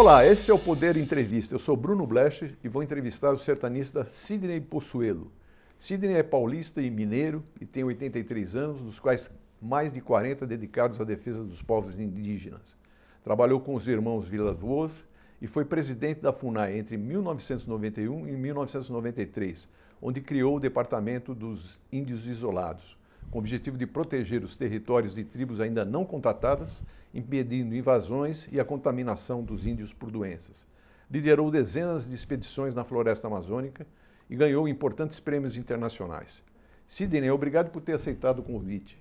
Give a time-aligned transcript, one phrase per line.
[0.00, 1.54] Olá, esse é o Poder Entrevista.
[1.54, 5.30] Eu sou Bruno Blecher e vou entrevistar o sertanista Sidney Possuelo.
[5.78, 10.98] Sidney é paulista e mineiro e tem 83 anos, dos quais mais de 40 dedicados
[10.98, 12.74] à defesa dos povos indígenas.
[13.22, 15.04] Trabalhou com os irmãos Vilas Boas
[15.38, 19.68] e foi presidente da FUNAI entre 1991 e 1993,
[20.00, 22.96] onde criou o Departamento dos Índios Isolados,
[23.30, 26.80] com o objetivo de proteger os territórios de tribos ainda não contatadas,
[27.12, 30.66] impedindo invasões e a contaminação dos índios por doenças.
[31.10, 33.86] Liderou dezenas de expedições na floresta amazônica
[34.28, 36.42] e ganhou importantes prêmios internacionais.
[36.86, 39.00] Sidney, obrigado por ter aceitado o convite.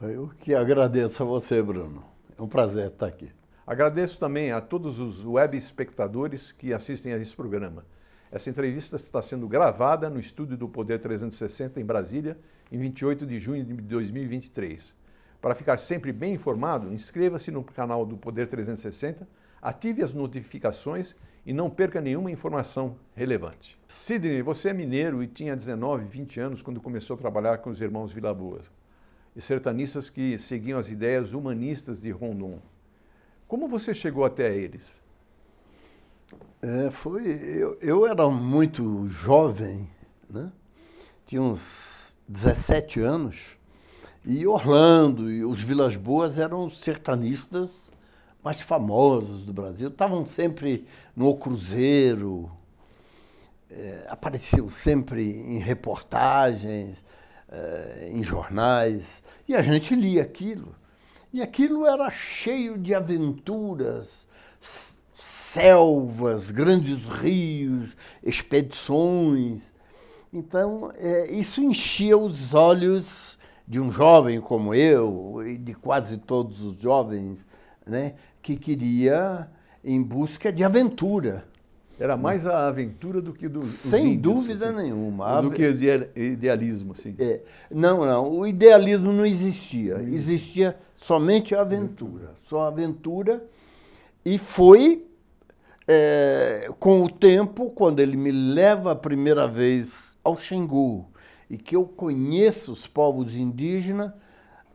[0.00, 2.02] Eu que agradeço a você, Bruno.
[2.38, 3.30] É um prazer estar aqui.
[3.66, 7.84] Agradeço também a todos os web espectadores que assistem a esse programa.
[8.30, 12.36] Essa entrevista está sendo gravada no estúdio do Poder 360 em Brasília,
[12.72, 14.94] em 28 de junho de 2023.
[15.42, 19.28] Para ficar sempre bem informado, inscreva-se no canal do Poder 360,
[19.60, 23.76] ative as notificações e não perca nenhuma informação relevante.
[23.88, 27.80] Sidney, você é mineiro e tinha 19, 20 anos quando começou a trabalhar com os
[27.80, 28.70] irmãos Vila Boas
[29.34, 32.62] e sertanistas que seguiam as ideias humanistas de Rondon.
[33.48, 34.86] Como você chegou até eles?
[36.62, 39.90] É, foi, eu, eu era muito jovem,
[40.30, 40.52] né?
[41.26, 43.58] tinha uns 17 anos,
[44.24, 47.92] e Orlando e os Vilas Boas eram os sertanistas
[48.42, 49.88] mais famosos do Brasil.
[49.88, 52.50] Estavam sempre no Cruzeiro,
[53.70, 57.04] é, apareciam sempre em reportagens,
[57.48, 60.74] é, em jornais, e a gente lia aquilo.
[61.32, 64.26] E aquilo era cheio de aventuras,
[65.16, 69.72] selvas, grandes rios, expedições.
[70.32, 73.31] Então, é, isso enchia os olhos
[73.66, 77.46] de um jovem como eu, e de quase todos os jovens,
[77.86, 79.48] né, que queria
[79.84, 81.44] em busca de aventura.
[81.98, 85.40] Era mais a aventura do que do Sem índios, dúvida assim, nenhuma.
[85.40, 85.62] Do que
[86.16, 87.14] idealismo, assim.
[87.18, 88.28] É, não, não.
[88.28, 90.02] O idealismo não existia.
[90.02, 92.34] Existia somente a aventura.
[92.48, 93.44] Só a aventura.
[94.24, 95.06] E foi
[95.86, 101.11] é, com o tempo, quando ele me leva a primeira vez ao Xingu
[101.52, 104.10] e que eu conheço os povos indígenas,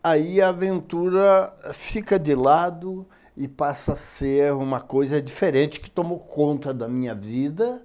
[0.03, 6.19] aí a aventura fica de lado e passa a ser uma coisa diferente que tomou
[6.19, 7.83] conta da minha vida.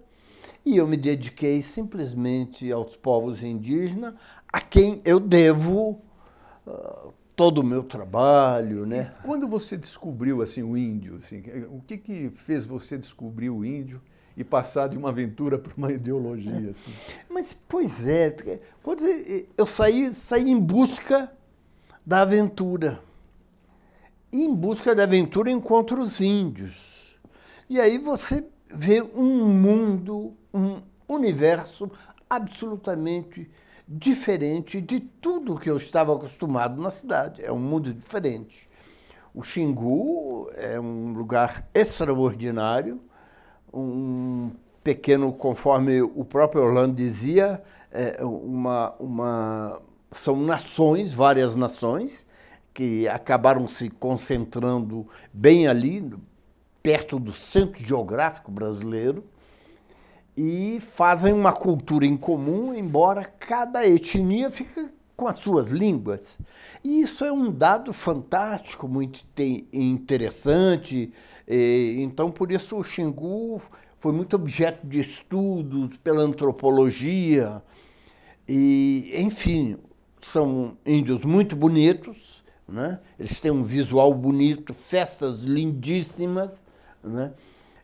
[0.62, 4.12] E eu me dediquei simplesmente aos povos indígenas,
[4.46, 6.02] a quem eu devo
[6.66, 9.14] uh, todo o meu trabalho, né?
[9.20, 13.64] E quando você descobriu assim o índio, assim, o que que fez você descobrir o
[13.64, 14.02] índio
[14.36, 16.70] e passar de uma aventura para uma ideologia?
[16.70, 16.92] Assim?
[17.28, 19.02] Mas pois é, quando
[19.56, 21.32] eu saí, saí em busca
[22.04, 23.00] da aventura
[24.32, 27.18] em busca da aventura encontra os índios.
[27.68, 31.90] E aí você vê um mundo, um universo
[32.28, 33.50] absolutamente
[33.86, 37.44] diferente de tudo que eu estava acostumado na cidade.
[37.44, 38.66] É um mundo diferente.
[39.34, 43.00] O Xingu é um lugar extraordinário,
[43.72, 44.50] um
[44.82, 52.26] pequeno, conforme o próprio Orlando dizia, é uma, uma, são nações, várias nações,
[52.74, 56.12] que acabaram se concentrando bem ali,
[56.82, 59.24] perto do centro geográfico brasileiro,
[60.36, 66.38] e fazem uma cultura em comum, embora cada etnia fique com as suas línguas.
[66.82, 69.24] E isso é um dado fantástico, muito
[69.72, 71.12] interessante.
[71.46, 73.60] Então, por isso, o Xingu
[73.98, 77.62] foi muito objeto de estudos pela antropologia.
[78.48, 79.76] E, enfim,
[80.20, 83.00] são índios muito bonitos, né?
[83.18, 86.64] Eles têm um visual bonito, festas lindíssimas.
[87.02, 87.32] Né?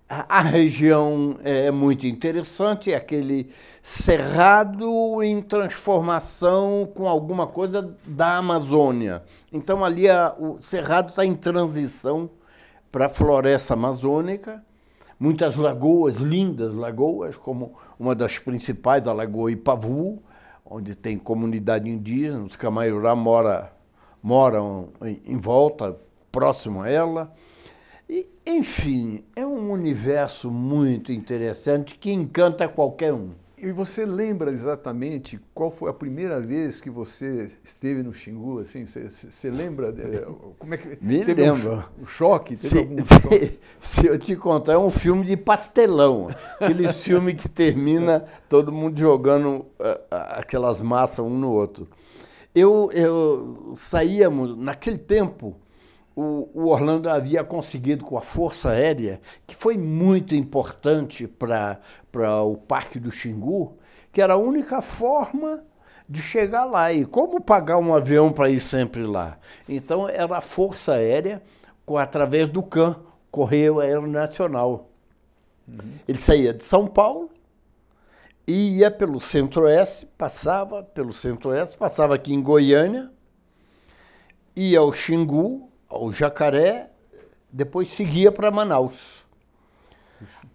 [0.09, 3.51] A, a região é muito interessante, é aquele
[3.83, 9.23] cerrado em transformação com alguma coisa da Amazônia.
[9.53, 12.31] Então ali a, o cerrado está em transição
[12.91, 14.65] para a floresta amazônica.
[15.19, 20.23] Muitas lagoas, lindas lagoas, como uma das principais, a Lagoa Ipavu,
[20.65, 23.73] onde tem comunidade indígena, os Camaiurá mora
[24.23, 24.91] moram
[25.25, 25.99] em volta,
[26.31, 27.35] próximo a ela.
[28.09, 33.31] E, enfim, é um universo muito interessante que encanta qualquer um.
[33.61, 38.61] E você lembra exatamente qual foi a primeira vez que você esteve no Xingu?
[38.61, 39.93] Assim, você, você lembra?
[40.59, 41.85] Como é que Me teve lembro.
[41.99, 42.55] Um, um choque?
[42.55, 43.59] Teve se, algum se, choque?
[43.81, 46.29] se eu te contar, é um filme de pastelão.
[46.61, 51.89] Aquele filme que termina todo mundo jogando uh, aquelas massas um no outro.
[52.55, 55.57] Eu, eu saíamos, naquele tempo,
[56.19, 61.79] o, o Orlando havia conseguido com a Força Aérea, que foi muito importante para
[62.43, 63.79] o Parque do Xingu,
[64.11, 65.63] que era a única forma
[66.09, 66.93] de chegar lá.
[66.93, 69.39] E como pagar um avião para ir sempre lá?
[69.69, 71.41] Então era a Força Aérea
[71.87, 72.97] com, através do CAN,
[73.31, 74.91] Correio Aeronacional.
[75.69, 75.93] Uhum.
[76.09, 77.31] Ele saía de São Paulo
[78.45, 83.09] e ia pelo Centro-Oeste, passava pelo Centro-Oeste, passava aqui em Goiânia,
[84.57, 86.91] ia ao Xingu, o Jacaré,
[87.51, 89.27] depois seguia para Manaus.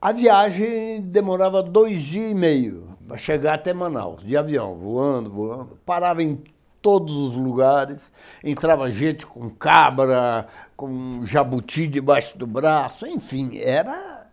[0.01, 5.79] A viagem demorava dois dias e meio para chegar até Manaus, de avião, voando, voando.
[5.85, 6.43] Parava em
[6.81, 8.11] todos os lugares,
[8.43, 10.45] entrava gente com cabra,
[10.75, 14.27] com jabuti debaixo do braço, enfim, era,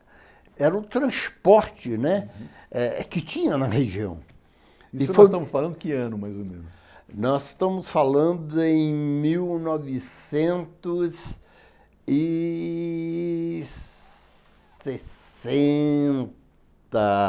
[0.58, 2.29] era o transporte né,
[2.70, 4.19] é, que tinha na região.
[4.93, 5.25] Isso e nós foi...
[5.26, 6.80] estamos falando que ano, mais ou menos?
[7.15, 10.79] Nós estamos falando em 1960,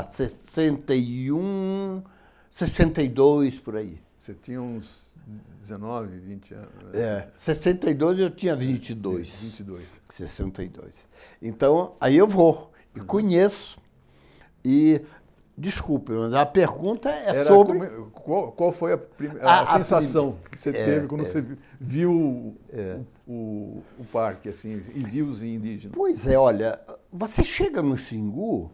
[0.10, 2.04] 61,
[2.52, 4.00] 62 por aí.
[4.20, 5.18] Você tinha uns
[5.62, 6.70] 19, 20 anos?
[6.94, 9.30] É, 62 eu tinha 22.
[9.30, 9.84] 22.
[10.10, 11.08] 62.
[11.42, 13.80] Então, aí eu vou e conheço.
[14.64, 15.02] E
[15.58, 17.80] Desculpe, mas a pergunta é Era sobre.
[17.88, 19.00] Como, qual, qual, foi a,
[19.42, 21.26] a, a, a sensação que você é, teve quando é.
[21.26, 21.44] você
[21.80, 22.98] viu é.
[23.28, 25.96] o, o, o, parque assim, e viu os indígenas?
[25.96, 26.80] Pois é, olha,
[27.12, 28.72] você chega no Xingu,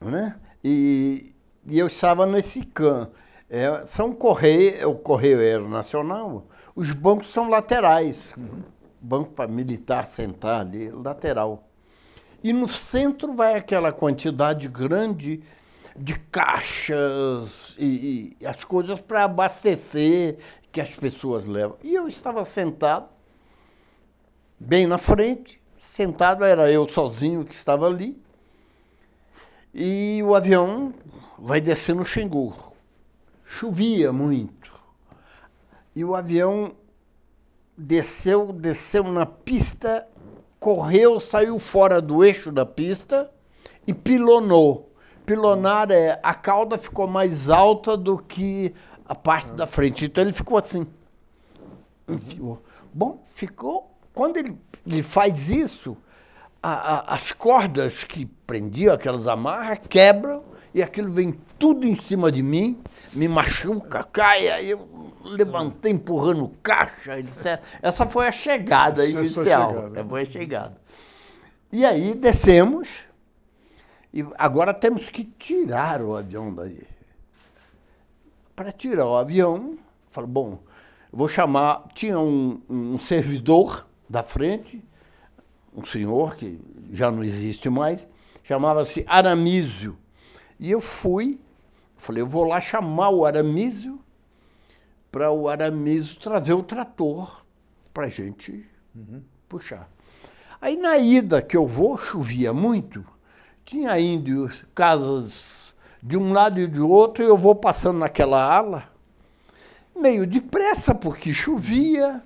[0.00, 0.36] né?
[0.62, 1.34] E,
[1.66, 3.08] e eu estava nesse CAN.
[3.50, 6.46] É, são correio, o Correio Aeronacional,
[6.76, 8.34] os bancos são laterais.
[8.36, 8.62] Uhum.
[9.00, 11.68] Banco para militar sentar ali, lateral.
[12.44, 15.42] E no centro vai aquela quantidade grande
[15.96, 20.38] de caixas e, e as coisas para abastecer
[20.70, 21.76] que as pessoas levam.
[21.82, 23.08] E eu estava sentado,
[24.58, 28.16] bem na frente, sentado, era eu sozinho que estava ali,
[29.74, 30.94] e o avião
[31.38, 32.54] vai descer no Xingu.
[33.44, 34.72] Chovia muito.
[35.94, 36.74] E o avião
[37.76, 40.06] desceu, desceu na pista,
[40.58, 43.30] correu, saiu fora do eixo da pista
[43.86, 44.87] e pilonou
[45.28, 50.06] pilonar é a cauda ficou mais alta do que a parte da frente.
[50.06, 50.86] Então ele ficou assim.
[52.94, 53.94] Bom, ficou.
[54.14, 55.98] Quando ele, ele faz isso,
[56.62, 60.42] a, a, as cordas que prendiam aquelas amarras quebram
[60.72, 62.80] e aquilo vem tudo em cima de mim,
[63.12, 67.60] me machuca, cai, aí eu levantei empurrando caixa, etc.
[67.82, 69.34] Essa foi a chegada Essa inicial.
[69.34, 70.08] Foi a chegada.
[70.08, 70.76] Foi a chegada.
[71.70, 73.07] E aí descemos
[74.18, 76.82] e agora temos que tirar o avião daí.
[78.56, 79.78] Para tirar o avião,
[80.10, 80.58] falo, bom,
[81.12, 81.86] vou chamar.
[81.94, 84.82] Tinha um, um servidor da frente,
[85.72, 86.60] um senhor que
[86.90, 88.08] já não existe mais,
[88.42, 89.96] chamava-se Aramísio.
[90.58, 91.38] E eu fui,
[91.96, 94.00] falei, eu vou lá chamar o Aramísio
[95.12, 97.44] para o Aramísio trazer o trator
[97.94, 99.22] para a gente uhum.
[99.48, 99.88] puxar.
[100.60, 103.06] Aí na ida que eu vou, chovia muito,
[103.68, 108.84] tinha índios, casas de um lado e de outro, e eu vou passando naquela ala,
[109.94, 112.22] meio depressa, porque chovia,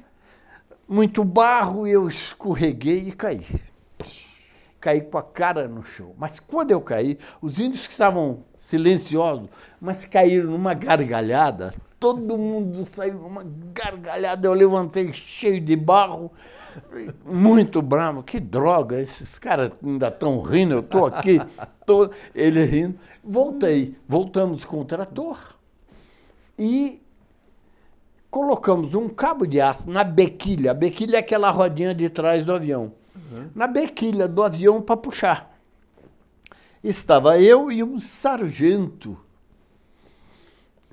[0.86, 3.44] muito barro, eu escorreguei e caí.
[4.80, 6.14] Caí com a cara no chão.
[6.16, 9.48] Mas quando eu caí, os índios que estavam silenciosos,
[9.80, 13.44] mas caíram numa gargalhada, todo mundo saiu numa
[13.74, 16.30] gargalhada, eu levantei cheio de barro,
[17.24, 18.22] muito bravo.
[18.22, 21.38] Que droga, esses caras ainda estão rindo, eu estou aqui,
[21.86, 22.98] tô, ele rindo.
[23.22, 25.38] Voltei, voltamos com o trator
[26.58, 27.00] e
[28.30, 30.70] colocamos um cabo de aço na bequilha.
[30.70, 32.92] A bequilha é aquela rodinha de trás do avião.
[33.14, 33.50] Uhum.
[33.54, 35.52] Na bequilha do avião para puxar.
[36.82, 39.16] Estava eu e um sargento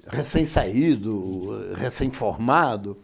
[0.06, 2.98] recém-saído, recém-formado.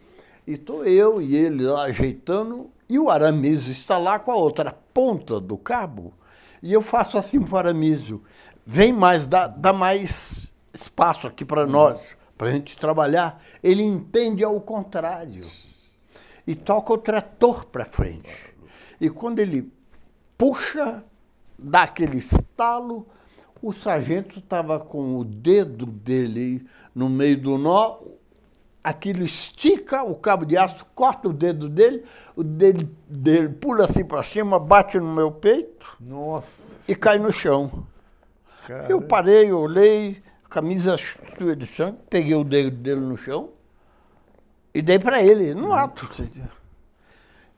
[0.46, 4.72] E estou eu e ele lá ajeitando, e o Aramísio está lá com a outra
[4.94, 6.14] ponta do cabo.
[6.62, 8.22] E eu faço assim para o Aramísio:
[8.64, 13.42] vem mais, dá, dá mais espaço aqui para nós, para a gente trabalhar.
[13.62, 15.44] Ele entende ao contrário.
[16.46, 18.54] E toca o trator para frente.
[19.00, 19.72] E quando ele
[20.38, 21.02] puxa,
[21.58, 23.06] dá aquele estalo,
[23.60, 27.98] o sargento estava com o dedo dele no meio do nó,
[28.86, 32.04] aquilo estica o cabo de aço, corta o dedo dele,
[32.36, 36.62] o dedo dele pula assim para cima, bate no meu peito Nossa.
[36.86, 37.84] e cai no chão.
[38.64, 38.88] Caramba.
[38.88, 43.50] Eu parei, olhei, camisa cheia de sangue, peguei o dedo dele no chão
[44.72, 46.08] e dei para ele, no ato.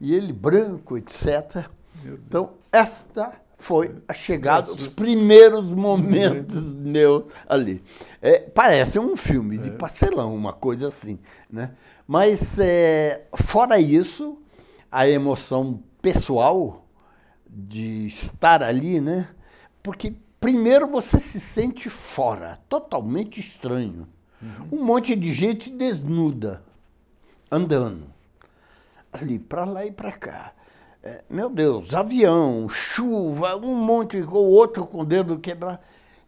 [0.01, 1.67] e ele branco, etc.
[2.03, 7.83] Então, esta foi a chegada, os primeiros momentos meus ali.
[8.23, 11.19] É, parece um filme de parcelão, uma coisa assim.
[11.51, 11.73] Né?
[12.07, 14.39] Mas, é, fora isso,
[14.91, 16.87] a emoção pessoal
[17.47, 19.29] de estar ali, né?
[19.83, 24.09] Porque primeiro você se sente fora, totalmente estranho.
[24.41, 24.81] Uhum.
[24.81, 26.63] Um monte de gente desnuda,
[27.51, 28.07] andando,
[29.13, 30.53] ali para lá e para cá.
[31.09, 35.79] É, meu Deus, avião, chuva, um monte, o outro com o dedo quebrado.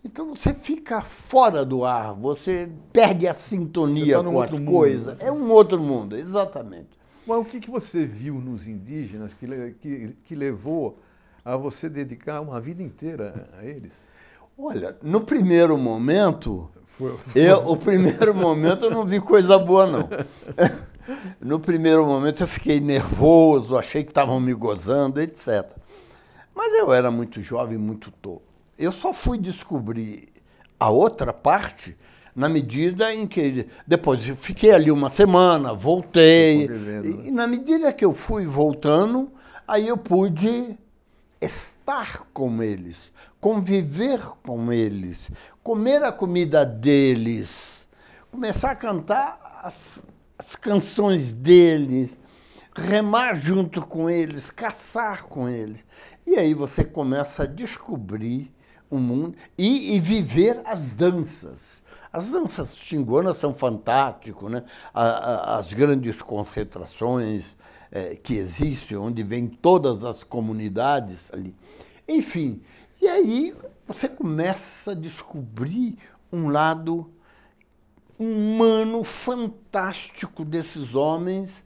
[0.03, 5.21] Então você fica fora do ar, você perde a sintonia tá com as coisas.
[5.21, 6.89] É um outro mundo, exatamente.
[7.27, 9.47] Mas o que, que você viu nos indígenas que,
[9.83, 10.99] que, que levou
[11.45, 13.93] a você dedicar uma vida inteira a eles?
[14.57, 16.71] Olha, no primeiro momento.
[17.35, 20.09] Eu, o primeiro momento eu não vi coisa boa, não.
[21.41, 25.71] No primeiro momento eu fiquei nervoso, achei que estavam me gozando, etc.
[26.55, 28.43] Mas eu era muito jovem, muito tolo.
[28.79, 30.29] Eu só fui descobrir
[30.79, 31.97] a outra parte
[32.35, 37.93] na medida em que depois eu fiquei ali uma semana, voltei e, e na medida
[37.93, 39.31] que eu fui voltando,
[39.67, 40.79] aí eu pude
[41.41, 45.31] estar com eles, conviver com eles,
[45.63, 47.87] comer a comida deles,
[48.31, 50.03] começar a cantar as,
[50.41, 52.19] as canções deles,
[52.75, 55.85] remar junto com eles, caçar com eles.
[56.27, 58.51] E aí você começa a descobrir
[58.89, 61.83] o mundo e, e viver as danças.
[62.11, 64.65] As danças xinguanas são fantásticas, né?
[64.95, 67.55] as grandes concentrações,
[67.93, 71.55] é, que existe, onde vem todas as comunidades ali.
[72.09, 72.63] Enfim,
[73.01, 73.55] e aí
[73.87, 75.99] você começa a descobrir
[76.33, 77.13] um lado
[78.21, 81.65] humano fantástico desses homens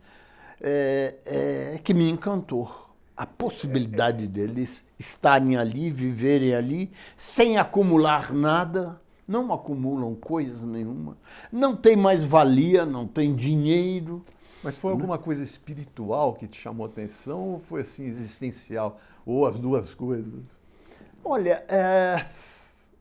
[0.60, 2.94] é, é, que me encantou.
[3.16, 11.16] A possibilidade deles estarem ali, viverem ali, sem acumular nada, não acumulam coisas nenhuma,
[11.52, 14.24] não tem mais valia, não tem dinheiro,
[14.62, 18.98] mas foi alguma coisa espiritual que te chamou a atenção ou foi assim existencial?
[19.26, 20.42] Ou as duas coisas?
[21.22, 22.26] Olha, é,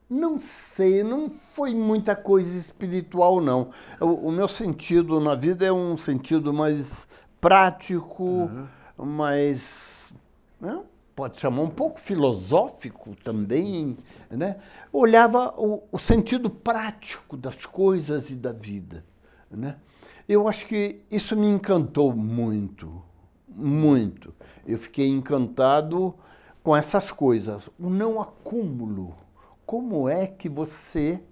[0.08, 3.70] não sei, não foi muita coisa espiritual, não.
[4.00, 7.08] O, o, meu sentido na vida é um sentido mais
[7.40, 8.66] prático, uhum.
[9.06, 10.12] mais.
[10.60, 10.80] Né?
[11.16, 13.96] Pode chamar um pouco filosófico também,
[14.30, 14.56] né?
[14.92, 19.04] Olhava o, o sentido prático das coisas e da vida,
[19.50, 19.76] né?
[20.28, 23.02] Eu acho que isso me encantou muito,
[23.46, 24.34] muito.
[24.66, 26.14] Eu fiquei encantado
[26.62, 27.68] com essas coisas.
[27.78, 29.23] O não acúmulo.
[29.66, 31.22] Como é que você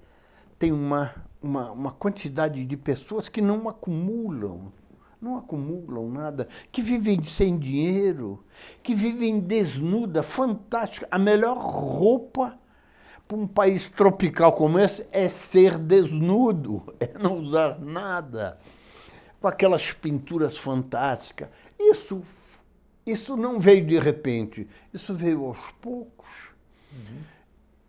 [0.58, 4.72] tem uma, uma, uma quantidade de pessoas que não acumulam?
[5.22, 8.44] não acumulam nada, que vivem sem dinheiro,
[8.82, 11.06] que vivem desnuda, fantástica.
[11.08, 12.58] A melhor roupa
[13.28, 18.58] para um país tropical como esse é ser desnudo, é não usar nada
[19.40, 21.48] com aquelas pinturas fantásticas.
[21.78, 22.20] Isso,
[23.06, 26.28] isso não veio de repente, isso veio aos poucos.
[26.92, 27.31] Uhum.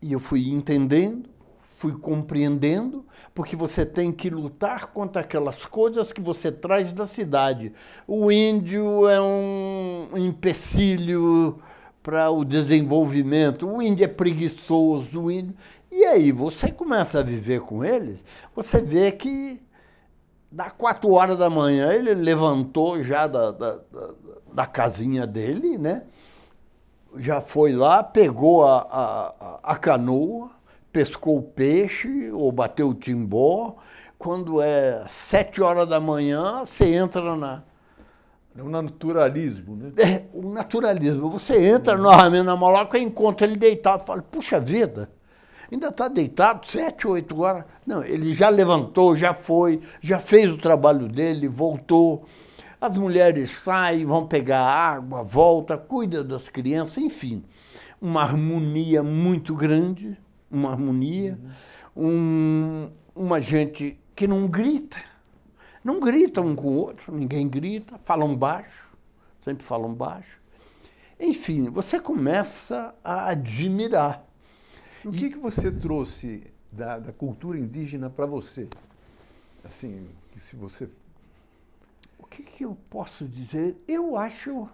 [0.03, 1.29] E eu fui entendendo,
[1.61, 7.71] fui compreendendo, porque você tem que lutar contra aquelas coisas que você traz da cidade.
[8.05, 11.57] O índio é um empecilho
[12.03, 15.55] para o desenvolvimento, o índio é preguiçoso, o índio...
[15.89, 18.21] E aí você começa a viver com eles,
[18.53, 19.61] você vê que
[20.51, 24.13] da quatro horas da manhã, ele levantou já da, da, da,
[24.53, 26.03] da casinha dele, né?
[27.17, 30.49] Já foi lá, pegou a, a, a canoa,
[30.91, 33.75] pescou o peixe ou bateu o timbó.
[34.17, 37.63] Quando é sete horas da manhã, você entra na.
[38.55, 39.91] É um naturalismo, né?
[39.97, 41.29] É, o naturalismo.
[41.31, 42.03] Você entra uhum.
[42.03, 44.05] novamente na maloca e encontra ele deitado.
[44.05, 45.09] Fala, puxa vida,
[45.71, 47.65] ainda está deitado sete, oito horas.
[47.85, 52.23] Não, ele já levantou, já foi, já fez o trabalho dele, voltou.
[52.83, 57.41] As mulheres saem, vão pegar água, volta, cuida das crianças, enfim.
[58.01, 60.17] Uma harmonia muito grande,
[60.51, 61.39] uma harmonia.
[61.95, 64.97] Um, uma gente que não grita.
[65.81, 68.85] Não grita um com o outro, ninguém grita, falam baixo,
[69.39, 70.41] sempre falam baixo.
[71.17, 74.25] Enfim, você começa a admirar
[75.05, 78.67] o que, que você trouxe da, da cultura indígena para você?
[79.63, 80.05] Assim,
[80.37, 80.89] se você.
[82.33, 83.77] O que, que eu posso dizer?
[83.87, 84.67] Eu acho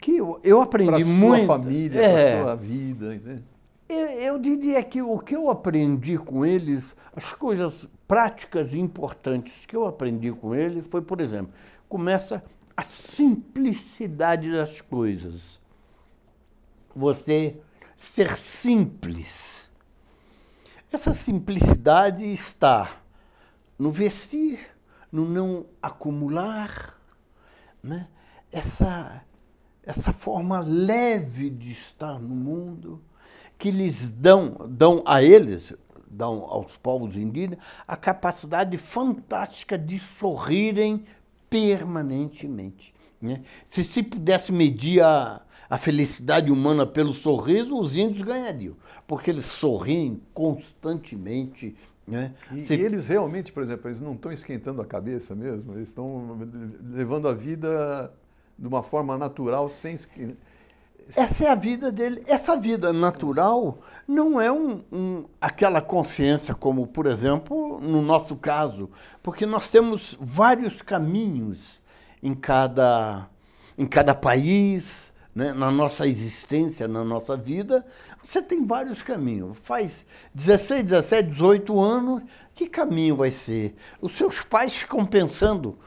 [0.00, 1.46] que eu, eu aprendi pra muito.
[1.46, 3.14] Para sua família, é, para sua vida.
[3.14, 3.42] Né?
[3.88, 9.64] Eu, eu, diria que o que eu aprendi com eles, as coisas práticas e importantes
[9.64, 11.52] que eu aprendi com eles foi, por exemplo,
[11.88, 12.42] começa
[12.76, 15.60] a simplicidade das coisas.
[16.96, 17.60] Você
[17.96, 19.70] ser simples.
[20.92, 23.02] Essa simplicidade está
[23.78, 24.75] no vestir,
[25.16, 27.00] no não acumular,
[27.82, 28.06] né?
[28.52, 29.24] essa,
[29.82, 33.02] essa forma leve de estar no mundo,
[33.58, 35.72] que lhes dão, dão a eles,
[36.06, 41.06] dão aos povos indígenas, a capacidade fantástica de sorrirem
[41.48, 42.94] permanentemente.
[43.18, 43.42] Né?
[43.64, 49.46] Se se pudesse medir a, a felicidade humana pelo sorriso, os índios ganhariam, porque eles
[49.46, 51.74] sorriem constantemente.
[52.06, 52.32] Né?
[52.52, 52.74] E, Se...
[52.74, 56.38] e eles realmente, por exemplo, eles não estão esquentando a cabeça mesmo, eles estão
[56.92, 58.12] levando a vida
[58.58, 59.96] de uma forma natural, sem.
[61.14, 62.22] Essa é a vida dele.
[62.26, 68.90] Essa vida natural não é um, um, aquela consciência como, por exemplo, no nosso caso,
[69.22, 71.80] porque nós temos vários caminhos
[72.22, 73.28] em cada,
[73.76, 75.05] em cada país,
[75.36, 75.52] né?
[75.52, 77.84] na nossa existência, na nossa vida,
[78.22, 79.58] você tem vários caminhos.
[79.62, 82.24] Faz 16, 17, 18 anos,
[82.54, 83.76] que caminho vai ser?
[84.00, 85.78] Os seus pais ficam pensando: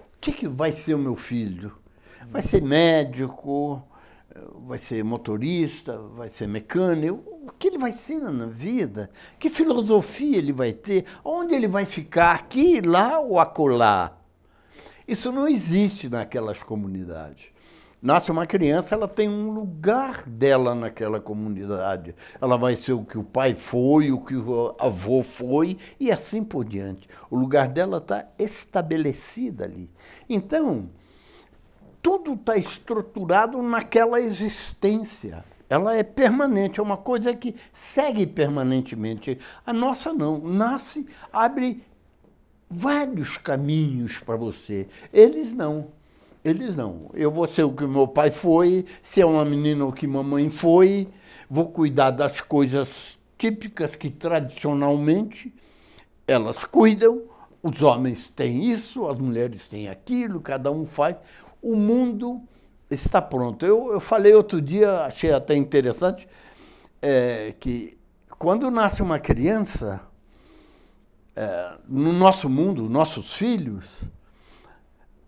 [0.00, 1.78] o que, que vai ser o meu filho?
[2.32, 3.80] Vai ser médico?
[4.66, 5.96] Vai ser motorista?
[5.96, 7.22] Vai ser mecânico?
[7.46, 9.08] O que ele vai ser na vida?
[9.38, 11.04] Que filosofia ele vai ter?
[11.24, 12.34] Onde ele vai ficar?
[12.34, 14.18] Aqui, lá ou acolá?
[15.06, 17.54] Isso não existe naquelas comunidades
[18.06, 22.14] nasce uma criança, ela tem um lugar dela naquela comunidade.
[22.40, 26.44] Ela vai ser o que o pai foi, o que o avô foi e assim
[26.44, 27.08] por diante.
[27.28, 29.90] O lugar dela está estabelecido ali.
[30.28, 30.88] Então,
[32.00, 35.44] tudo está estruturado naquela existência.
[35.68, 39.36] Ela é permanente, é uma coisa que segue permanentemente.
[39.66, 40.38] A nossa não.
[40.38, 41.82] Nasce, abre
[42.70, 44.86] vários caminhos para você.
[45.12, 45.95] Eles não.
[46.46, 47.10] Eles não.
[47.12, 50.48] Eu vou ser o que meu pai foi, se é uma menina o que mamãe
[50.48, 51.08] foi,
[51.50, 55.52] vou cuidar das coisas típicas que tradicionalmente
[56.24, 57.24] elas cuidam.
[57.60, 61.16] Os homens têm isso, as mulheres têm aquilo, cada um faz.
[61.60, 62.40] O mundo
[62.88, 63.66] está pronto.
[63.66, 66.28] Eu, eu falei outro dia, achei até interessante,
[67.02, 67.98] é, que
[68.38, 70.00] quando nasce uma criança,
[71.34, 74.00] é, no nosso mundo, nossos filhos,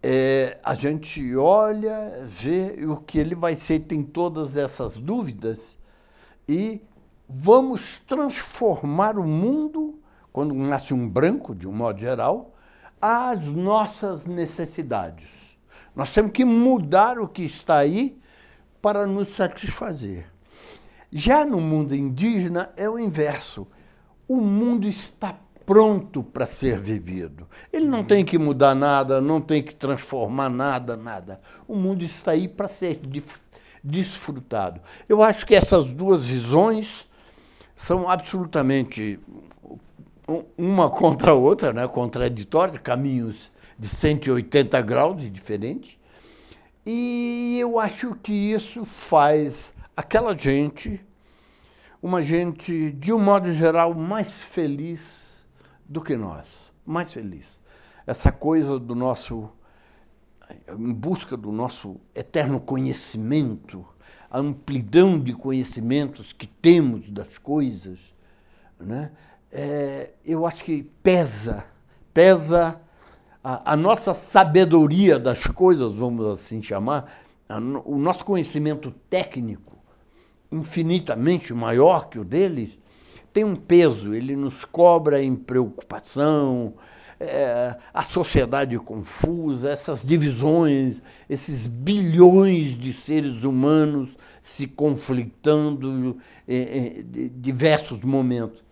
[0.02, 5.76] é, a gente olha, vê o que ele vai ser, tem todas essas dúvidas,
[6.48, 6.80] e
[7.28, 9.98] vamos transformar o mundo,
[10.32, 12.54] quando nasce um branco, de um modo geral,
[13.00, 15.56] às nossas necessidades.
[15.94, 18.18] Nós temos que mudar o que está aí
[18.80, 20.26] para nos satisfazer.
[21.10, 23.66] Já no mundo indígena é o inverso.
[24.28, 27.46] O mundo está pronto para ser vivido.
[27.70, 31.42] Ele não tem que mudar nada, não tem que transformar nada, nada.
[31.68, 32.98] O mundo está aí para ser
[33.84, 34.80] desfrutado.
[35.06, 37.06] Eu acho que essas duas visões
[37.76, 39.20] são absolutamente
[40.56, 41.86] uma contra a outra, né?
[41.86, 45.98] contraditórias, caminhos de 180 graus diferentes.
[46.86, 50.98] E eu acho que isso faz aquela gente
[52.02, 55.27] uma gente, de um modo geral, mais feliz
[55.88, 56.46] do que nós,
[56.84, 57.60] mais feliz.
[58.06, 59.50] Essa coisa do nosso,
[60.68, 63.86] em busca do nosso eterno conhecimento,
[64.30, 67.98] a amplidão de conhecimentos que temos das coisas,
[68.78, 69.10] né?
[69.50, 71.64] É, eu acho que pesa,
[72.12, 72.78] pesa
[73.42, 77.10] a, a, nossa sabedoria das coisas, vamos assim chamar,
[77.48, 79.78] a, o nosso conhecimento técnico,
[80.52, 82.78] infinitamente maior que o deles,
[83.32, 86.74] tem um peso, ele nos cobra em preocupação,
[87.20, 94.10] é, a sociedade confusa, essas divisões, esses bilhões de seres humanos
[94.42, 98.62] se conflitando em, em diversos momentos.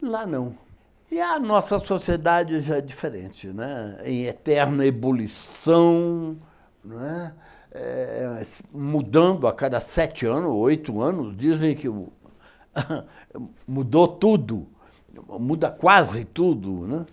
[0.00, 0.54] Lá não.
[1.10, 3.98] E a nossa sociedade já é diferente, né?
[4.04, 6.36] em eterna ebulição,
[6.84, 7.34] né?
[7.74, 12.12] É, mudando a cada sete anos, oito anos, dizem que o,
[13.66, 14.68] mudou tudo,
[15.38, 16.86] muda quase tudo.
[16.86, 17.06] Né?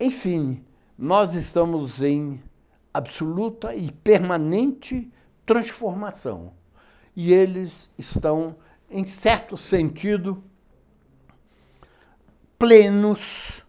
[0.00, 0.64] Enfim,
[0.98, 2.42] nós estamos em
[2.92, 5.10] absoluta e permanente
[5.44, 6.52] transformação.
[7.16, 8.56] E eles estão,
[8.90, 10.42] em certo sentido,
[12.58, 13.62] plenos.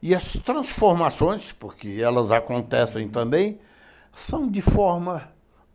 [0.00, 3.58] E as transformações, porque elas acontecem também,
[4.12, 5.28] são de forma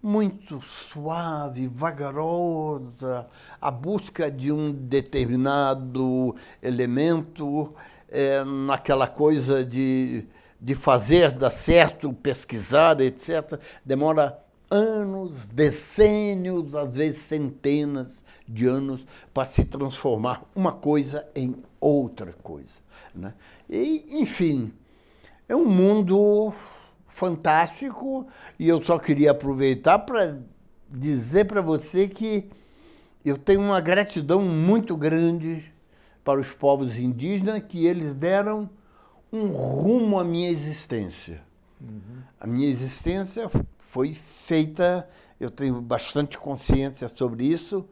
[0.04, 3.26] muito suave, vagarosa,
[3.62, 7.74] a busca de um determinado elemento,
[8.10, 10.26] é, naquela coisa de,
[10.60, 14.38] de fazer dar certo, pesquisar, etc., demora
[14.70, 22.84] anos, decênios, às vezes centenas de anos para se transformar uma coisa em outra coisa.
[23.16, 23.34] Né?
[23.70, 24.74] E, enfim,
[25.48, 26.54] é um mundo
[27.14, 30.40] fantástico e eu só queria aproveitar para
[30.90, 32.50] dizer para você que
[33.24, 35.72] eu tenho uma gratidão muito grande
[36.24, 38.68] para os povos indígenas que eles deram
[39.32, 41.42] um rumo à minha existência.
[41.80, 42.24] Uhum.
[42.40, 45.08] A minha existência foi feita,
[45.40, 47.86] eu tenho bastante consciência sobre isso,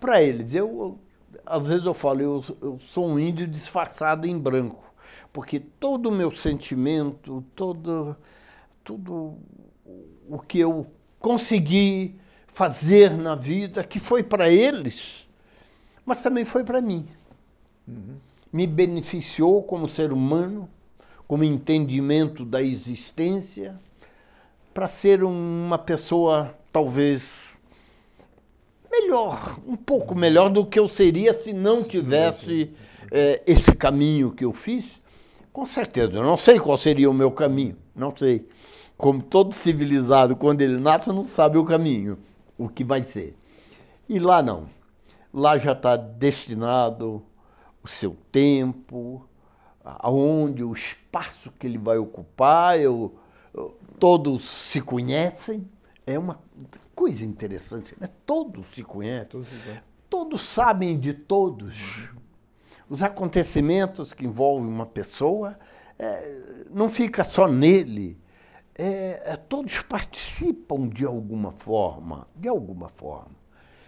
[0.00, 0.52] para eles.
[0.52, 0.98] Eu,
[1.46, 4.91] às vezes eu falo, eu, eu sou um índio disfarçado em branco,
[5.32, 8.16] porque todo o meu sentimento, todo,
[8.84, 9.36] tudo
[10.28, 10.86] o que eu
[11.18, 15.26] consegui fazer na vida, que foi para eles,
[16.04, 17.06] mas também foi para mim.
[17.88, 18.16] Uhum.
[18.52, 20.68] Me beneficiou como ser humano,
[21.26, 23.80] como entendimento da existência
[24.74, 27.56] para ser uma pessoa talvez
[28.90, 32.70] melhor, um pouco melhor do que eu seria se não tivesse
[33.10, 35.00] é, esse caminho que eu fiz.
[35.52, 38.48] Com certeza, eu não sei qual seria o meu caminho, não sei.
[38.96, 42.18] Como todo civilizado, quando ele nasce, não sabe o caminho,
[42.56, 43.36] o que vai ser.
[44.08, 44.66] E lá não.
[45.32, 47.22] Lá já está destinado
[47.82, 49.28] o seu tempo,
[49.84, 53.14] aonde o espaço que ele vai ocupar, eu,
[53.98, 55.68] todos se conhecem,
[56.06, 56.40] é uma
[56.94, 58.08] coisa interessante, né?
[58.24, 59.48] Todos se conhecem, todos,
[60.08, 62.10] todos sabem de todos.
[62.92, 65.56] Os acontecimentos que envolvem uma pessoa
[65.98, 68.20] é, não fica só nele.
[68.78, 73.34] É, é, todos participam de alguma forma, de alguma forma.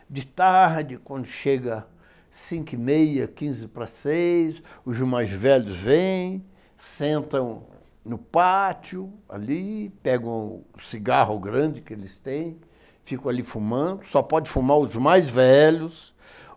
[0.08, 1.86] De tarde, quando chega
[2.30, 6.42] cinco e meia, quinze para seis, os mais velhos vêm,
[6.74, 7.64] sentam
[8.02, 12.58] no pátio, ali, pegam o cigarro grande que eles têm,
[13.02, 14.02] ficam ali fumando.
[14.06, 16.13] Só pode fumar os mais velhos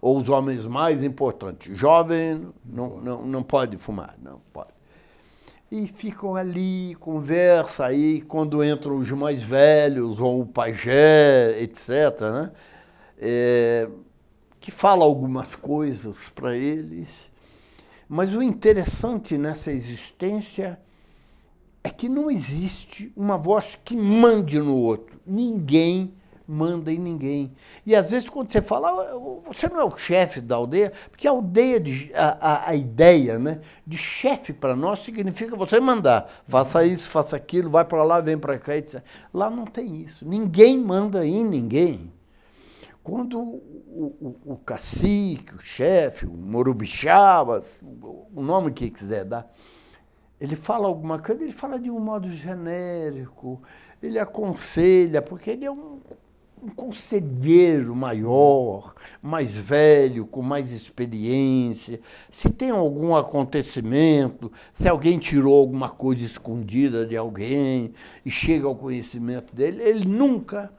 [0.07, 1.77] ou os homens mais importantes.
[1.77, 4.71] Jovem não, não, não pode fumar, não pode.
[5.69, 12.51] E ficam ali, conversa aí, quando entram os mais velhos, ou o pajé, etc., né?
[13.19, 13.89] É,
[14.61, 17.09] que fala algumas coisas para eles.
[18.07, 20.79] Mas o interessante nessa existência
[21.83, 25.19] é que não existe uma voz que mande no outro.
[25.27, 26.13] Ninguém
[26.47, 27.53] manda em ninguém.
[27.85, 31.27] E às vezes quando você fala, ah, você não é o chefe da aldeia, porque
[31.27, 36.29] a aldeia, de, a, a, a ideia né, de chefe para nós significa você mandar,
[36.47, 39.03] faça isso, faça aquilo, vai para lá, vem para cá, etc.
[39.33, 40.27] Lá não tem isso.
[40.27, 42.13] Ninguém manda em ninguém.
[43.03, 47.81] Quando o, o, o cacique, o chefe, o morubixabas,
[48.35, 49.49] o nome que quiser dar,
[50.39, 53.61] ele fala alguma coisa, ele fala de um modo genérico,
[54.01, 55.99] ele aconselha, porque ele é um,
[56.61, 61.99] um conselheiro maior, mais velho, com mais experiência.
[62.31, 67.93] Se tem algum acontecimento, se alguém tirou alguma coisa escondida de alguém
[68.25, 70.73] e chega ao conhecimento dele, ele nunca,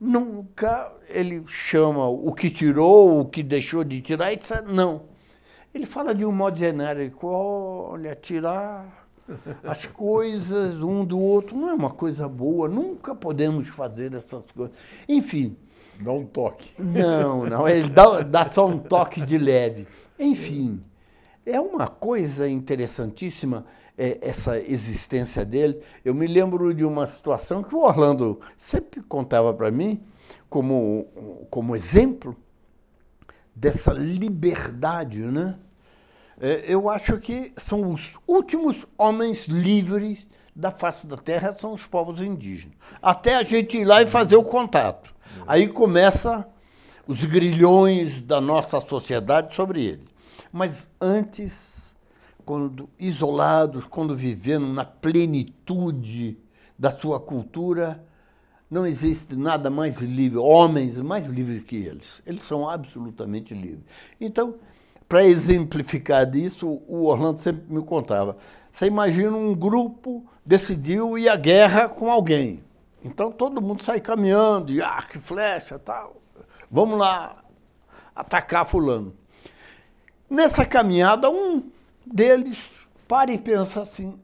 [0.00, 4.62] nunca ele chama o que tirou, o que deixou de tirar, etc.
[4.68, 5.16] Não
[5.76, 9.05] ele fala de um modo genérico, olha, tirar
[9.64, 14.76] as coisas um do outro não é uma coisa boa, nunca podemos fazer essas coisas.
[15.08, 15.56] Enfim.
[15.98, 16.70] Dá um toque.
[16.78, 19.86] Não, não, ele dá, dá só um toque de leve.
[20.18, 20.82] Enfim,
[21.44, 23.64] é uma coisa interessantíssima
[23.96, 25.80] é, essa existência dele.
[26.04, 30.02] Eu me lembro de uma situação que o Orlando sempre contava para mim
[30.50, 31.06] como,
[31.50, 32.36] como exemplo
[33.54, 35.58] dessa liberdade, né?
[36.40, 41.84] É, eu acho que são os últimos homens livres da face da terra são os
[41.84, 42.76] povos indígenas.
[43.02, 45.14] Até a gente ir lá e fazer o contato.
[45.46, 46.48] Aí começa
[47.06, 50.06] os grilhões da nossa sociedade sobre ele.
[50.50, 51.94] Mas antes,
[52.44, 56.38] quando isolados, quando vivendo na plenitude
[56.78, 58.02] da sua cultura,
[58.70, 62.22] não existe nada mais livre, homens mais livres que eles.
[62.26, 63.84] Eles são absolutamente livres.
[64.20, 64.56] Então,
[65.08, 68.36] para exemplificar disso, o Orlando sempre me contava.
[68.72, 72.62] Você imagina um grupo decidiu ir à guerra com alguém.
[73.04, 76.20] Então todo mundo sai caminhando, de arco e flecha tal.
[76.70, 77.42] Vamos lá
[78.14, 79.14] atacar fulano.
[80.28, 81.70] Nessa caminhada, um
[82.04, 82.74] deles
[83.06, 84.18] para e pensa assim,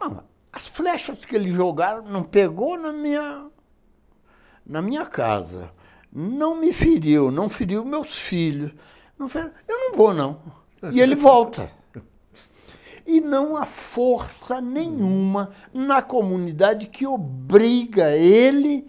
[0.00, 3.46] não, as flechas que eles jogaram não pegou na minha,
[4.66, 5.70] na minha casa.
[6.12, 8.72] Não me feriu, não feriu meus filhos.
[9.22, 10.40] Não fez, eu não vou, não.
[10.90, 11.70] E ele volta.
[13.06, 18.84] E não há força nenhuma na comunidade que obriga ele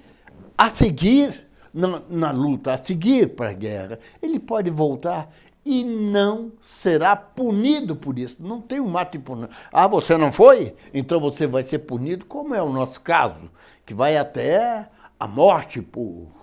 [0.57, 3.99] a seguir na, na luta, a seguir para a guerra.
[4.23, 5.29] Ele pode voltar
[5.63, 8.35] e não será punido por isso.
[8.39, 9.49] Não tem um mato punido.
[9.71, 10.75] Ah, você não foi?
[10.91, 13.51] Então você vai ser punido, como é o nosso caso,
[13.85, 16.42] que vai até a morte por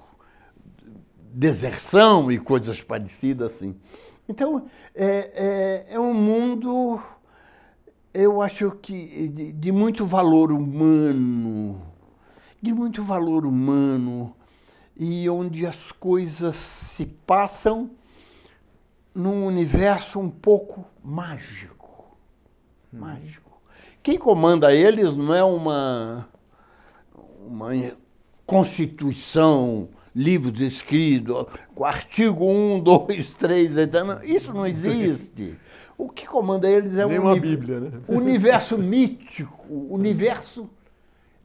[1.33, 3.77] deserção e coisas parecidas assim.
[4.29, 7.01] Então, é, é, é um mundo,
[8.15, 11.81] eu acho que de, de muito valor humano,
[12.63, 14.35] de muito valor humano,
[14.97, 17.91] e onde as coisas se passam
[19.15, 22.17] num universo um pouco mágico.
[22.93, 23.51] Mágico.
[24.03, 26.29] Quem comanda eles não é uma,
[27.47, 27.71] uma
[28.47, 31.47] constituição, livros escritos,
[31.83, 33.75] artigo 1, 2, 3,
[34.25, 35.57] isso não existe.
[35.97, 37.91] O que comanda eles é Nem o uma Bíblia, né?
[38.09, 40.71] universo mítico, o universo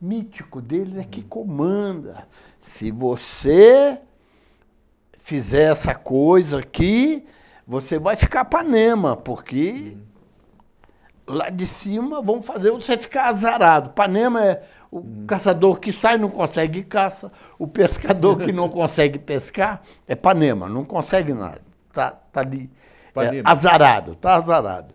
[0.02, 2.28] mítico deles é que comanda.
[2.60, 4.00] Se você
[5.18, 7.26] fizer essa coisa aqui,
[7.68, 9.98] você vai ficar panema, porque
[11.28, 13.92] lá de cima vão fazer você ficar azarado.
[13.92, 19.82] Panema é o caçador que sai não consegue caça, o pescador que não consegue pescar
[20.08, 21.62] é panema, não consegue nada.
[21.92, 22.70] Tá, tá ali
[23.16, 24.94] é, azarado, tá azarado.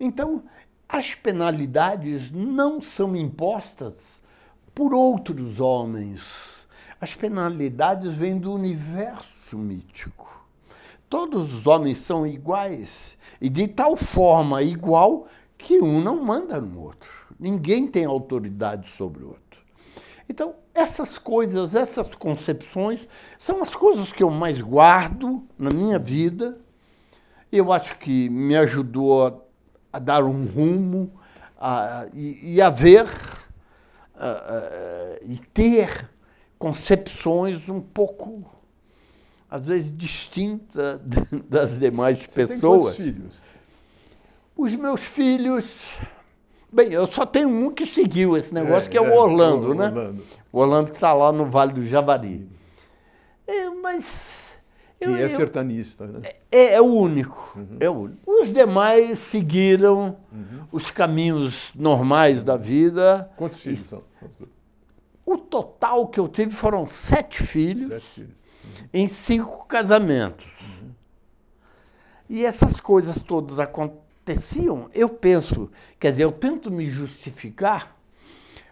[0.00, 0.42] Então,
[0.88, 4.22] as penalidades não são impostas
[4.74, 6.66] por outros homens.
[7.00, 10.26] As penalidades vêm do universo mítico.
[11.08, 15.26] Todos os homens são iguais e de tal forma igual
[15.58, 17.10] que um não manda no outro.
[17.38, 19.60] Ninguém tem autoridade sobre o outro.
[20.28, 26.58] Então, essas coisas, essas concepções, são as coisas que eu mais guardo na minha vida.
[27.50, 29.34] Eu acho que me ajudou a,
[29.92, 31.12] a dar um rumo
[31.58, 33.06] a, e, e, a ver
[34.14, 36.08] a, e ter
[36.58, 38.44] concepções um pouco
[39.50, 41.00] às vezes distinta
[41.48, 42.96] das demais Você pessoas.
[42.96, 43.32] Tem filhos?
[44.58, 45.86] Os meus filhos.
[46.70, 49.70] Bem, eu só tenho um que seguiu esse negócio, é, que é, o é, Orlando,
[49.70, 49.86] o, né?
[49.86, 50.22] Orlando.
[50.52, 52.46] O Orlando que está lá no Vale do Javari.
[53.46, 54.58] É, mas.
[55.00, 56.32] Eu, que é sertanista, né?
[56.50, 57.52] É, é o único.
[57.56, 57.76] Uhum.
[57.78, 58.30] É o único.
[58.30, 60.64] Os demais seguiram uhum.
[60.72, 63.30] os caminhos normais da vida.
[63.36, 64.02] Quantos filhos são?
[65.24, 68.02] O total que eu tive foram sete filhos.
[68.02, 68.38] Sete filhos
[68.92, 70.46] em cinco casamentos.
[70.60, 70.90] Uhum.
[72.28, 73.58] E essas coisas todas
[74.28, 77.96] aconteciam, eu penso, quer dizer, eu tento me justificar,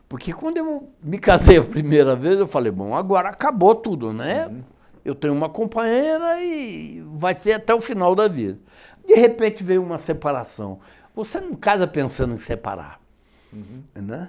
[0.09, 4.47] porque quando eu me casei a primeira vez, eu falei, bom, agora acabou tudo, né?
[4.47, 4.63] Uhum.
[5.05, 8.59] Eu tenho uma companheira e vai ser até o final da vida.
[9.07, 10.81] De repente veio uma separação.
[11.15, 13.01] Você não casa pensando em separar.
[13.53, 13.83] Uhum.
[13.95, 14.29] Né?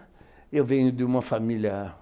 [0.52, 1.96] Eu venho de uma família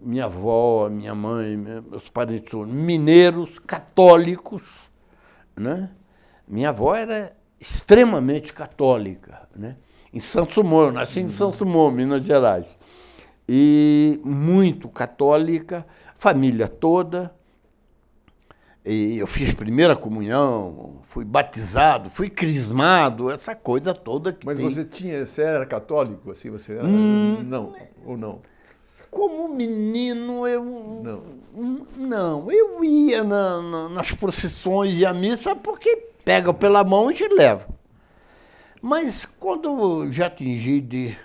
[0.00, 4.90] minha avó, minha mãe, meus parentes são mineiros, católicos.
[5.56, 5.90] Né?
[6.46, 9.76] Minha avó era extremamente católica, né?
[10.12, 12.78] em Santos Dumont, eu nasci em Santos Dumont, Minas Gerais.
[13.48, 17.34] E muito católica, família toda.
[18.84, 24.70] E eu fiz primeira comunhão, fui batizado, fui crismado, essa coisa toda que Mas tem.
[24.70, 27.72] você tinha, você era católico assim, você era, hum, não,
[28.06, 28.40] ou não?
[29.10, 30.64] Como menino, eu.
[30.64, 31.22] Não.
[31.96, 37.14] Não, eu ia na, na, nas procissões e a missa porque pega pela mão e
[37.14, 37.66] te leva.
[38.82, 41.16] Mas quando eu já atingi de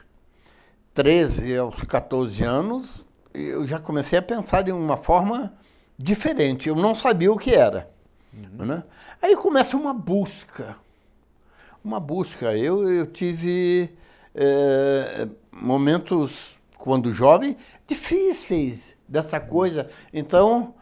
[0.93, 5.53] 13 aos 14 anos, eu já comecei a pensar de uma forma
[5.97, 6.69] diferente.
[6.69, 7.91] Eu não sabia o que era.
[8.33, 8.65] Uhum.
[8.65, 8.81] Né?
[9.21, 10.77] Aí começa uma busca.
[11.83, 12.57] Uma busca.
[12.57, 13.89] Eu, eu tive
[14.33, 19.89] é, momentos quando jovem, difíceis dessa coisa.
[20.13, 20.73] Então,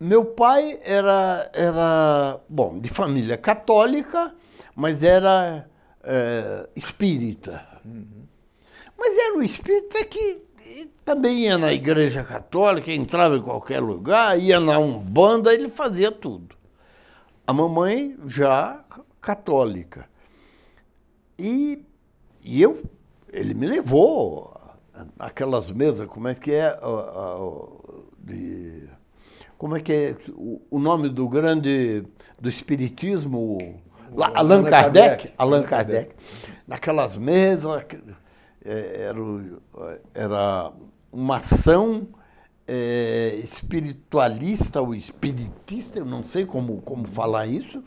[0.00, 4.34] meu pai era, era bom, de família católica,
[4.74, 5.68] mas era
[6.02, 7.66] é, espírita.
[7.84, 8.26] Uhum.
[8.98, 10.42] Mas era um espírita que
[11.04, 16.56] também ia na igreja católica, entrava em qualquer lugar, ia na Umbanda, ele fazia tudo.
[17.46, 18.82] A mamãe já
[19.20, 20.08] católica.
[21.38, 21.84] E,
[22.42, 22.82] e eu,
[23.32, 24.58] ele me levou
[25.18, 26.78] aquelas mesas, como é que é?
[28.18, 28.88] de,
[29.60, 32.02] como é que é o, o, nome do grande
[32.40, 33.58] do espiritismo?
[34.10, 35.34] O, Allan, Kardec, Kardec.
[35.36, 36.14] Allan Kardec.
[36.66, 37.84] Naquelas mesas
[38.64, 39.18] é, era,
[40.14, 40.72] era
[41.12, 42.08] uma ação
[42.66, 47.84] é, espiritualista ou espiritista, eu não sei como, como falar isso,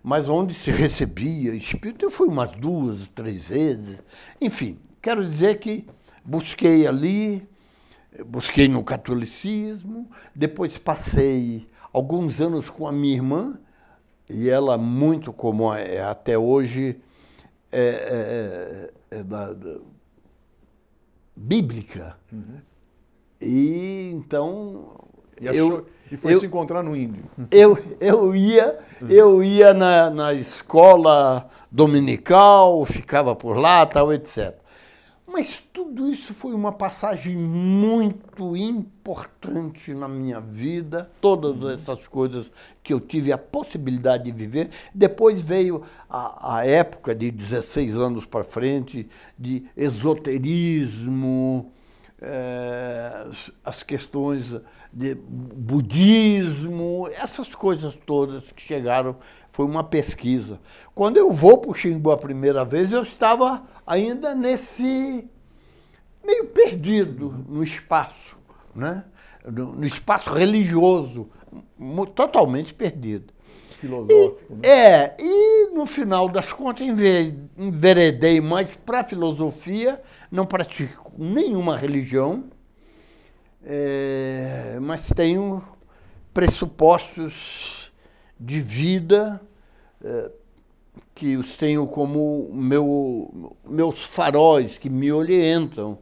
[0.00, 4.00] mas onde se recebia espírito, eu fui umas duas, três vezes.
[4.40, 5.84] Enfim, quero dizer que
[6.24, 7.44] busquei ali,
[8.26, 13.58] busquei no catolicismo, depois passei alguns anos com a minha irmã,
[14.28, 17.00] e ela, muito como é até hoje,
[17.72, 19.78] é, é, é da, da,
[21.34, 22.16] bíblica.
[22.32, 22.60] Uhum.
[23.40, 24.98] E então.
[25.40, 27.24] E, achou, eu, e foi eu, se encontrar no índio.
[27.50, 28.78] Eu, eu ia,
[29.08, 34.56] eu ia na, na escola dominical, ficava por lá, tal, etc.
[35.30, 42.50] Mas tudo isso foi uma passagem muito importante na minha vida, todas essas coisas
[42.82, 44.70] que eu tive a possibilidade de viver.
[44.94, 49.06] Depois veio a, a época de 16 anos para frente,
[49.38, 51.70] de esoterismo,
[52.22, 53.26] é,
[53.62, 54.56] as questões
[54.90, 59.16] de budismo, essas coisas todas que chegaram,
[59.52, 60.58] foi uma pesquisa.
[60.94, 65.28] Quando eu vou para o Xingu a primeira vez, eu estava ainda nesse
[66.24, 68.36] meio perdido no espaço,
[68.74, 69.04] né?
[69.50, 71.28] no, espaço religioso,
[72.14, 73.32] totalmente perdido.
[73.78, 74.52] Filosófico.
[74.52, 74.68] E, né?
[74.68, 76.86] É, e no final das contas
[77.56, 82.44] enveredei mais para a filosofia, não pratico nenhuma religião,
[83.64, 85.62] é, mas tenho
[86.34, 87.92] pressupostos
[88.38, 89.40] de vida
[90.04, 90.30] é,
[91.14, 95.98] que os tenho como meu, meus faróis que me orientam,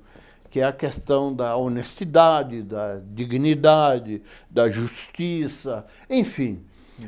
[0.51, 6.65] que é a questão da honestidade, da dignidade, da justiça, enfim,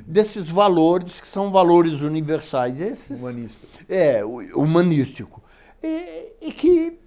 [0.07, 2.81] desses valores que são valores universais.
[2.81, 3.67] Esses, Humanista.
[3.89, 5.43] É, humanístico.
[5.83, 6.99] E, e, que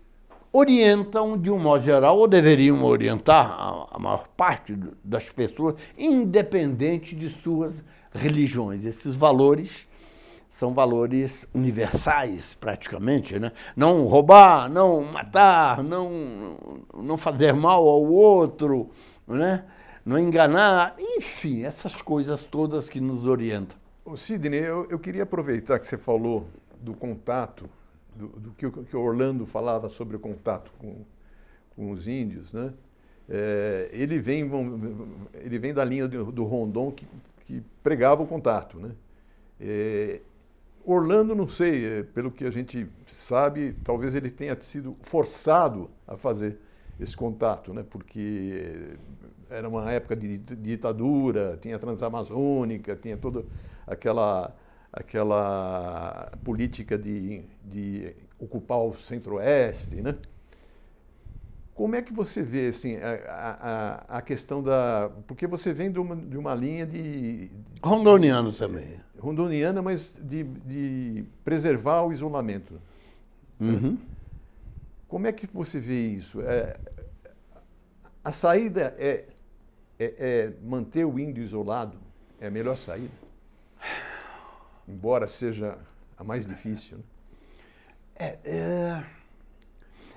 [0.52, 7.16] orientam, de um modo geral, ou deveriam orientar a, a maior parte das pessoas, independente
[7.16, 8.86] de suas religiões.
[8.86, 9.88] Esses valores
[10.52, 13.40] são valores universais, praticamente.
[13.40, 13.52] Né?
[13.76, 18.92] Não roubar, não matar, não, não fazer mal ao outro,
[19.26, 19.64] né?
[20.06, 23.78] não enganar, enfim, essas coisas todas que nos orientam.
[24.04, 26.48] O Sidney, eu, eu queria aproveitar que você falou
[26.80, 27.70] do contato,
[28.14, 31.06] do, do que, que, o Orlando falava sobre o contato com,
[31.76, 32.74] com os índios, né?
[33.30, 34.50] É, ele, vem,
[35.36, 37.08] ele vem da linha do, do Rondon que,
[37.46, 38.92] que pregava o contato, né?
[39.60, 40.20] É,
[40.86, 46.18] Orlando, não sei, é, pelo que a gente sabe, talvez ele tenha sido forçado a
[46.18, 46.58] fazer
[47.00, 47.84] esse contato, né?
[47.90, 48.96] porque
[49.50, 53.46] era uma época de ditadura, tinha a Transamazônica, tinha toda
[53.86, 54.56] aquela,
[54.92, 59.96] aquela política de, de ocupar o centro-oeste.
[59.96, 60.16] Né?
[61.74, 65.10] Como é que você vê assim, a, a, a questão da.
[65.26, 67.52] Porque você vem de uma, de uma linha de.
[67.82, 72.82] Rondoniano também rondoniana, mas de, de preservar o isolamento.
[73.60, 73.98] Uhum.
[75.08, 76.42] Como é que você vê isso?
[76.42, 76.78] É,
[78.24, 79.26] a saída é,
[80.00, 81.98] é, é, manter o índio isolado?
[82.40, 83.14] É a melhor saída?
[84.88, 85.78] Embora seja
[86.18, 86.98] a mais difícil.
[86.98, 87.04] Né?
[88.16, 89.04] É, é,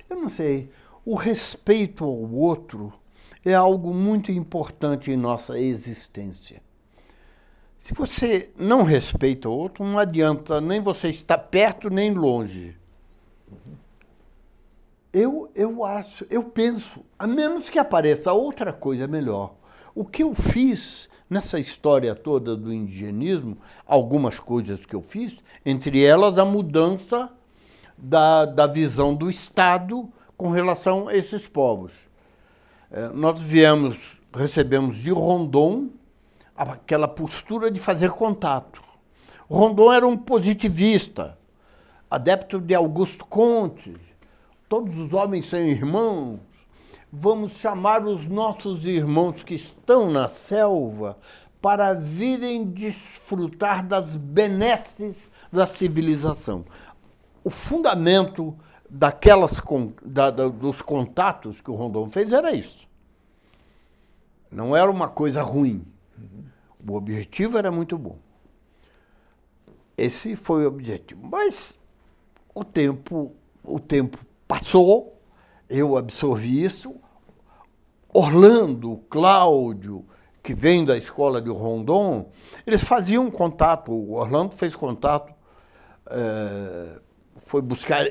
[0.08, 0.70] eu não sei.
[1.04, 2.92] O respeito ao outro
[3.44, 6.62] é algo muito importante em nossa existência.
[7.84, 12.74] Se você não respeita o outro, não adianta nem você estar perto nem longe.
[15.12, 19.52] Eu, eu acho, eu penso, a menos que apareça outra coisa melhor.
[19.94, 26.02] O que eu fiz nessa história toda do indigenismo, algumas coisas que eu fiz, entre
[26.02, 27.28] elas a mudança
[27.98, 32.08] da, da visão do Estado com relação a esses povos.
[32.90, 33.98] É, nós viemos,
[34.34, 35.90] recebemos de Rondon,
[36.56, 38.82] aquela postura de fazer contato.
[39.50, 41.38] Rondon era um positivista,
[42.10, 43.94] adepto de Augusto Conte.
[44.68, 46.40] Todos os homens são irmãos.
[47.12, 51.18] Vamos chamar os nossos irmãos que estão na selva
[51.60, 56.64] para virem desfrutar das benesses da civilização.
[57.42, 58.56] O fundamento
[58.88, 59.60] daquelas
[60.04, 62.86] da, da, dos contatos que o Rondon fez era isso.
[64.50, 65.84] Não era uma coisa ruim
[66.86, 68.18] o objetivo era muito bom.
[69.96, 71.26] Esse foi o objetivo.
[71.26, 71.78] Mas
[72.54, 75.20] o tempo, o tempo passou,
[75.68, 76.94] eu absorvi isso.
[78.12, 80.04] Orlando, Cláudio,
[80.42, 82.30] que vem da escola de Rondon,
[82.66, 83.92] eles faziam contato.
[83.92, 85.32] O Orlando fez contato,
[86.10, 86.98] é,
[87.46, 88.06] foi buscar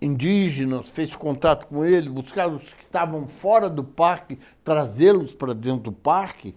[0.00, 5.84] indígenas, fez contato com eles, buscar os que estavam fora do parque, trazê-los para dentro
[5.84, 6.54] do parque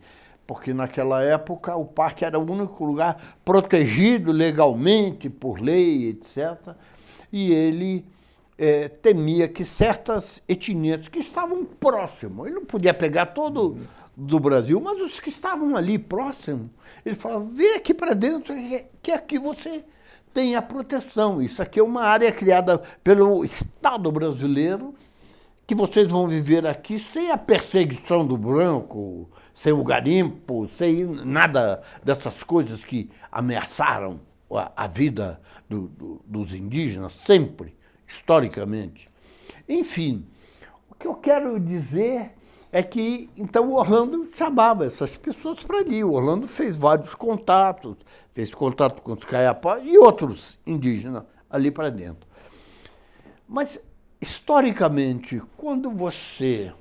[0.48, 6.74] porque naquela época o parque era o único lugar protegido legalmente por lei, etc.
[7.32, 8.06] E ele
[8.58, 13.78] é, temia que certas etnias que estavam próximos, ele não podia pegar todo
[14.16, 16.70] do Brasil, mas os que estavam ali próximos,
[17.06, 18.56] ele falava: vem aqui para dentro,
[19.02, 19.84] que aqui você
[20.34, 21.42] tem a proteção.
[21.42, 24.96] Isso aqui é uma área criada pelo Estado brasileiro,
[25.68, 31.82] que vocês vão viver aqui sem a perseguição do branco, sem o garimpo, sem nada
[32.04, 34.20] dessas coisas que ameaçaram
[34.52, 37.76] a, a vida do, do, dos indígenas, sempre,
[38.08, 39.10] historicamente.
[39.68, 40.26] Enfim,
[40.90, 42.34] o que eu quero dizer
[42.72, 46.04] é que então o Orlando chamava essas pessoas para ali.
[46.04, 47.98] O Orlando fez vários contatos,
[48.34, 52.28] fez contato com os Caiapó e outros indígenas ali para dentro.
[53.48, 53.80] Mas,
[54.22, 56.74] historicamente, quando você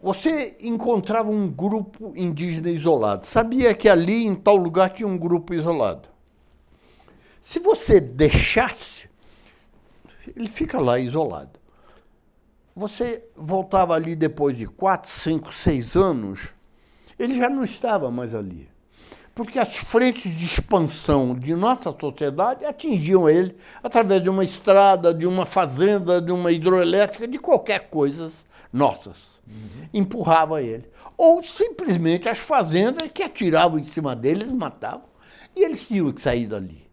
[0.00, 5.52] você encontrava um grupo indígena isolado, sabia que ali em tal lugar tinha um grupo
[5.52, 6.08] isolado.
[7.40, 9.08] Se você deixasse,
[10.36, 11.58] ele fica lá isolado.
[12.76, 16.48] Você voltava ali depois de quatro, cinco, seis anos,
[17.18, 18.68] ele já não estava mais ali.
[19.34, 25.26] Porque as frentes de expansão de nossa sociedade atingiam ele através de uma estrada, de
[25.26, 28.30] uma fazenda, de uma hidroelétrica, de qualquer coisa
[28.72, 29.16] nossas
[29.46, 29.88] uhum.
[29.92, 30.88] empurrava ele.
[31.16, 35.08] Ou simplesmente as fazendas que atiravam em cima deles, matavam,
[35.54, 36.88] e eles tinham que sair dali.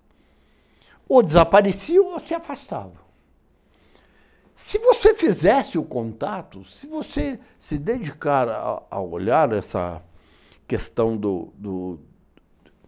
[1.08, 3.06] Ou desapareciam ou se afastavam.
[4.56, 10.02] Se você fizesse o contato, se você se dedicar a, a olhar essa
[10.66, 12.00] questão do, do,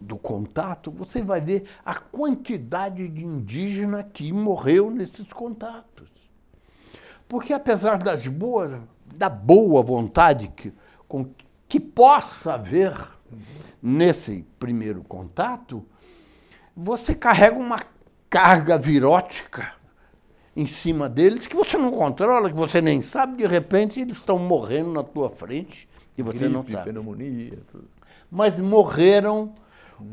[0.00, 6.08] do, contato, você vai ver a quantidade de indígena que morreu nesses contatos.
[7.28, 8.72] Porque apesar das boas
[9.14, 10.72] da boa vontade que,
[11.06, 11.28] com,
[11.68, 12.94] que possa haver
[13.82, 15.84] nesse primeiro contato,
[16.76, 17.78] você carrega uma
[18.30, 19.72] carga virótica
[20.56, 24.38] em cima deles que você não controla, que você nem sabe, de repente eles estão
[24.38, 26.90] morrendo na tua frente e você Gripe, não sabe.
[26.90, 27.88] pneumonia, tudo.
[28.30, 29.52] Mas morreram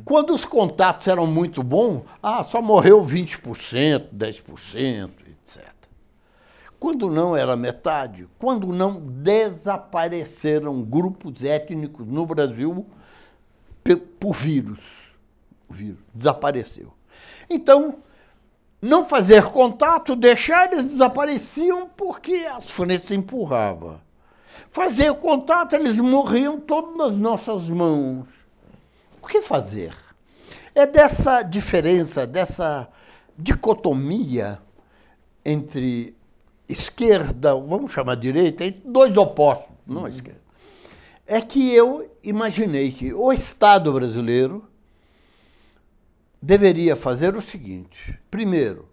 [0.03, 5.09] quando os contatos eram muito bons, ah, só morreu 20%, 10%,
[6.85, 12.85] quando não era metade, quando não desapareceram grupos étnicos no Brasil
[14.19, 14.79] por vírus.
[15.67, 16.93] O vírus desapareceu.
[17.49, 18.03] Então,
[18.79, 23.99] não fazer contato, deixar eles desapareciam porque as frentes empurravam.
[24.69, 28.27] Fazer contato, eles morriam todos nas nossas mãos.
[29.23, 29.95] O que fazer?
[30.75, 32.87] É dessa diferença, dessa
[33.35, 34.59] dicotomia
[35.43, 36.15] entre
[36.67, 40.07] esquerda, vamos chamar direita, dois opostos, não uhum.
[40.07, 40.41] esquerda.
[41.25, 44.67] É que eu imaginei que o Estado brasileiro
[46.41, 48.87] deveria fazer o seguinte: primeiro,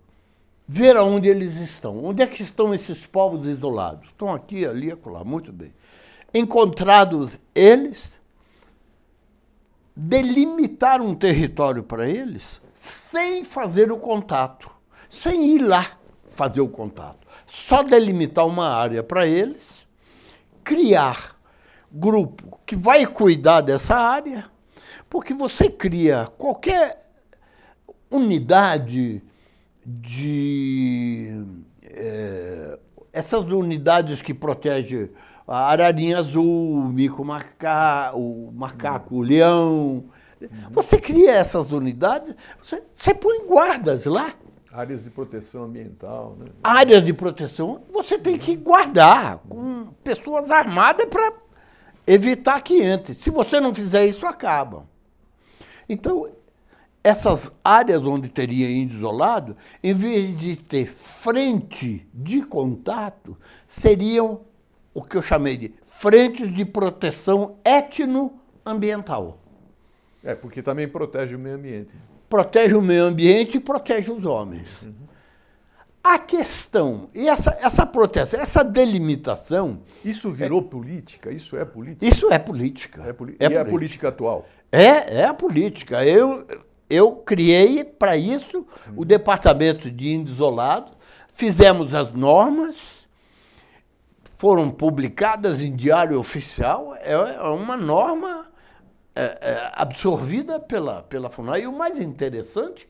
[0.67, 2.03] ver aonde eles estão.
[2.05, 4.09] Onde é que estão esses povos isolados?
[4.09, 5.23] Estão aqui, ali, acolá.
[5.25, 5.75] Muito bem.
[6.33, 8.19] Encontrados eles,
[9.95, 14.71] delimitar um território para eles sem fazer o contato,
[15.11, 17.22] sem ir lá fazer o contato
[17.53, 19.87] só delimitar uma área para eles,
[20.65, 21.37] criar
[21.93, 24.47] grupo que vai cuidar dessa área,
[25.11, 26.97] porque você cria qualquer
[28.11, 29.23] unidade
[29.85, 31.45] de.
[31.85, 32.79] É,
[33.13, 35.11] essas unidades que protegem
[35.47, 40.05] a ararinha azul, o mico macaco, o macaco, o leão.
[40.71, 44.35] Você cria essas unidades, você, você põe guardas lá.
[44.73, 46.37] Áreas de proteção ambiental.
[46.39, 46.47] Né?
[46.65, 51.33] Áreas de proteção você tem que guardar com pessoas armadas para
[52.07, 53.15] evitar que entre.
[53.15, 54.85] Se você não fizer isso, acabam.
[55.87, 56.31] Então,
[57.05, 63.37] essas áreas onde teria índio isolado, em vez de ter frente de contato,
[63.69, 64.41] seriam
[64.95, 69.39] o que eu chamei de frentes de proteção etnoambiental.
[70.25, 71.93] É, porque também protege o meio ambiente
[72.33, 74.81] protege o meio ambiente e protege os homens.
[74.81, 74.95] Uhum.
[76.03, 79.83] A questão, e essa, essa proteção, essa delimitação.
[80.03, 81.31] Isso virou é, política?
[81.31, 82.07] Isso é política?
[82.07, 83.03] Isso é política.
[83.03, 83.45] É, é, e política.
[83.45, 84.47] é a política atual?
[84.73, 86.07] É, é a política.
[86.07, 86.47] Eu,
[86.89, 88.95] eu criei para isso uhum.
[88.97, 90.95] o Departamento de Índios Isolados,
[91.35, 93.07] fizemos as normas,
[94.37, 98.51] foram publicadas em diário oficial, é, é uma norma
[99.15, 101.63] é, é, absorvida pela, pela FUNAI.
[101.63, 102.89] E o mais interessante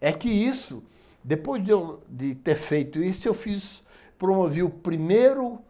[0.00, 0.82] é que isso,
[1.22, 3.82] depois de, eu, de ter feito isso, eu fiz,
[4.18, 5.60] promovi o primeiro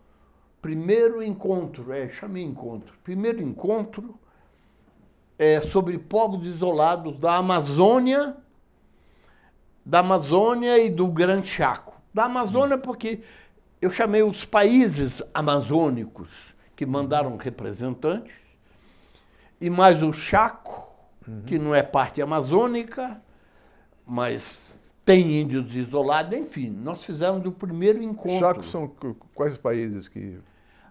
[0.60, 2.94] primeiro encontro, é, chamei encontro.
[3.04, 4.18] Primeiro encontro
[5.38, 8.36] é sobre povos isolados da Amazônia,
[9.84, 12.00] da Amazônia e do Grande Chaco.
[12.12, 13.20] Da Amazônia porque
[13.80, 16.28] eu chamei os países amazônicos
[16.74, 18.34] que mandaram representantes,
[19.60, 20.88] e mais o Chaco,
[21.26, 21.42] uhum.
[21.46, 23.20] que não é parte amazônica,
[24.06, 28.38] mas tem índios isolados, enfim, nós fizemos o primeiro encontro.
[28.38, 28.88] Chaco são
[29.34, 30.38] quais países que.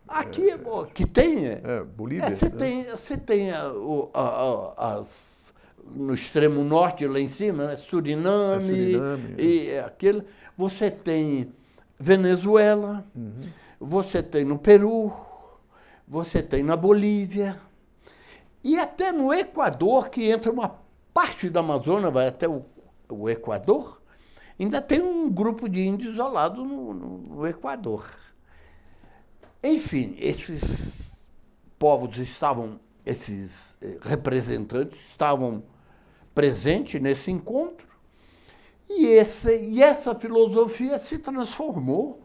[0.08, 0.58] Aqui, é,
[0.94, 1.48] que tem.
[1.48, 2.30] É, é Bolívia?
[2.30, 2.56] Você é, né?
[2.56, 3.72] tem, você tem a,
[4.14, 5.54] a, a, as,
[5.96, 7.76] no extremo norte, lá em cima, né?
[7.76, 10.24] Suriname, é Suriname e aquele.
[10.58, 11.54] Você tem
[12.00, 13.42] Venezuela, uhum.
[13.80, 15.12] você tem no Peru,
[16.08, 17.60] você tem na Bolívia,
[18.68, 20.82] e até no Equador, que entra uma
[21.14, 22.66] parte da Amazônia, vai até o,
[23.08, 24.02] o Equador,
[24.60, 28.12] ainda tem um grupo de índios isolados no, no, no Equador.
[29.64, 30.62] Enfim, esses
[31.80, 35.64] povos estavam, esses eh, representantes estavam
[36.36, 37.88] presentes nesse encontro
[38.90, 42.22] e, esse, e essa filosofia se transformou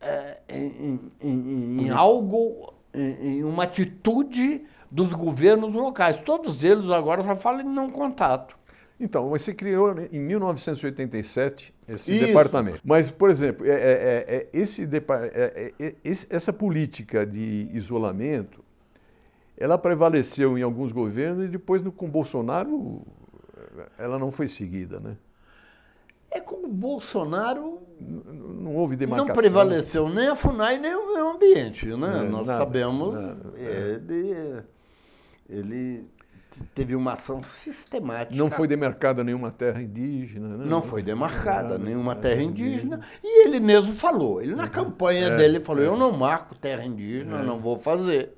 [0.00, 4.64] é, em, em, em, algo, em, em, uma atitude
[4.96, 6.16] dos governos locais.
[6.24, 8.56] Todos eles agora já falam em não contato.
[8.98, 12.26] Então, você criou em 1987 esse Isso.
[12.26, 12.80] departamento.
[12.82, 15.94] Mas, por exemplo, é, é, é, é esse, é, é,
[16.30, 18.64] essa política de isolamento,
[19.54, 23.02] ela prevaleceu em alguns governos e depois no, com Bolsonaro
[23.98, 25.18] ela não foi seguida, né?
[26.30, 29.28] É como o Bolsonaro não houve demarcação.
[29.28, 32.24] Não prevaleceu nem a FUNAI nem o meio ambiente, né?
[32.24, 33.14] É, Nós nada, sabemos.
[33.14, 34.75] Nada, é.
[35.48, 36.08] Ele,
[36.74, 38.36] teve uma ação sistemática.
[38.36, 40.56] Não foi demarcada nenhuma terra indígena.
[40.56, 40.64] Né?
[40.66, 43.00] Não foi demarcada nenhuma terra indígena.
[43.22, 44.40] E ele mesmo falou.
[44.42, 44.70] Ele na uhum.
[44.70, 45.86] campanha é, dele falou: é.
[45.86, 47.42] eu não marco terra indígena, é.
[47.42, 48.32] não vou fazer.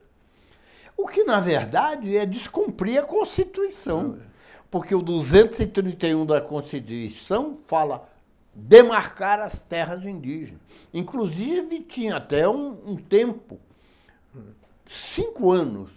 [0.97, 4.19] O que, na verdade, é descumprir a Constituição.
[4.25, 4.29] É
[4.71, 8.09] porque o 231 da Constituição fala
[8.55, 10.61] demarcar as terras indígenas.
[10.93, 13.59] Inclusive, tinha até um, um tempo,
[14.87, 15.91] cinco anos,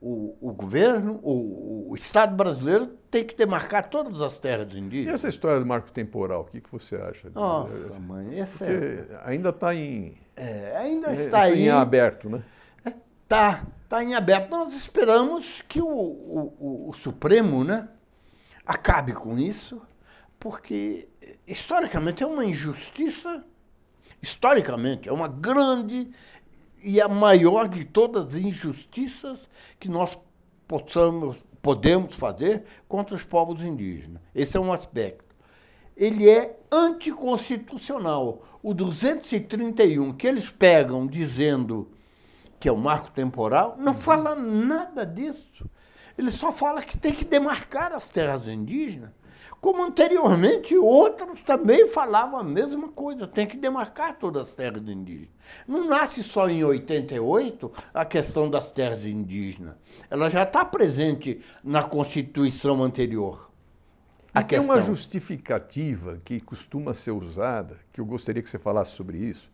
[0.00, 5.12] o, o governo, o, o, Estado brasileiro tem que demarcar todas as terras indígenas.
[5.12, 7.30] E essa história do marco temporal, o que, que você acha?
[7.30, 9.20] Nossa, mãe, essa é...
[9.24, 10.16] ainda está em...
[10.36, 12.42] É, ainda está é, em aberto, né?
[12.84, 14.48] Está, está em aberto.
[14.50, 17.88] Nós esperamos que o, o, o Supremo, né?
[18.70, 19.82] acabe com isso,
[20.38, 21.08] porque
[21.44, 23.44] historicamente é uma injustiça,
[24.22, 26.08] historicamente é uma grande
[26.82, 30.18] e a maior de todas as injustiças que nós
[30.66, 34.22] possamos, podemos fazer contra os povos indígenas.
[34.34, 35.34] Esse é um aspecto.
[35.96, 38.42] Ele é anticonstitucional.
[38.62, 41.90] O 231 que eles pegam dizendo
[42.58, 45.64] que é o marco temporal, não fala nada disso.
[46.16, 49.10] Ele só fala que tem que demarcar as terras indígenas.
[49.60, 55.28] Como anteriormente outros também falavam a mesma coisa, tem que demarcar todas as terras indígenas.
[55.68, 59.74] Não nasce só em 88 a questão das terras indígenas.
[60.08, 63.50] Ela já está presente na Constituição anterior.
[64.32, 69.18] A tem uma justificativa que costuma ser usada, que eu gostaria que você falasse sobre
[69.18, 69.50] isso.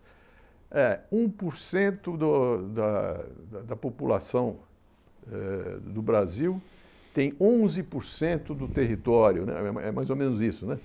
[0.70, 3.12] É, 1% do, da,
[3.50, 4.58] da, da população
[5.28, 6.60] eh, do Brasil
[7.16, 9.54] tem 11% do território, né?
[9.84, 10.78] é mais ou menos isso, né?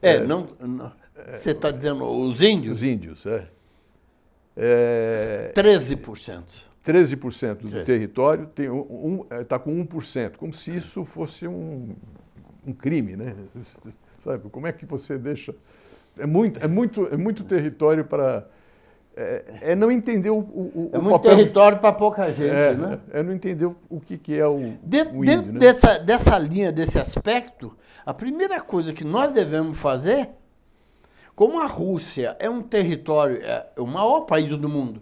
[0.00, 0.92] É, é não, não
[1.32, 2.76] você está dizendo os índios?
[2.76, 3.48] Os índios, é.
[4.56, 6.66] é 13%.
[6.84, 7.84] 13% do 13.
[7.84, 11.96] território está um, um, é, tá com 1%, como se isso fosse um,
[12.64, 13.34] um crime, né?
[14.22, 15.52] Sabe, como é que você deixa...
[16.16, 18.46] É muito, é muito, é muito território para
[19.16, 21.36] é, é, não entender o, o, é muito papel...
[21.36, 23.00] território para pouca gente, é, né?
[23.10, 25.58] É não entender o que, que é o, de, o índio, Dentro né?
[25.58, 30.28] dessa, dessa linha, desse aspecto, a primeira coisa que nós devemos fazer,
[31.34, 35.00] como a Rússia é um território, é o maior país do mundo,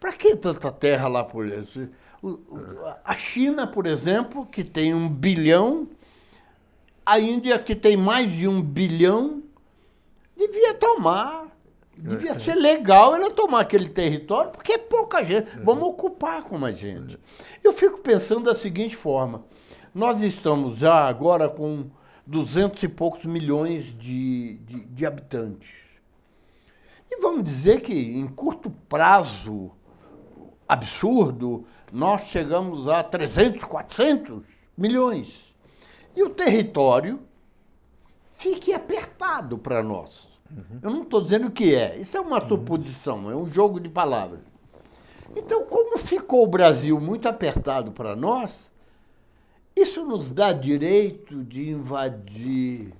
[0.00, 1.88] para que tanta terra lá por isso?
[3.04, 5.88] A China, por exemplo, que tem um bilhão,
[7.04, 9.42] a Índia, que tem mais de um bilhão,
[10.36, 11.51] devia tomar
[12.02, 15.56] Devia ser legal ela tomar aquele território, porque é pouca gente.
[15.62, 17.16] Vamos ocupar com mais gente.
[17.62, 19.44] Eu fico pensando da seguinte forma:
[19.94, 21.90] nós estamos já agora com
[22.26, 25.70] duzentos e poucos milhões de, de, de habitantes.
[27.08, 29.70] E vamos dizer que em curto prazo
[30.66, 34.42] absurdo, nós chegamos a 300, 400
[34.76, 35.54] milhões.
[36.16, 37.20] E o território
[38.30, 40.31] fique apertado para nós.
[40.52, 40.78] Uhum.
[40.82, 41.96] Eu não estou dizendo que é.
[41.96, 42.48] Isso é uma uhum.
[42.48, 44.40] suposição, é um jogo de palavras.
[45.34, 48.70] Então, como ficou o Brasil muito apertado para nós,
[49.74, 52.92] isso nos dá direito de invadir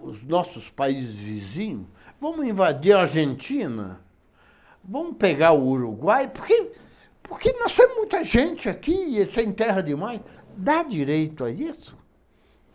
[0.00, 1.86] os nossos países vizinhos.
[2.18, 4.00] Vamos invadir a Argentina?
[4.82, 6.28] Vamos pegar o Uruguai?
[6.28, 6.72] Porque,
[7.22, 10.20] porque nós temos muita gente aqui e sem terra demais.
[10.56, 11.96] Dá direito a isso?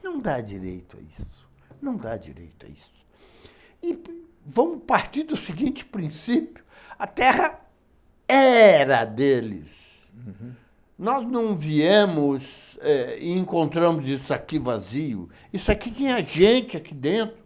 [0.03, 1.47] Não dá direito a isso.
[1.81, 2.94] Não dá direito a isso.
[3.85, 3.99] E
[4.43, 6.63] vamos partir do seguinte princípio:
[6.97, 7.59] a terra
[8.27, 9.69] era deles.
[10.15, 10.53] Uhum.
[10.97, 15.29] Nós não viemos é, e encontramos isso aqui vazio.
[15.53, 17.37] Isso aqui tinha gente aqui dentro,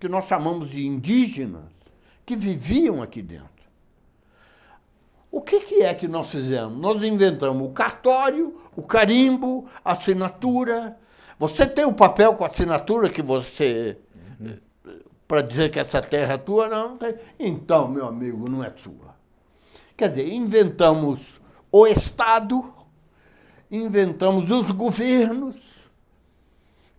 [0.00, 1.64] que nós chamamos de indígenas,
[2.24, 3.50] que viviam aqui dentro.
[5.30, 6.78] O que, que é que nós fizemos?
[6.78, 10.96] Nós inventamos o cartório, o carimbo, a assinatura.
[11.38, 13.98] Você tem o um papel com a assinatura que você.
[14.40, 14.56] Uhum.
[15.26, 16.68] Para dizer que essa terra é tua?
[16.68, 16.98] Não.
[17.38, 19.16] Então, meu amigo, não é sua.
[19.96, 22.72] Quer dizer, inventamos o Estado,
[23.70, 25.56] inventamos os governos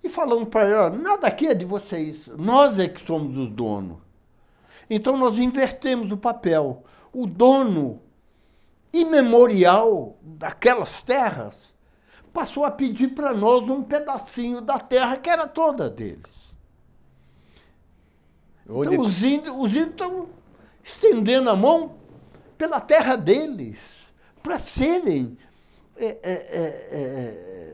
[0.03, 3.97] e falamos para eles: nada aqui é de vocês, nós é que somos os donos.
[4.89, 6.83] Então nós invertemos o papel.
[7.11, 8.01] O dono
[8.93, 11.73] imemorial daquelas terras
[12.33, 16.36] passou a pedir para nós um pedacinho da terra que era toda deles.
[18.69, 20.29] Então os índios, os índios estão
[20.83, 21.97] estendendo a mão
[22.57, 23.77] pela terra deles,
[24.43, 25.37] para serem.
[25.95, 27.73] É, é, é, é,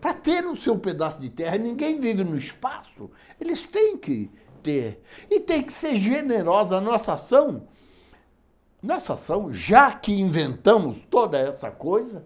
[0.00, 1.56] para ter o seu pedaço de terra.
[1.58, 3.10] Ninguém vive no espaço,
[3.40, 4.30] eles têm que
[4.62, 5.02] ter.
[5.30, 7.68] E tem que ser generosa a nossa ação.
[8.82, 12.24] Nossa ação, já que inventamos toda essa coisa,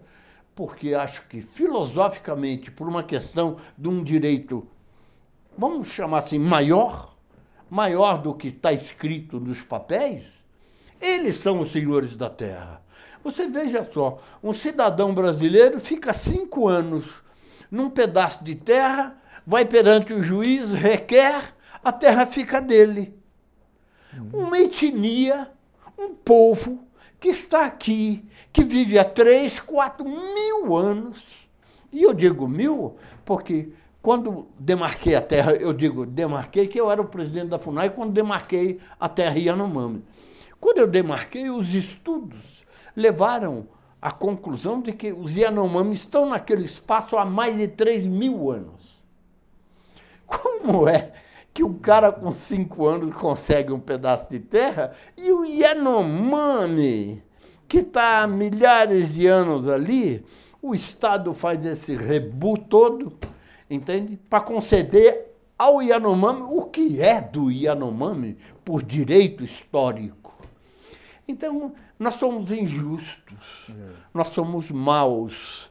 [0.55, 4.67] porque acho que filosoficamente, por uma questão de um direito,
[5.55, 7.15] vamos chamar assim, maior,
[7.69, 10.23] maior do que está escrito nos papéis,
[11.01, 12.81] eles são os senhores da terra.
[13.23, 17.05] Você veja só, um cidadão brasileiro fica cinco anos
[17.69, 21.53] num pedaço de terra, vai perante o juiz, requer,
[21.83, 23.13] a terra fica dele.
[24.33, 25.51] Uma etnia,
[25.97, 26.87] um povo
[27.19, 31.23] que está aqui, que vive há três, quatro mil anos.
[31.91, 32.95] E eu digo mil
[33.25, 33.69] porque
[34.01, 38.13] quando demarquei a terra, eu digo demarquei que eu era o presidente da FUNAI quando
[38.13, 40.03] demarquei a terra Yanomami.
[40.59, 43.67] Quando eu demarquei, os estudos levaram
[44.01, 48.97] à conclusão de que os Yanomami estão naquele espaço há mais de 3 mil anos.
[50.25, 51.13] Como é
[51.53, 57.23] que um cara com 5 anos consegue um pedaço de terra e o Yanomami,
[57.67, 60.23] que está há milhares de anos ali,
[60.61, 63.17] o Estado faz esse rebu todo,
[63.69, 64.17] entende?
[64.29, 70.35] Para conceder ao Yanomami o que é do Yanomami por direito histórico.
[71.27, 73.73] Então, nós somos injustos, é.
[74.13, 75.69] nós somos maus.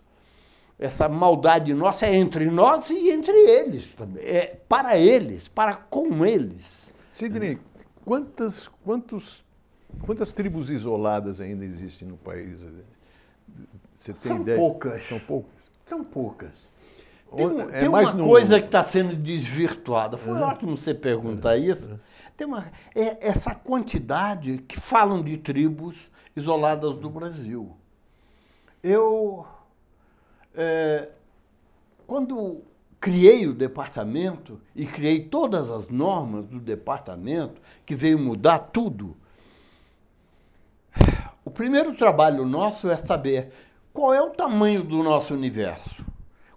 [0.79, 4.23] Essa maldade nossa é entre nós e entre eles também.
[4.23, 6.93] É para eles, para com eles.
[7.11, 7.59] Sidney,
[8.05, 9.43] quantas, quantos,
[10.05, 12.63] quantas tribos isoladas ainda existem no país?
[13.97, 14.59] Você tem São ideia?
[14.59, 15.03] poucas.
[15.03, 15.71] São poucas?
[15.87, 16.69] São poucas.
[17.37, 18.25] Tem, é tem uma no...
[18.25, 20.17] coisa que está sendo desvirtuada.
[20.17, 20.43] Foi é.
[20.43, 21.61] ótimo você perguntar é.
[21.61, 21.99] isso.
[22.37, 22.65] Tem uma,
[22.95, 27.77] é essa quantidade que falam de tribos isoladas do Brasil.
[28.83, 29.47] Eu,
[30.55, 31.13] é,
[32.07, 32.63] quando
[33.01, 39.17] criei o departamento e criei todas as normas do departamento, que veio mudar tudo,
[41.45, 43.53] o primeiro trabalho nosso é saber
[43.93, 46.05] qual é o tamanho do nosso universo.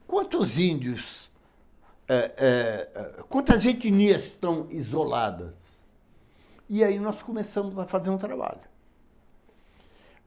[0.10, 1.30] Quantos índios
[2.07, 5.80] é, é, quantas etnias estão isoladas?
[6.68, 8.62] E aí nós começamos a fazer um trabalho,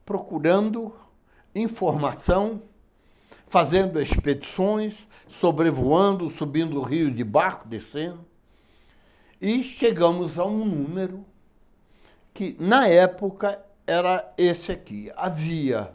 [0.07, 0.95] procurando
[1.53, 2.63] informação,
[3.49, 4.95] fazendo expedições,
[5.29, 8.25] sobrevoando, subindo o rio de barco, descendo,
[9.41, 11.27] e chegamos a um número
[12.33, 15.11] que, na época, era esse aqui.
[15.17, 15.93] Havia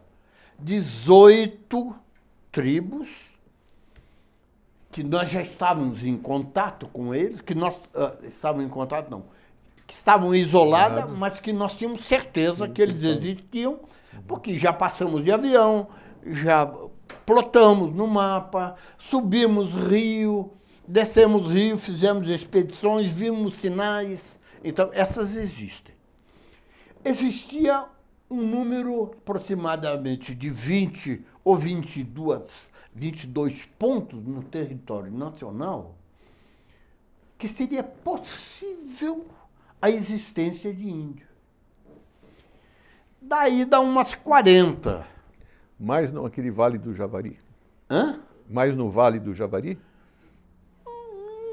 [0.60, 1.96] 18
[2.52, 3.27] tribos
[4.98, 9.26] que nós já estávamos em contato com eles, que nós uh, estávamos em contato, não,
[9.86, 13.80] que estavam isoladas, mas que nós tínhamos certeza que eles existiam,
[14.28, 15.90] porque já passamos de avião,
[16.26, 16.66] já
[17.28, 20.52] plotamos no mapa, subimos rio,
[20.88, 24.40] descemos rio, fizemos expedições, vimos sinais.
[24.64, 25.94] Então, essas existem.
[27.06, 27.86] Existia
[28.32, 32.67] um número aproximadamente de 20 ou 22
[32.98, 35.96] 22 pontos no território nacional
[37.38, 39.28] que seria possível
[39.80, 41.28] a existência de índio.
[43.22, 45.06] Daí dá umas 40.
[45.80, 47.40] Mais não aquele Vale do Javari?
[47.88, 48.20] Hã?
[48.50, 49.78] Mais no Vale do Javari?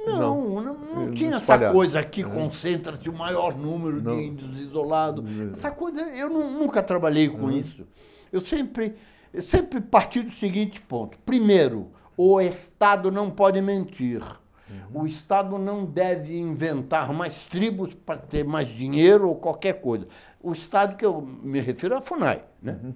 [0.07, 4.17] Não, não, não, não tinha essa coisa que concentra-se o maior número não.
[4.17, 5.25] de índios isolados.
[5.53, 7.87] Essa coisa, eu nunca trabalhei com isso.
[8.31, 8.95] Eu sempre,
[9.35, 11.19] eu sempre parti do seguinte ponto.
[11.27, 14.23] Primeiro, o Estado não pode mentir.
[14.71, 15.03] Uhum.
[15.03, 20.07] O Estado não deve inventar mais tribos para ter mais dinheiro ou qualquer coisa.
[20.41, 22.45] O Estado que eu me refiro é a FUNAI.
[22.63, 22.79] Né?
[22.81, 22.95] Uhum.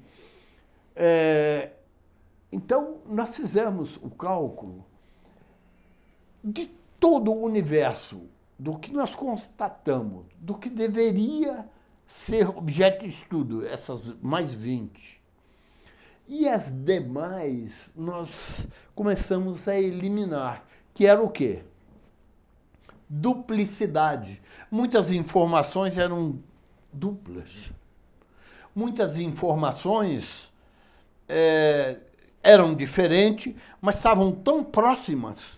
[0.94, 1.72] É,
[2.52, 4.86] então, nós fizemos o cálculo
[6.42, 6.70] de
[7.00, 8.22] todo o universo,
[8.56, 11.68] do que nós constatamos, do que deveria
[12.06, 15.17] ser objeto de estudo, essas mais 20.
[16.28, 20.62] E as demais nós começamos a eliminar,
[20.92, 21.62] que era o quê?
[23.08, 24.42] Duplicidade.
[24.70, 26.38] Muitas informações eram
[26.92, 27.70] duplas.
[28.76, 30.52] Muitas informações
[31.26, 31.96] é,
[32.42, 35.57] eram diferentes, mas estavam tão próximas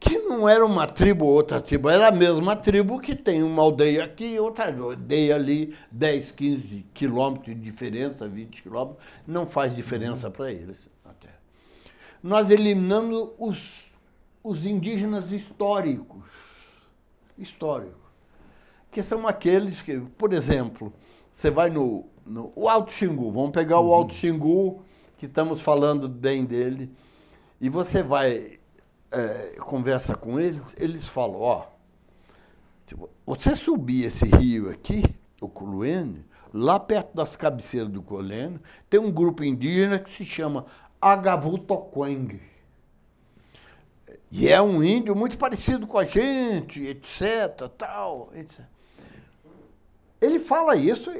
[0.00, 3.60] que não era uma tribo ou outra tribo, era a mesma tribo que tem uma
[3.60, 9.76] aldeia aqui e outra aldeia ali, 10, 15 quilômetros de diferença, 20 quilômetros, não faz
[9.76, 10.32] diferença uhum.
[10.32, 10.88] para eles.
[11.04, 11.28] Até.
[12.22, 13.84] Nós eliminamos os,
[14.42, 16.24] os indígenas históricos,
[17.36, 18.00] históricos,
[18.90, 20.90] que são aqueles que, por exemplo,
[21.30, 23.88] você vai no, no o Alto Xingu, vamos pegar uhum.
[23.88, 24.82] o Alto Xingu,
[25.18, 26.90] que estamos falando bem dele,
[27.60, 28.59] e você vai
[29.10, 31.66] é, conversa com eles, eles falam, ó,
[32.86, 32.96] se
[33.26, 35.02] você subir esse rio aqui,
[35.40, 40.66] o Culuene, lá perto das cabeceiras do Colene, tem um grupo indígena que se chama
[41.00, 42.40] Agavutoqueng.
[44.30, 48.64] E é um índio muito parecido com a gente, etc, tal, etc.
[50.20, 51.10] Ele fala isso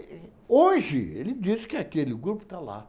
[0.49, 2.88] hoje, ele diz que aquele grupo está lá.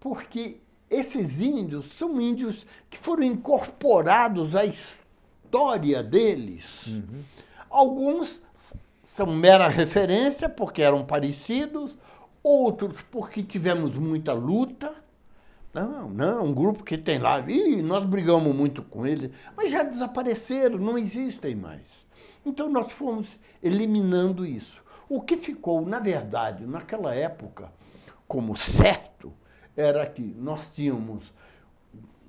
[0.00, 0.60] Porque
[0.94, 6.64] esses índios são índios que foram incorporados à história deles.
[6.86, 7.22] Uhum.
[7.68, 8.42] Alguns
[9.02, 11.96] são mera referência porque eram parecidos,
[12.42, 14.92] outros porque tivemos muita luta.
[15.72, 19.82] Não, não, um grupo que tem lá, e nós brigamos muito com eles, mas já
[19.82, 21.82] desapareceram, não existem mais.
[22.46, 24.82] Então nós fomos eliminando isso.
[25.08, 27.72] O que ficou, na verdade, naquela época,
[28.26, 29.32] como certo,
[29.76, 31.32] era que nós tínhamos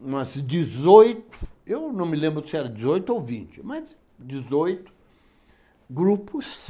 [0.02, 1.24] umas 18,
[1.66, 4.92] eu não me lembro se era 18 ou 20, mas 18
[5.90, 6.70] grupos.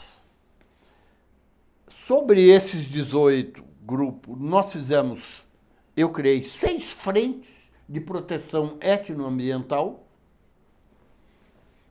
[2.06, 5.44] Sobre esses 18 grupos, nós fizemos,
[5.98, 7.50] eu criei seis frentes
[7.88, 10.06] de proteção etnoambiental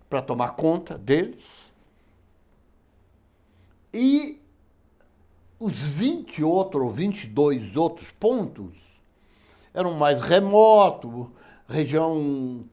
[0.08, 1.44] para tomar conta deles.
[3.92, 4.40] E
[5.58, 8.72] os 20 outros, ou 22 outros pontos
[9.74, 11.26] eram mais remotos,
[11.68, 12.64] região.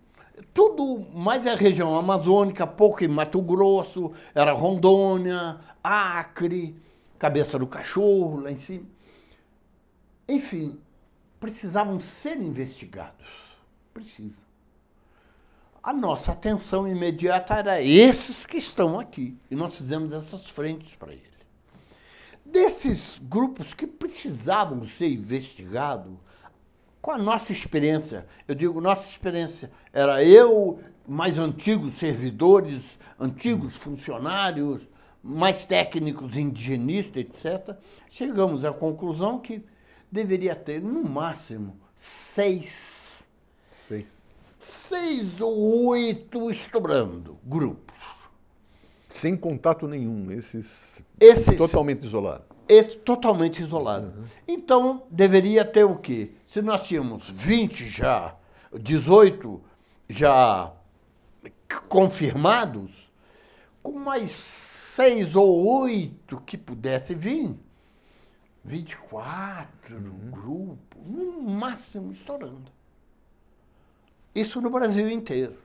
[0.54, 6.76] Tudo mais é região amazônica, pouco em Mato Grosso, era Rondônia, Acre,
[7.18, 8.86] Cabeça do Cachorro, lá em cima.
[10.28, 10.80] Enfim,
[11.40, 13.28] precisavam ser investigados.
[13.94, 14.42] Precisa.
[15.84, 19.36] A nossa atenção imediata era esses que estão aqui.
[19.50, 21.31] E nós fizemos essas frentes para eles.
[22.52, 26.12] Desses grupos que precisavam ser investigados,
[27.02, 34.82] com a nossa experiência, eu digo nossa experiência, era eu, mais antigos servidores, antigos funcionários,
[35.24, 37.78] mais técnicos indigenistas, etc.,
[38.10, 39.64] chegamos à conclusão que
[40.12, 42.74] deveria ter, no máximo, seis.
[43.88, 44.08] Seis.
[44.90, 47.91] Seis ou oito estourando grupos.
[49.12, 52.46] Sem contato nenhum, esses, esses totalmente isolados.
[52.68, 54.08] Esse totalmente isolado.
[54.08, 54.24] Uhum.
[54.48, 56.32] Então, deveria ter o quê?
[56.46, 58.36] Se nós tínhamos 20 já,
[58.74, 59.62] 18
[60.08, 60.72] já
[61.90, 63.12] confirmados,
[63.84, 67.54] com mais seis ou oito que pudesse vir,
[68.64, 70.32] 24 uhum.
[70.32, 72.72] grupo, no máximo estourando.
[74.34, 75.58] Isso no Brasil inteiro.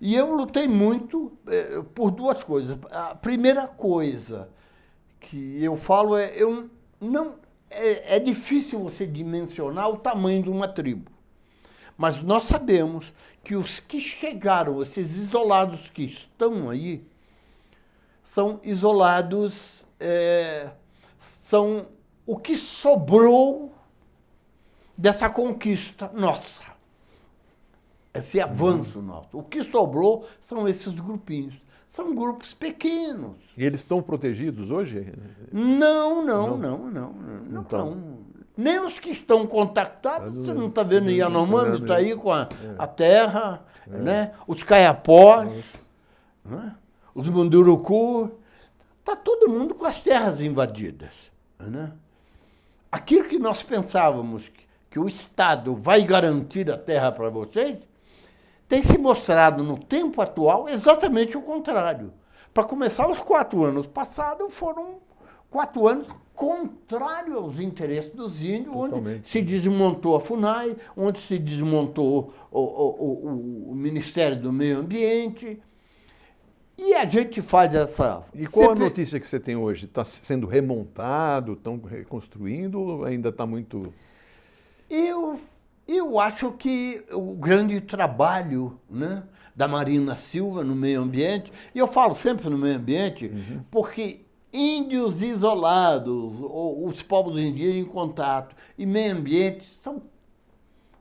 [0.00, 2.78] E eu lutei muito eh, por duas coisas.
[2.90, 4.48] A primeira coisa
[5.18, 6.70] que eu falo é, eu
[7.00, 7.34] não,
[7.70, 11.10] é, é difícil você dimensionar o tamanho de uma tribo.
[11.96, 17.04] Mas nós sabemos que os que chegaram, esses isolados que estão aí,
[18.22, 20.70] são isolados, é,
[21.18, 21.88] são
[22.24, 23.74] o que sobrou
[24.96, 26.67] dessa conquista nossa.
[28.14, 29.38] Esse avanço nosso.
[29.38, 31.54] O que sobrou são esses grupinhos.
[31.86, 33.36] São grupos pequenos.
[33.56, 35.10] E eles estão protegidos hoje?
[35.50, 37.12] Não, não, não, não.
[37.12, 38.18] Não, Então.
[38.54, 42.32] Nem os que estão contactados, você não está vendo é, Yanomami, é, está aí com
[42.32, 44.32] a, a terra, né?
[44.48, 45.72] os caiapós,
[46.44, 46.74] né?
[47.14, 48.32] os munduruku.
[48.98, 51.14] Está todo mundo com as terras invadidas.
[51.58, 51.92] Né?
[52.90, 57.78] Aquilo que nós pensávamos que, que o Estado vai garantir a terra para vocês,
[58.68, 62.12] tem se mostrado no tempo atual exatamente o contrário.
[62.52, 64.96] Para começar, os quatro anos passados foram
[65.50, 69.28] quatro anos contrários aos interesses dos índios, onde Totalmente.
[69.28, 75.60] se desmontou a FUNAI, onde se desmontou o, o- o- o Ministério do Meio Ambiente.
[76.76, 78.22] E a gente faz essa.
[78.32, 79.86] E qual sempre- a notícia que você tem hoje?
[79.86, 83.92] Está sendo remontado, estão reconstruindo ou ainda está muito...
[84.88, 85.38] Eu,
[85.88, 89.22] eu acho que o grande trabalho né,
[89.56, 93.32] da Marina Silva no meio ambiente, e eu falo sempre no meio ambiente,
[93.70, 100.02] porque índios isolados, ou os povos indígenas em contato, e meio ambiente são,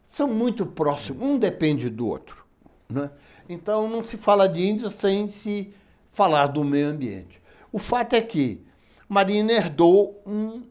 [0.02, 2.46] são muito próximos, um depende do outro.
[2.90, 3.12] Né?
[3.50, 5.74] Então não se fala de índios sem se
[6.14, 7.42] falar do meio ambiente.
[7.72, 8.66] O fato é que
[9.08, 10.64] Marina herdou um,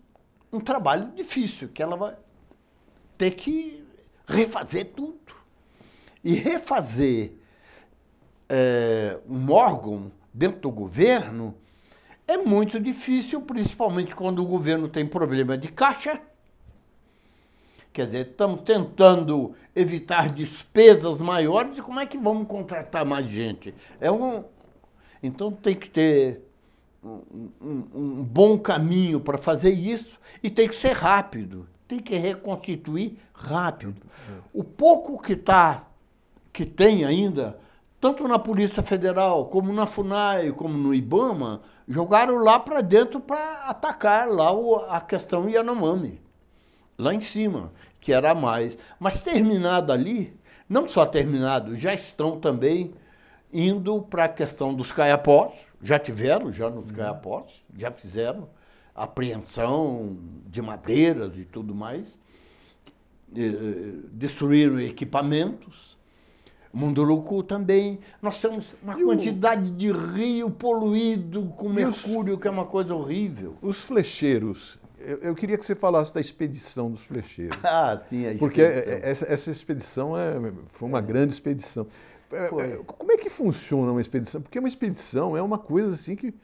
[0.51, 2.17] um trabalho difícil, que ela vai
[3.19, 3.86] ter que
[4.27, 5.19] refazer tudo.
[6.25, 7.33] E refazer
[8.49, 11.55] eh, um órgão dentro do governo
[12.27, 16.21] é muito difícil, principalmente quando o governo tem problema de caixa.
[17.93, 23.75] Quer dizer, estamos tentando evitar despesas maiores e como é que vamos contratar mais gente?
[24.01, 24.45] É um,
[25.23, 26.43] então tem que ter
[27.03, 31.67] um, um- um bom caminho para fazer isso e tem que ser rápido.
[31.89, 34.03] Tem que reconstituir rápido.
[34.53, 35.87] O pouco que tá,
[36.53, 37.59] que tem ainda,
[38.01, 43.63] tanto na Polícia Federal, como na FUNAI, como no IBAMA, jogaram lá para dentro para
[43.69, 46.21] atacar lá o- a questão Yanomami
[46.99, 48.77] lá em cima, que era mais.
[48.99, 50.37] Mas terminado ali,
[50.69, 52.93] não só terminado, já estão também
[53.53, 58.49] indo para a questão dos caiapós, já tiveram, já nos caiapós, já fizeram
[58.97, 60.17] apreensão
[60.47, 62.07] de madeiras e tudo mais,
[63.35, 65.97] eh, destruíram equipamentos,
[66.73, 67.99] Munduruku também.
[68.21, 72.51] Nós temos uma E o- quantidade de rio poluído com E os- mercúrio, que é
[72.51, 73.57] uma coisa horrível.
[73.63, 77.57] Os flecheiros, eu, eu queria que você falasse da expedição dos flecheiros.
[77.65, 78.41] Ah, tinha isso.
[78.41, 80.35] Porque essa, essa expedição é,
[80.69, 81.87] foi uma grande expedição.
[82.31, 82.63] É, Foi.
[82.65, 84.43] é, Como é que funciona uma expedição?
[84.43, 86.35] Porque uma expedição é uma coisa assim que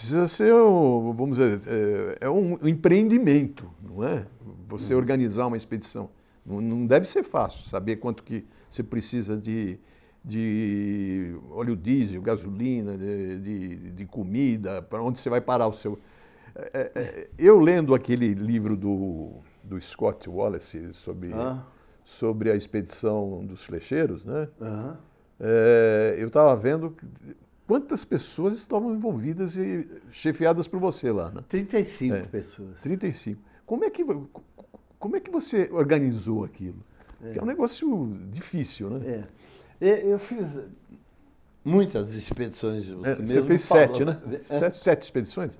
[0.00, 4.26] precisa ser, um, vamos dizer, é, é um empreendimento, não é?
[4.66, 6.10] Você organizar uma expedição.
[6.44, 9.78] Não, não deve ser fácil saber quanto que você precisa de,
[10.24, 15.98] de óleo diesel, gasolina, de, de, de comida, para onde você vai parar o seu.
[16.56, 19.32] É, é, eu lendo aquele livro do,
[19.62, 21.62] do Scott Wallace sobre, Ah.
[22.04, 24.48] sobre a expedição dos flecheiros, né?
[24.60, 24.98] Aham.
[25.42, 26.94] É, eu estava vendo
[27.70, 31.40] quantas pessoas estavam envolvidas e chefiadas por você lá, né?
[31.48, 32.22] 35 É.
[32.22, 32.80] pessoas.
[32.80, 33.40] 35.
[33.64, 34.04] Como é que,
[34.98, 36.82] como é que você organizou aquilo?
[37.20, 39.24] Porque é um negócio difícil, né?
[39.80, 40.12] É.
[40.12, 40.58] Eu fiz
[41.64, 42.88] muitas expedições.
[42.88, 43.86] Você, É, você fez falou.
[43.86, 44.20] sete, né?
[44.32, 44.38] É.
[44.40, 45.56] Sete, sete expedições?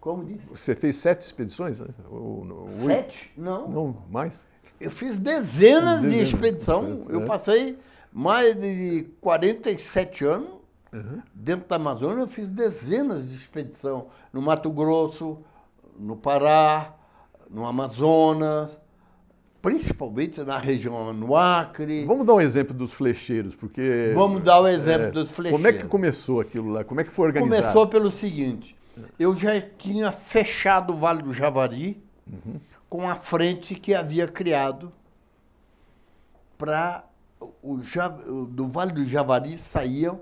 [0.00, 0.46] Como disse?
[0.50, 1.78] Você fez sete expedições?
[1.78, 1.86] Né?
[2.10, 2.72] Ou- ou oito?
[2.86, 3.32] Sete?
[3.36, 3.68] Não.
[3.68, 4.44] Não, mais?
[4.80, 6.84] Eu fiz dezenas, de Dezenas, expedição.
[6.84, 7.24] certo, eu é.
[7.24, 7.78] passei
[8.12, 10.57] mais de 47 anos
[10.92, 11.22] Uhum.
[11.34, 12.22] dentro da Amazônia.
[12.22, 15.38] Eu fiz dezenas de expedição no Mato Grosso,
[15.98, 16.94] no Pará,
[17.50, 18.78] no Amazonas,
[19.60, 22.04] principalmente na região no Acre.
[22.04, 24.12] Vamos dar um exemplo dos flecheiros, porque...
[24.14, 25.62] Vamos dar o exemplo é, dos flecheiros.
[25.62, 26.84] Como é que começou aquilo lá?
[26.84, 27.62] Como é que foi organizado?
[27.62, 28.76] Começou pelo seguinte:
[29.18, 32.02] eu já tinha fechado o Vale do Javari
[32.88, 34.92] com a frente que havia criado
[36.56, 37.04] para
[37.62, 37.78] o
[38.46, 40.20] do Vale do Javari saíam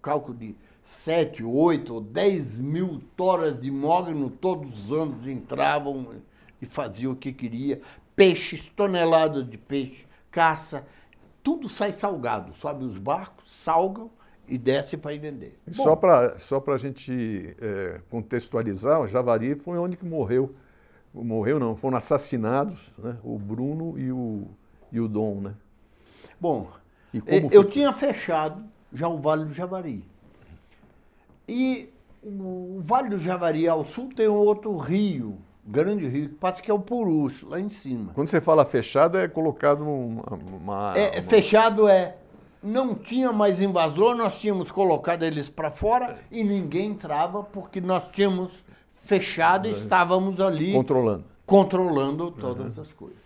[0.00, 6.14] cálculo de 7, 8 ou 10 mil toras de mogno todos os anos entravam
[6.60, 7.80] e faziam o que queria.
[8.16, 10.86] Peixes, toneladas de peixe, caça,
[11.42, 12.54] tudo sai salgado.
[12.54, 14.10] Sobe os barcos, salgam
[14.48, 15.58] e desce para ir vender.
[15.70, 20.54] Só para só a gente é, contextualizar, o Javari foi onde que morreu.
[21.12, 23.16] Morreu não, foram assassinados né?
[23.24, 24.46] o Bruno e o,
[24.92, 25.54] e o Dom, né?
[26.38, 26.68] Bom,
[27.12, 27.70] E como eu foi?
[27.70, 30.04] tinha fechado já o Vale do Javari.
[31.48, 31.88] E
[32.22, 35.38] o Vale do Javari ao sul tem um outro rio
[35.70, 38.12] Grande rio, que passa que é o Purus, lá em cima.
[38.14, 40.22] Quando você fala fechado, é colocado uma.
[40.32, 42.16] uma É, uma- Fechado é.
[42.62, 48.10] Não tinha mais invasor, nós tínhamos colocado eles para fora e ninguém entrava porque nós
[48.10, 48.64] tínhamos
[48.94, 51.24] fechado e estávamos ali controlando.
[51.46, 53.18] controlando todas as coisas.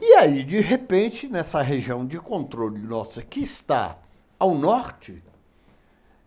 [0.00, 3.98] E aí, de repente, nessa região de controle nossa que está
[4.40, 5.22] ao norte,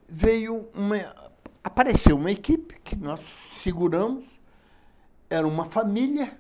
[0.08, 0.98] veio uma.
[1.64, 3.20] apareceu uma equipe que nós
[3.64, 4.24] seguramos.
[5.28, 6.40] Era uma família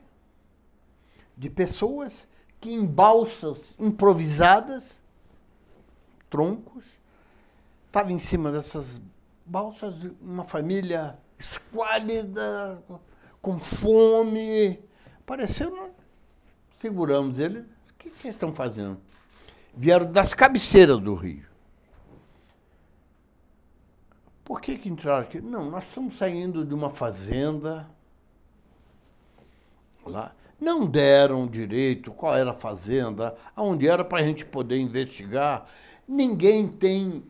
[1.36, 2.28] de pessoas
[2.62, 5.00] que em balsas improvisadas,
[6.30, 6.94] troncos,
[7.88, 9.02] estava em cima dessas
[9.44, 12.84] balsas uma família esquálida,
[13.42, 14.80] com fome.
[15.26, 15.92] Pareceu, nós
[16.76, 17.62] seguramos ele.
[17.62, 19.00] O que vocês estão fazendo?
[19.76, 21.53] Vieram das cabeceiras do rio.
[24.54, 25.42] Por que, que entraram aqui?
[25.42, 27.90] Não, nós estamos saindo de uma fazenda
[30.06, 30.32] lá.
[30.62, 35.66] Não deram direito qual era a fazenda, aonde era para a gente poder investigar.
[36.08, 37.24] Ninguém tem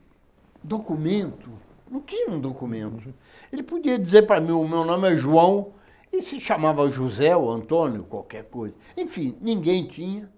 [0.61, 1.49] documento.
[1.89, 3.13] Não tinha um documento.
[3.53, 5.71] Ele podia dizer para mim, o meu nome é João,
[6.11, 8.75] e se chamava José ou Antônio, qualquer coisa.
[8.97, 10.29] Enfim, ninguém tinha.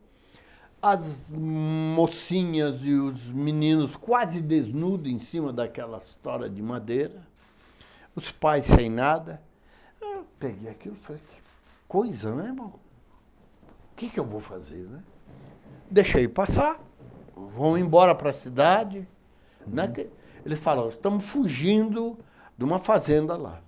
[0.88, 7.26] As mocinhas e os meninos quase desnudos em cima daquela história de madeira.
[8.16, 9.42] Os pais sem nada.
[10.00, 11.42] Eu peguei aquilo e falei, que
[11.88, 12.68] coisa, né, irmão?
[13.94, 15.02] O que, que eu vou fazer, né?
[15.90, 16.80] Deixei passar,
[17.36, 19.08] vão embora para a cidade.
[19.66, 19.88] Né?
[19.88, 20.08] que-
[20.46, 22.16] Eles falaram, estamos fugindo
[22.56, 23.60] de uma fazenda lá.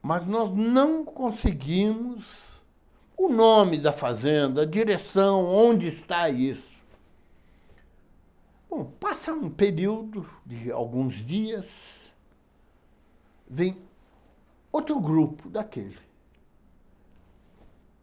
[0.00, 2.53] Mas nós não conseguimos
[3.16, 6.74] o nome da fazenda, a direção, onde está isso.
[8.68, 11.66] Bom, passa um período de alguns dias,
[13.48, 13.78] vem
[14.72, 15.98] outro grupo daquele.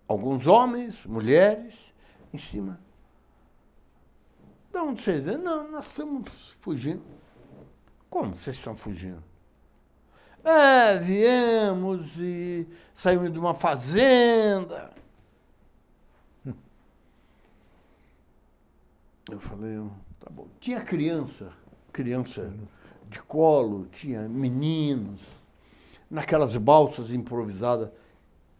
[0.08, 1.94] Alguns homens, mulheres,
[2.34, 2.80] em cima.
[4.72, 5.38] De onde vocês vêm?
[5.38, 6.30] Não, nós estamos
[6.62, 7.04] fugindo.
[8.10, 9.24] Como vocês estão fugindo?
[10.44, 15.01] É, viemos e saímos de uma fazenda.
[19.30, 19.78] Eu falei,
[20.20, 20.48] tá bom.
[20.60, 21.52] Tinha criança,
[21.92, 22.54] criança
[23.10, 25.20] de colo, tinha meninos.
[26.10, 27.90] Naquelas balsas improvisadas,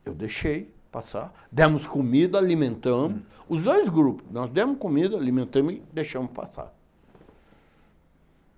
[0.06, 1.34] eu deixei passar.
[1.52, 3.22] Demos comida, alimentamos.
[3.50, 6.74] Os dois grupos, nós demos comida, alimentamos e deixamos passar.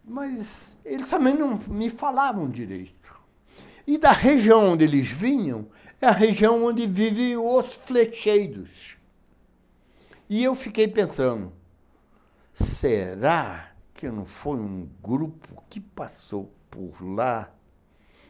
[0.03, 2.93] Mas eles também não me falavam direito.
[3.87, 5.65] E da região onde eles vinham,
[6.01, 8.97] é a região onde vivem os flecheiros.
[10.29, 11.51] E eu fiquei pensando,
[12.53, 17.49] será que não foi um grupo que passou por lá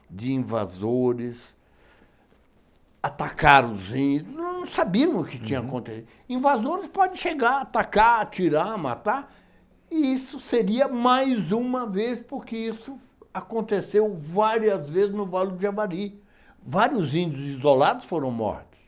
[0.10, 1.56] de invasores,
[3.02, 4.34] atacaram os índios?
[4.36, 6.08] Não sabiam o que tinha acontecido.
[6.30, 9.34] Invasores podem chegar, atacar, atirar, matar.
[9.90, 12.98] E isso seria mais uma vez, porque isso
[13.34, 16.22] aconteceu várias vezes no Vale do Javari.
[16.66, 18.80] Vários índios isolados foram mortos.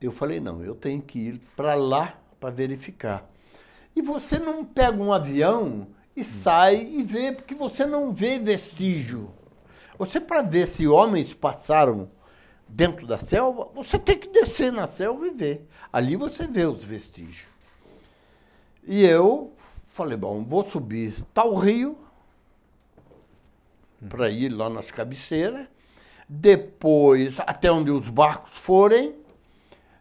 [0.00, 3.33] Eu falei, não, eu tenho que ir para lá para verificar.
[3.94, 9.32] E você não pega um avião e sai e vê, porque você não vê vestígio.
[9.98, 12.10] Você, para ver se homens passaram
[12.68, 15.68] dentro da selva, você tem que descer na selva e ver.
[15.92, 17.46] Ali você vê os vestígios.
[18.86, 19.52] E eu
[19.86, 21.96] falei, bom, vou subir tal rio
[24.08, 25.66] para ir lá nas cabeceiras,
[26.28, 29.14] depois até onde os barcos forem,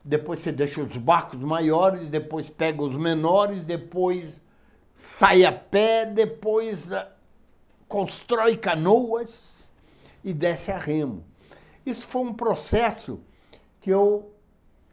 [0.03, 4.41] depois você deixa os barcos maiores, depois pega os menores, depois
[4.95, 7.09] sai a pé, depois ah,
[7.87, 9.71] constrói canoas
[10.23, 11.23] e desce a remo.
[11.85, 13.21] Isso foi um processo
[13.79, 14.31] que eu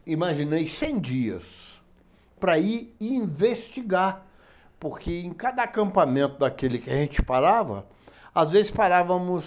[0.05, 1.81] imaginei 100 dias
[2.39, 4.25] para ir investigar,
[4.79, 7.85] porque em cada acampamento daquele que a gente parava,
[8.33, 9.45] às vezes parávamos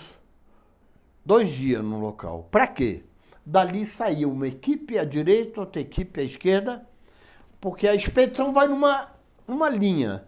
[1.25, 2.49] dois dias no local.
[2.51, 3.03] Para quê?
[3.47, 6.87] Dali saía uma equipe à direita, outra equipe à esquerda,
[7.61, 9.09] porque a expedição vai numa,
[9.47, 10.25] numa linha.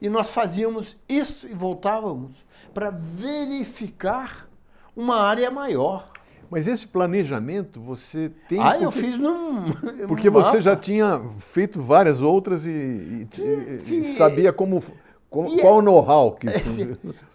[0.00, 4.48] E nós fazíamos isso e voltávamos para verificar
[4.94, 6.10] uma área maior.
[6.50, 8.60] Mas esse planejamento você tem.
[8.60, 9.72] Ah, eu porque- fiz num.
[10.06, 10.60] Porque num você mapa.
[10.60, 14.80] já tinha feito várias outras e, e- e- e sabia como,
[15.28, 16.46] qual, qual o know-how que.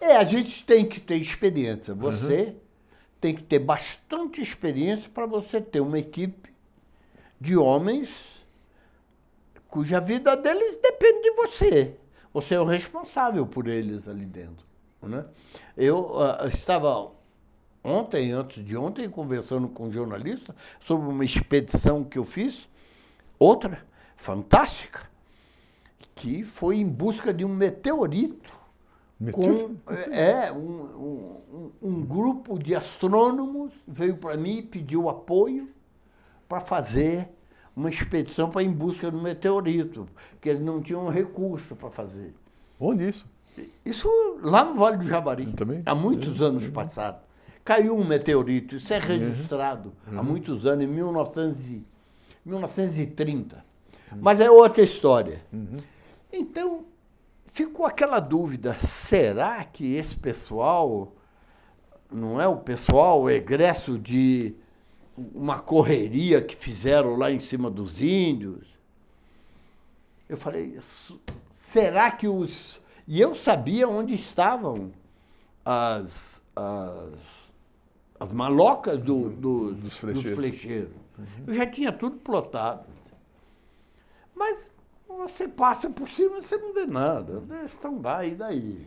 [0.00, 1.92] É, a gente tem que ter experiência.
[1.94, 2.54] Você
[3.22, 6.52] tem que ter bastante experiência para você ter uma equipe
[7.40, 8.44] de homens
[9.68, 11.96] cuja vida deles depende de você.
[12.34, 14.66] Você é o responsável por eles ali dentro.
[15.00, 15.24] Né?
[15.76, 17.12] Eu ah, estava
[17.84, 22.68] ontem, antes de ontem, conversando com um jornalista sobre uma expedição que eu fiz,
[23.38, 25.08] outra, fantástica,
[26.16, 28.52] que foi em busca de um meteorito.
[29.30, 29.76] Com,
[30.10, 30.56] é, um,
[31.52, 35.68] um, um grupo de astrônomos veio para mim e pediu apoio
[36.48, 37.28] para fazer
[37.76, 42.34] uma expedição para em busca do meteorito, porque eles não tinham recurso para fazer.
[42.80, 43.26] Onde isso?
[43.84, 44.08] Isso
[44.42, 45.82] lá no Vale do Javari, também?
[45.86, 46.44] há muitos É.
[46.44, 47.20] anos passados.
[47.64, 49.02] Caiu um meteorito, isso é Uhum.
[49.06, 51.84] registrado há muitos anos, em 1900 e-
[52.44, 53.64] 1930.
[54.20, 55.40] Mas é outra história.
[55.52, 55.76] Uhum.
[56.32, 56.84] Então,
[57.52, 61.12] ficou aquela dúvida: será que esse pessoal
[62.10, 64.54] não é o pessoal egresso de
[65.16, 68.66] uma correria que fizeram lá em cima dos índios?
[70.28, 72.80] Eu falei, "Su- será que os.
[73.06, 74.92] E eu sabia onde estavam
[75.64, 77.14] as, as,
[78.18, 80.34] as malocas do- dos, Dos dos flecheiros.
[80.36, 80.90] flecheiros.
[81.46, 82.86] Eu já tinha tudo plotado.
[84.34, 84.70] Mas
[85.18, 87.42] você passa por cima e você não vê nada.
[87.58, 88.86] Eles estão lá e daí?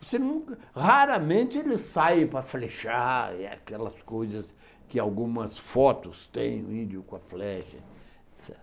[0.00, 4.54] Você nunca, raramente eles saem para flechar, é aquelas coisas
[4.88, 7.78] que algumas fotos têm, o índio com a flecha,
[8.32, 8.56] etc.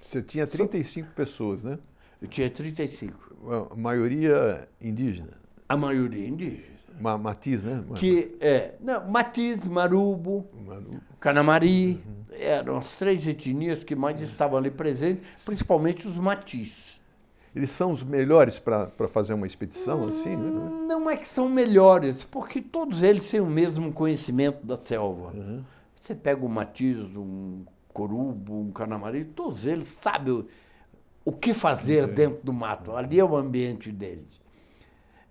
[0.00, 1.78] Você tinha 35 pessoas, né?
[2.20, 3.68] Eu tinha 35.
[3.72, 5.40] A maioria indígena.
[5.68, 6.71] A maioria indígena.
[7.00, 7.82] Ma Matiz, né?
[7.94, 14.70] Que é, não, Matiz, Marubo, Manu- Canamari, eram as três etnias que mais estavam ali
[14.70, 17.00] presentes, principalmente os Matiz.
[17.54, 20.86] Eles são os melhores para fazer uma expedição assim, né?
[20.88, 25.32] Não é que são melhores, porque todos eles têm o mesmo conhecimento da selva.
[26.00, 30.46] Você pega um Matiz, um Corubo, um Canamari, todos eles sabem o,
[31.26, 32.92] o que fazer dentro do mato.
[32.96, 34.40] Ali é o ambiente deles.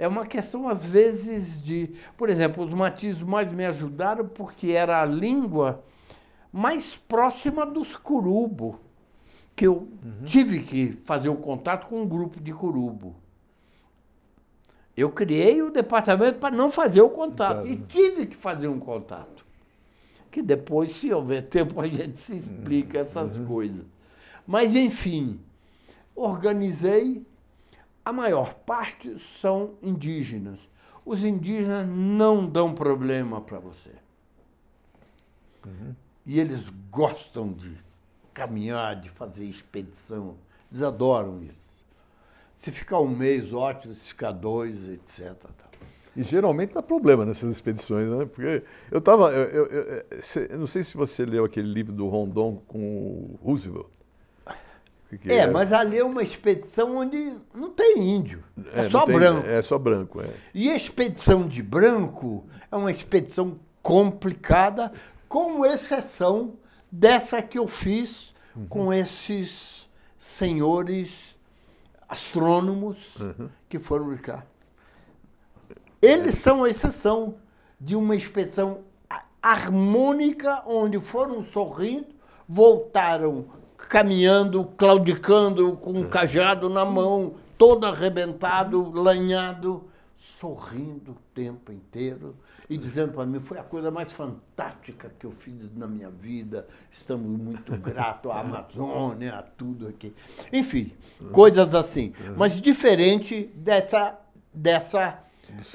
[0.01, 1.93] É uma questão, às vezes, de.
[2.17, 5.83] Por exemplo, os Matiz mais me ajudaram porque era a língua
[6.51, 8.79] mais próxima dos Curubo,
[9.55, 9.87] que eu
[10.25, 13.15] tive que fazer o contato com um grupo de Curubo.
[14.97, 17.67] Eu criei o departamento para não fazer o contato.
[17.67, 19.45] E tive que fazer um contato.
[20.31, 23.85] Que depois, se houver tempo, a gente se explica essas coisas.
[24.47, 25.39] Mas, enfim,
[26.15, 27.23] organizei.
[28.03, 30.59] A maior parte são indígenas.
[31.05, 33.91] Os indígenas não dão problema para você.
[36.25, 37.75] E eles gostam de
[38.33, 40.35] caminhar, de fazer expedição.
[40.71, 41.85] Eles adoram isso.
[42.55, 43.93] Se ficar um mês, ótimo.
[43.95, 45.33] Se ficar dois, etc.
[46.15, 48.25] E geralmente dá problema nessas expedições, né?
[48.25, 49.31] Porque eu estava.
[49.31, 50.05] Eu, eu-
[50.49, 53.87] eu não sei se você leu aquele livro do Rondon com o Roosevelt.
[55.17, 58.43] Que É, era- mas ali é uma expedição onde não tem índio.
[58.73, 59.47] É, não só tem- branco.
[59.47, 60.29] É só branco, é.
[60.53, 64.91] E a expedição de branco é uma expedição complicada,
[65.27, 66.53] com exceção
[66.91, 68.33] dessa que eu fiz
[68.69, 71.37] com esses senhores
[72.07, 73.17] astrônomos
[73.69, 74.45] que foram cá.
[76.01, 77.35] Eles são a exceção
[77.79, 78.81] de uma expedição
[79.41, 82.07] harmônica, onde foram sorrindo,
[82.47, 83.45] voltaram
[83.91, 89.83] caminhando, claudicando, com um cajado na mão, todo arrebentado, lanhado,
[90.15, 92.37] sorrindo o tempo inteiro
[92.69, 96.65] e dizendo para mim, foi a coisa mais fantástica que eu fiz na minha vida,
[96.89, 100.15] estamos muito gratos à Amazônia, a tudo aqui.
[100.53, 100.93] Enfim,
[101.33, 102.13] coisas assim.
[102.37, 104.17] Mas diferente dessa,
[104.53, 105.21] dessa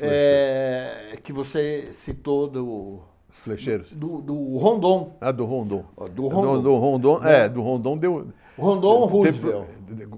[0.01, 3.03] é, que você citou do,
[3.43, 3.91] flecheiros.
[3.93, 5.13] do, do Rondon.
[5.21, 5.85] Ah, do Rondon.
[6.15, 6.63] Do Rondon.
[6.63, 8.29] Do, Rondon, é, do Rondon deu.
[8.59, 9.69] Rondon teve- Roosevelt.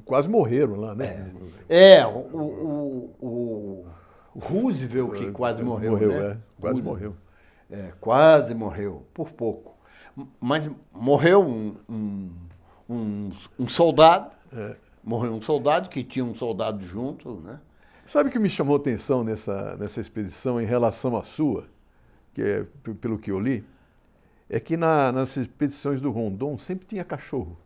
[0.05, 1.31] quase morreram lá, né?
[1.69, 3.87] É, o, o, o,
[4.35, 6.17] o Roosevelt que quase morreu, Morreu, né?
[6.17, 6.85] é, quase Roosevelt.
[6.87, 7.15] morreu.
[7.71, 9.77] É, quase morreu, por pouco.
[10.41, 12.31] Mas morreu um, um,
[12.89, 14.75] um, um soldado, É.
[15.05, 17.59] morreu um soldado que tinha um soldado junto, né?
[18.07, 21.67] Sabe o que me chamou a atenção nessa, nessa expedição em relação à sua,
[22.39, 22.65] que é
[23.01, 23.65] pelo que eu li,
[24.49, 27.59] é que na- nas expedições do Rondon sempre tinha cachorro.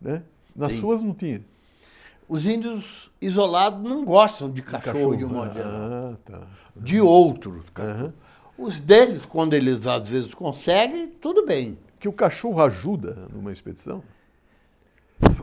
[0.00, 0.22] Né?
[0.54, 0.80] Nas Sim.
[0.80, 1.44] suas não tinha.
[2.28, 5.72] Os índios isolados não gostam de cachorro, de um modo geral.
[5.72, 6.46] Ah, tá.
[6.76, 8.00] De outros cachorros.
[8.02, 8.14] Aham.
[8.56, 11.76] Os deles, quando eles às vezes conseguem, tudo bem.
[11.98, 14.02] Que o cachorro ajuda numa expedição?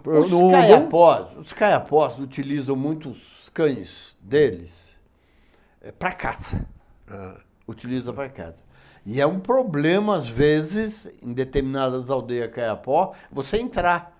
[0.05, 4.71] Os No caiapós, os caiapós utilizam muitos cães deles
[5.99, 6.65] para caça.
[7.09, 8.57] Ah, Utiliza para caça.
[9.05, 14.15] E é um problema, às vezes, em determinadas aldeias caiapó, você entrar.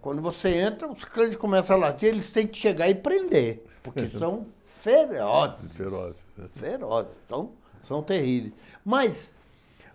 [0.00, 3.64] Quando você entra, os cães começam a latir, eles têm que chegar e prender.
[3.82, 5.72] Porque são ferozes.
[5.72, 6.24] ferozes.
[6.36, 6.46] né?
[6.54, 7.20] Ferozes.
[7.28, 7.50] São
[7.84, 8.52] são terríveis.
[8.84, 9.32] Mas,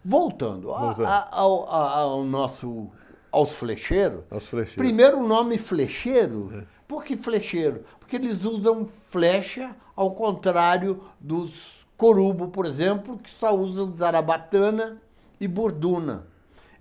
[0.03, 1.05] voltando, a- Voltando.
[1.07, 2.87] a- ao, a- ao nosso,
[3.31, 4.75] aos flecheiros, Aos flecheiros.
[4.75, 7.83] primeiro o nome flecheiro, por que flecheiro?
[7.99, 15.01] Porque eles usam flecha ao contrário dos corubo, por exemplo, que só usam zarabatana
[15.39, 16.25] e borduna.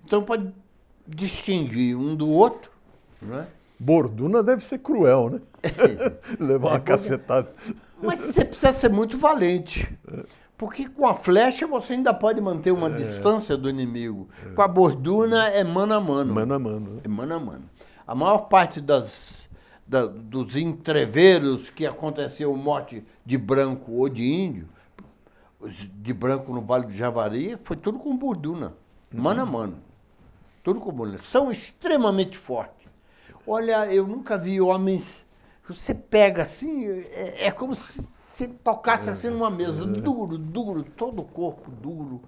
[0.05, 0.51] Então, pode
[1.07, 2.69] distinguir um do outro,
[3.21, 3.47] não é?
[3.77, 5.41] Borduna deve ser cruel, né?
[6.39, 7.51] Levar uma É, cacetada.
[8.01, 9.97] Mas você precisa ser muito valente.
[10.57, 14.29] Porque com a flecha você ainda pode manter uma distância do inimigo.
[14.55, 16.33] Com a borduna é mano a mano.
[16.33, 16.91] Mano a mano.
[16.93, 17.01] né?
[17.03, 17.65] É mano a mano.
[18.07, 19.49] A maior parte das,
[19.85, 24.69] da- dos entreveros que aconteceu morte de branco ou de índio,
[25.93, 28.73] de branco no Vale do Javari, foi tudo com borduna.
[29.11, 29.77] Mano a mano.
[30.63, 31.19] Tudo com borduna.
[31.23, 32.87] São extremamente fortes.
[33.47, 35.25] Olha, eu nunca vi homens.
[35.67, 41.21] Você pega assim, é, é como se você tocasse assim numa mesa, duro, duro, todo
[41.21, 42.21] o corpo duro.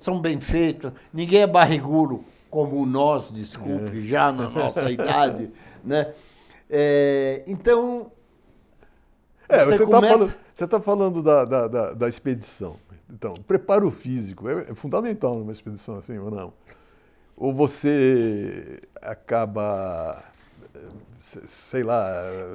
[0.00, 5.50] São bem feitos, ninguém é barrigudo como nós, desculpe, já na nossa idade.
[5.84, 6.14] Né?
[6.70, 8.10] É, então,
[9.48, 12.76] É, Você você está começa- falando, você tá falando da, da, da, da expedição.
[13.08, 16.52] Então, preparo físico é, é fundamental numa expedição assim ou não?
[17.36, 20.22] Ou você acaba,
[21.20, 22.04] se- sei lá,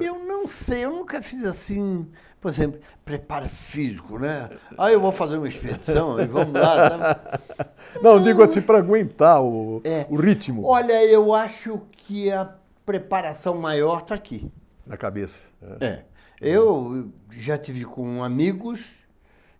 [0.00, 2.08] eu não sei, eu nunca fiz assim,
[2.40, 4.48] por exemplo, preparo físico, né?
[4.78, 6.90] Aí eu vou fazer uma expedição e vamos lá.
[6.90, 7.40] tá?
[8.00, 10.06] não, digo assim para aguentar o, É.
[10.08, 12.54] o ritmo Olha, eu acho que a
[12.86, 14.48] preparação maior está aqui.
[14.86, 15.38] na cabeça.
[15.60, 15.76] né?
[15.80, 16.15] É.
[16.40, 18.84] Eu já tive com amigos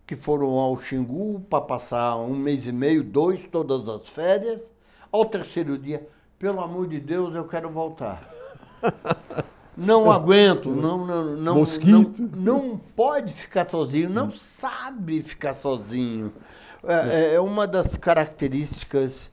[0.05, 4.71] que foram ao Xingu para passar um mês e meio, dois, todas as férias.
[5.11, 8.29] Ao terceiro dia, pelo amor de Deus, eu quero voltar.
[9.75, 12.27] Não aguento, não, não, não, Mosquito.
[12.33, 16.33] não, não pode ficar sozinho, não sabe ficar sozinho.
[16.83, 19.29] É, é uma das características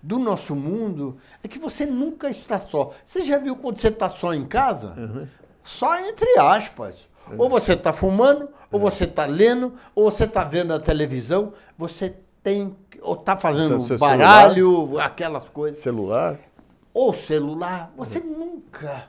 [0.00, 2.92] do nosso mundo é que você nunca está só.
[3.04, 5.28] Você já viu quando você está só em casa?
[5.68, 7.06] Só entre aspas.
[7.36, 12.16] Ou você está fumando, ou você está lendo, ou você está vendo a televisão, você
[12.42, 12.74] tem.
[13.02, 15.78] Ou está fazendo Seu- seu baralho, aquelas coisas.
[15.82, 16.38] Celular,
[16.94, 17.92] Ou celular.
[17.98, 19.08] Você nunca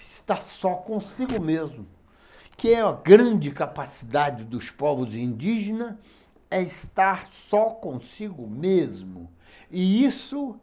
[0.00, 1.86] está só consigo mesmo.
[2.56, 5.94] Que é a grande capacidade dos povos indígenas
[6.50, 9.30] é estar só consigo mesmo.
[9.70, 10.56] E isso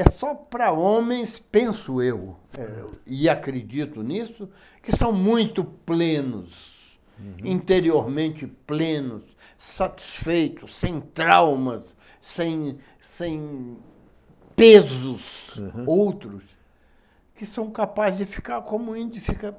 [0.00, 4.48] é só para homens, penso eu, é, e acredito nisso,
[4.82, 6.98] que são muito plenos,
[7.44, 9.22] interiormente plenos,
[9.58, 13.76] satisfeitos, sem traumas, sem, sem
[14.56, 16.44] pesos outros,
[17.34, 19.54] que são capazes de ficar como o índio fica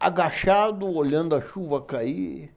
[0.00, 2.50] agachado, olhando a chuva cair,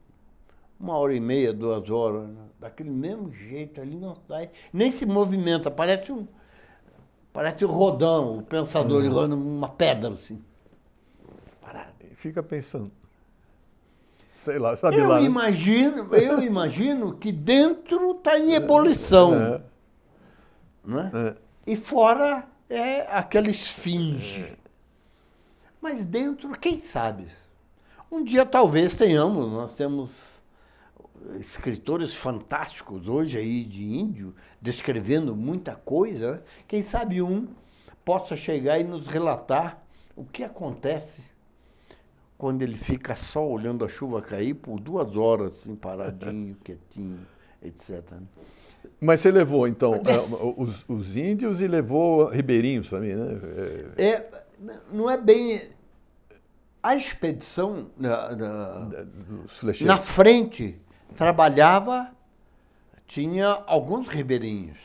[0.80, 2.44] uma hora e meia, duas horas, né?
[2.58, 6.26] daquele mesmo jeito, ali não sai, nem se movimenta, parece um,
[7.32, 9.34] parece o rodão, o pensador uhum.
[9.34, 10.42] uma pedra assim.
[11.60, 11.92] Parado.
[12.16, 12.90] fica pensando.
[14.28, 15.20] Sei lá, sabe Eu lá.
[15.20, 15.26] né?
[15.26, 19.34] imagino, eu imagino que dentro está em ebulição.
[19.34, 19.60] É,
[20.84, 21.10] né?
[21.14, 21.34] é.
[21.66, 24.56] E fora é aquela esfinge.
[25.80, 27.26] Mas dentro, quem sabe?
[28.10, 30.10] Um dia talvez tenhamos, nós temos
[31.36, 36.32] escritores fantásticos hoje aí de índio, descrevendo muita coisa.
[36.32, 36.40] né?
[36.66, 37.48] Quem sabe um
[38.04, 39.82] possa chegar e nos relatar
[40.16, 41.30] o que acontece
[42.36, 47.20] quando ele fica só olhando a chuva cair por duas horas, assim, paradinho, quietinho,
[47.62, 48.02] etc.
[48.12, 48.22] né?
[49.00, 50.00] Mas você levou, então, eh,
[50.56, 53.40] os, os índios e levou ribeirinhos também, né?
[53.98, 54.42] É, É,
[54.92, 55.62] não é bem.
[56.80, 59.04] A expedição na, na,
[59.84, 60.76] na frente
[61.16, 62.14] trabalhava,
[63.06, 64.78] tinha alguns ribeirinhos.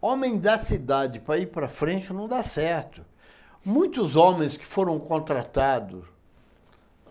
[0.00, 3.04] Homem da cidade para ir para frente não dá certo.
[3.64, 6.04] Muitos homens que foram contratados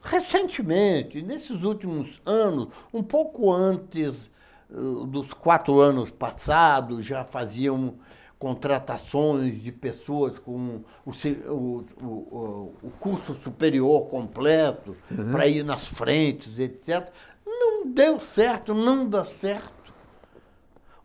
[0.07, 4.31] recentemente, nesses últimos anos, um pouco antes
[4.69, 7.95] uh, dos quatro anos passados, já faziam
[8.39, 14.95] contratações de pessoas com o, o, o, o curso superior completo
[15.31, 17.11] para ir nas frentes, etc.
[17.45, 19.93] Não deu certo, não dá certo.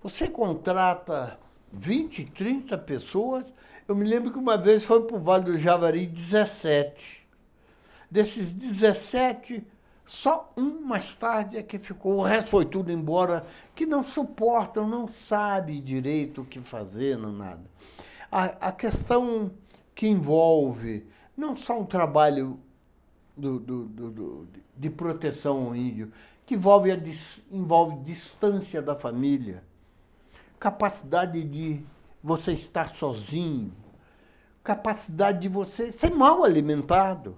[0.02, 1.38] Você contrata
[1.72, 3.44] 20, 30 pessoas.
[3.88, 7.26] Eu me lembro que uma vez foi para o Vale do Javari 17.
[8.10, 9.64] Desses 17,
[10.12, 12.18] só um mais tarde é que ficou.
[12.18, 17.32] O resto foi tudo embora, que não suportam, não sabe direito o que fazer, não
[17.32, 17.62] nada.
[18.30, 19.50] A, a questão
[19.94, 22.60] que envolve não só um trabalho
[23.34, 26.12] do, do- do- de proteção ao índio,
[26.44, 26.98] que envolve, a,
[27.50, 29.64] envolve distância da família,
[30.60, 31.82] capacidade de
[32.22, 33.72] você estar sozinho,
[34.62, 37.34] capacidade de você ser mal alimentado,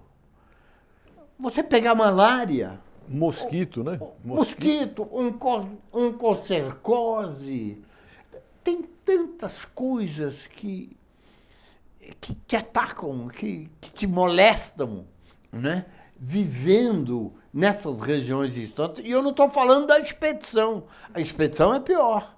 [1.39, 2.81] você pegar malária.
[3.06, 3.98] Mosquito, né?
[4.24, 5.28] Mosquito, um,
[5.93, 7.82] um concercose.
[8.62, 10.97] Tem tantas coisas que,
[12.20, 15.06] que te atacam, que, que te molestam,
[15.52, 15.85] né?
[16.19, 19.05] vivendo nessas regiões distantes.
[19.05, 20.85] E eu não estou falando da expedição.
[21.12, 22.34] A expedição é pior.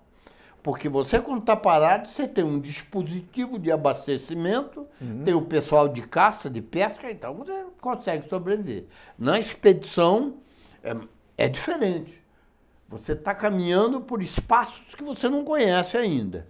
[0.67, 5.23] Porque você, quando está parado, você tem um dispositivo de abastecimento, uhum.
[5.23, 8.87] tem o pessoal de caça, de pesca, então você consegue sobreviver.
[9.17, 10.39] Na expedição
[10.83, 10.97] é,
[11.39, 12.21] é diferente.
[12.89, 16.49] Você está caminhando por espaços que você não conhece ainda.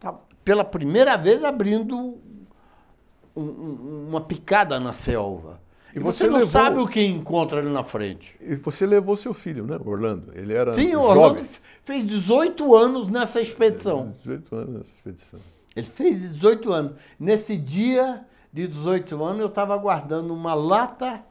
[0.00, 0.12] Tá,
[0.42, 5.60] pela primeira vez abrindo um, um, uma picada na selva.
[5.94, 6.52] E você, você não levou...
[6.52, 8.36] sabe o que encontra ali na frente.
[8.40, 10.32] E você levou seu filho, né, Orlando?
[10.34, 11.44] Ele era Sim, o Orlando
[11.84, 14.14] fez 18 anos nessa expedição.
[14.18, 15.40] 18 anos nessa expedição.
[15.74, 16.92] Ele fez 18 anos.
[17.18, 21.24] Nesse dia de 18 anos, eu estava guardando uma lata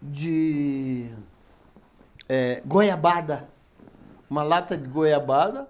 [0.00, 1.08] de
[2.28, 3.48] é, goiabada.
[4.28, 5.68] Uma lata de goiabada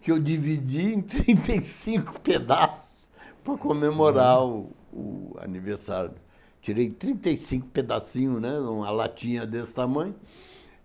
[0.00, 3.10] que eu dividi em 35 pedaços
[3.42, 4.70] para comemorar uhum.
[4.92, 6.12] o, o aniversário
[6.62, 10.14] tirei 35 pedacinhos, né, uma latinha desse tamanho,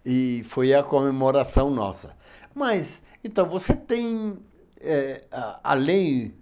[0.04, 2.18] e foi a comemoração nossa.
[2.54, 4.40] Mas, então, você tem,
[4.82, 5.26] é,
[5.64, 6.34] além,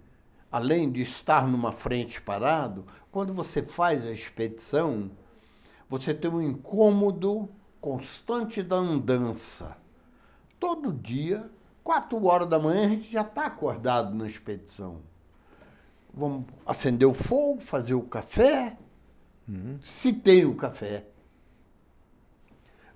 [0.50, 5.10] além de estar numa frente parado, quando você faz a expedição,
[5.88, 7.48] você tem um incômodo
[7.78, 9.76] constante da andança.
[10.58, 11.48] Todo dia,
[11.84, 15.02] quatro horas da manhã, a gente já está acordado na expedição.
[16.12, 18.78] Vamos acender o fogo, fazer o café,
[19.48, 19.78] Uhum.
[19.84, 21.04] Se tem o café.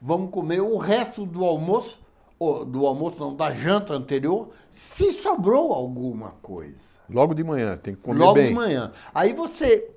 [0.00, 2.00] Vamos comer o resto do almoço,
[2.38, 7.00] ou do almoço não, da janta anterior, se sobrou alguma coisa.
[7.08, 8.48] Logo de manhã, tem que comer Logo bem.
[8.48, 8.92] de manhã.
[9.14, 9.90] Aí você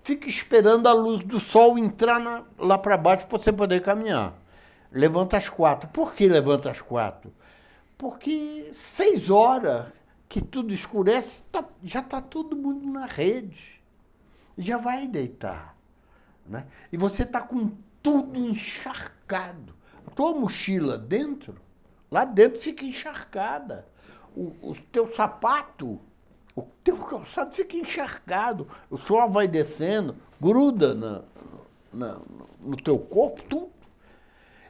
[0.00, 4.34] fica esperando a luz do sol entrar na, lá para baixo para você poder caminhar.
[4.90, 5.88] Levanta às quatro.
[5.90, 7.32] Por que levanta às quatro?
[7.96, 9.86] Porque seis horas
[10.28, 13.80] que tudo escurece, tá, já está todo mundo na rede.
[14.56, 15.76] Já vai deitar.
[16.52, 16.66] Né?
[16.92, 17.72] E você está com
[18.02, 19.74] tudo encharcado.
[20.06, 21.54] A tua mochila dentro,
[22.10, 23.86] lá dentro fica encharcada.
[24.36, 25.98] O, o teu sapato,
[26.54, 28.68] o teu calçado fica encharcado.
[28.90, 31.22] O suor vai descendo, gruda na,
[31.90, 32.18] na,
[32.60, 33.70] no teu corpo, tudo.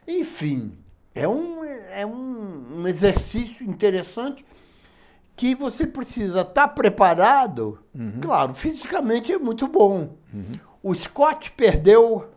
[0.07, 0.77] Enfim,
[1.13, 4.45] é um, é um, um exercício interessante
[5.35, 7.79] que você precisa estar tá preparado.
[7.93, 8.21] Uhum.
[8.21, 10.15] Claro, fisicamente é muito bom.
[10.33, 10.72] Uhum.
[10.83, 12.29] O Scott perdeu.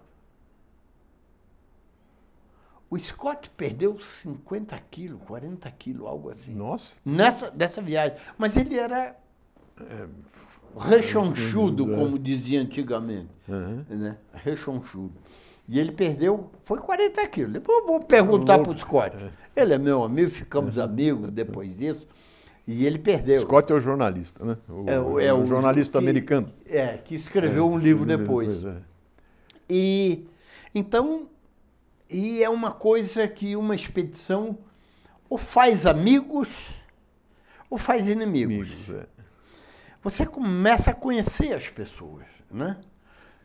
[2.88, 6.54] O Scott perdeu 50 quilos, 40 quilos, algo assim.
[6.54, 6.94] Nossa.
[7.04, 8.16] Nessa dessa viagem.
[8.38, 9.16] Mas ele era
[9.80, 10.06] é,
[10.78, 11.96] rechonchudo, é.
[11.96, 13.28] como dizia antigamente.
[13.48, 13.84] Uhum.
[13.88, 14.16] Né?
[14.32, 15.14] Rechonchudo.
[15.68, 17.52] E ele perdeu, foi 40 quilos.
[17.52, 19.16] Depois eu vou perguntar para o Scott.
[19.16, 19.62] É.
[19.62, 22.06] Ele é meu amigo, ficamos amigos depois disso.
[22.66, 23.42] E ele perdeu.
[23.42, 24.56] Scott é o jornalista, né?
[24.68, 26.52] O, é, o, é o jornalista que, americano.
[26.66, 28.60] É, que escreveu é, um livro depois.
[28.60, 28.82] depois é.
[29.70, 30.26] E
[30.74, 31.28] então,
[32.10, 34.58] e é uma coisa que uma expedição
[35.30, 36.68] ou faz amigos
[37.70, 38.68] ou faz inimigos.
[38.68, 39.06] Amigos, é.
[40.02, 42.78] Você começa a conhecer as pessoas, né?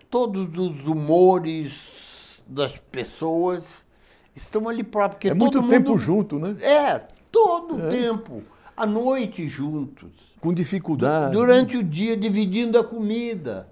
[0.09, 3.85] Todos os humores das pessoas
[4.35, 5.31] estão ali próprio.
[5.31, 6.55] é muito tempo junto, né?
[6.61, 6.99] É,
[7.31, 7.89] todo é.
[7.89, 8.43] tempo
[8.75, 10.11] à noite juntos.
[10.39, 11.33] Com dificuldade.
[11.33, 13.67] Durante o dia, dividindo a comida.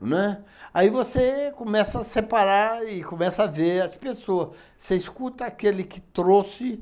[0.00, 0.40] Né?
[0.72, 4.50] Aí você começa a separar e começa a ver as pessoas.
[4.76, 6.80] Você escuta aquele que trouxe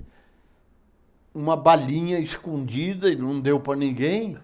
[1.39, 4.37] uma balinha escondida e não deu para ninguém.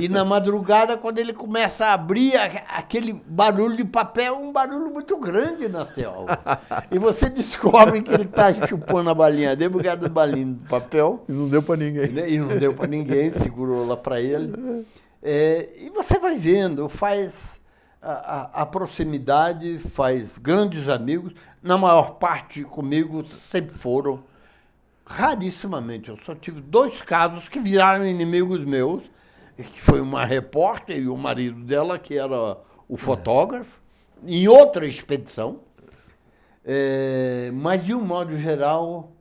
[0.00, 2.34] E na madrugada, quando ele começa a abrir,
[2.68, 6.38] aquele barulho de papel um barulho muito grande na selva.
[6.90, 10.68] E você descobre que ele está chupando a balinha dele por causa do balinho de
[10.68, 11.24] papel.
[11.28, 12.08] E não deu para ninguém.
[12.08, 12.30] Né?
[12.30, 14.86] E não deu para ninguém, segurou lá para ele.
[15.20, 17.60] É, e você vai vendo, faz
[18.00, 21.32] a, a, a proximidade, faz grandes amigos.
[21.60, 24.22] Na maior parte comigo sempre foram
[25.06, 26.08] rarissimamente.
[26.08, 29.04] Eu só tive dois casos que viraram inimigos meus,
[29.56, 32.58] que foi uma repórter e o marido dela, que era
[32.88, 33.80] o fotógrafo,
[34.24, 35.60] em outra expedição.
[36.64, 39.12] É, mas, de um modo geral,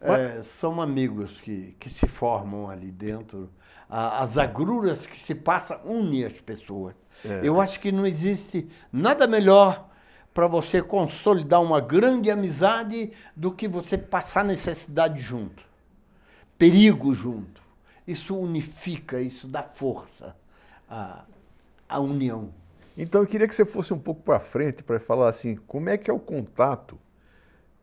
[0.00, 3.50] é, são amigos que, que se formam ali dentro.
[3.88, 6.94] as agruras que se passam unem as pessoas.
[7.24, 7.40] É.
[7.42, 9.88] Eu acho que não existe nada melhor
[10.36, 15.62] para você consolidar uma grande amizade do que você passar necessidade junto,
[16.58, 17.62] perigo junto.
[18.06, 20.36] Isso unifica, isso dá força
[20.90, 21.24] à,
[21.88, 22.50] à união.
[22.98, 25.96] Então eu queria que você fosse um pouco para frente para falar assim, como é
[25.96, 26.98] que é o contato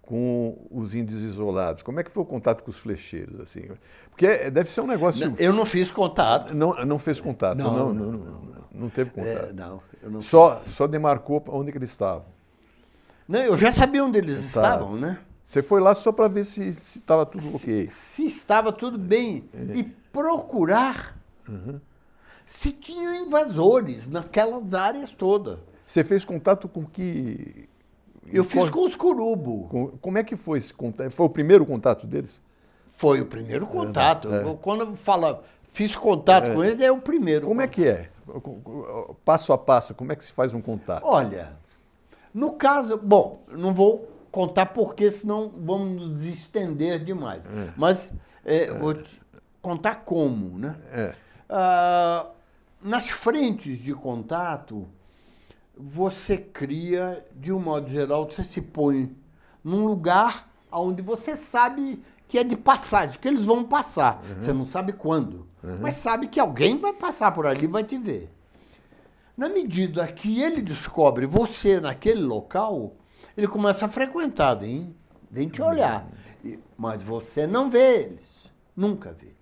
[0.04, 1.82] com os índios isolados?
[1.82, 3.68] Como é que foi o contato com os flecheiros assim?
[4.12, 5.34] Porque é, deve ser um negócio.
[5.40, 6.56] Eu não fiz contato.
[6.56, 7.58] Não, não fez contato.
[7.58, 9.50] Não, não, não, não, não teve contato.
[9.50, 12.32] É, não, eu não só, só demarcou onde que eles estavam.
[13.34, 14.62] Não, eu já sabia onde eles tá.
[14.62, 15.18] estavam, né?
[15.44, 17.88] Você foi lá só para ver se estava tudo se, ok.
[17.90, 19.50] Se estava tudo bem.
[19.52, 19.78] É.
[19.78, 21.18] E procurar
[21.50, 21.80] uhum.
[22.46, 25.58] se tinha invasores naquelas áreas todas.
[25.88, 27.68] Você fez contato com que.
[28.32, 29.98] Eu fiz com os curubo.
[30.00, 31.10] Como é que foi esse contato?
[31.10, 32.40] Foi o primeiro contato deles?
[32.92, 34.32] Foi o primeiro contato.
[34.32, 34.58] É.
[34.62, 35.40] Quando eu falo,
[35.72, 36.54] fiz contato é.
[36.54, 37.48] com eles, é o primeiro.
[37.48, 37.82] Como contato.
[37.82, 38.10] é que é?
[39.26, 41.04] Passo a passo, como é que se faz um contato?
[41.04, 41.63] Olha,
[42.34, 47.44] no caso, bom, não vou contar porque senão vamos nos estender demais.
[47.46, 47.74] É.
[47.78, 48.74] Mas é, é.
[48.74, 48.96] vou
[49.62, 50.76] contar como, né?
[50.92, 51.16] É.
[51.50, 52.28] Ah,
[52.82, 54.88] nas frentes de contato,
[55.78, 59.16] você cria, de um modo geral, você se põe
[59.64, 64.24] num lugar onde você sabe que é de passagem, que eles vão passar.
[64.24, 64.42] Uhum.
[64.42, 65.78] Você não sabe quando, uhum.
[65.80, 68.32] mas sabe que alguém vai passar por ali e vai te ver.
[69.36, 72.96] Na medida que ele descobre você naquele local,
[73.36, 74.96] ele começa a frequentar, vem,
[75.30, 76.08] vem te olhar.
[76.78, 79.34] Mas você não vê eles, nunca vê.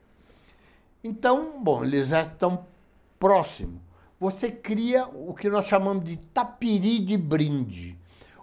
[1.04, 2.66] Então, bom, eles já estão
[3.20, 3.82] próximos.
[4.20, 7.98] Você cria o que nós chamamos de tapiri de brinde.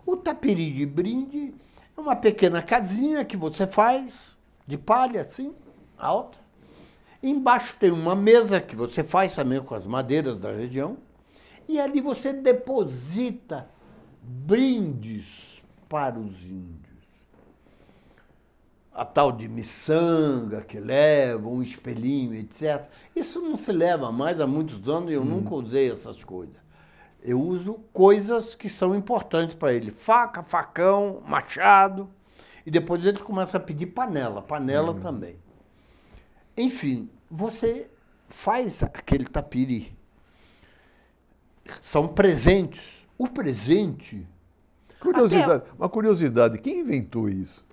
[0.04, 1.54] O tapiri de brinde
[1.96, 5.54] é uma pequena casinha que você faz de palha, assim,
[5.96, 6.36] alta.
[7.22, 10.98] Embaixo tem uma mesa que você faz também com as madeiras da região.
[11.68, 13.68] E ali você deposita
[14.22, 16.88] brindes para os índios.
[18.90, 22.88] A tal de miçanga que leva, um espelhinho, etc.
[23.14, 25.26] Isso não se leva mais há muitos anos e eu hum.
[25.26, 26.56] nunca usei essas coisas.
[27.22, 32.08] Eu uso coisas que são importantes para ele: faca, facão, machado.
[32.64, 35.00] E depois eles começam a pedir panela, panela hum.
[35.00, 35.36] também.
[36.56, 37.90] Enfim, você
[38.28, 39.97] faz aquele tapiri
[41.80, 42.82] são presentes.
[43.16, 44.26] O presente.
[45.00, 45.70] Curiosidade, até...
[45.78, 47.64] Uma curiosidade, quem inventou isso?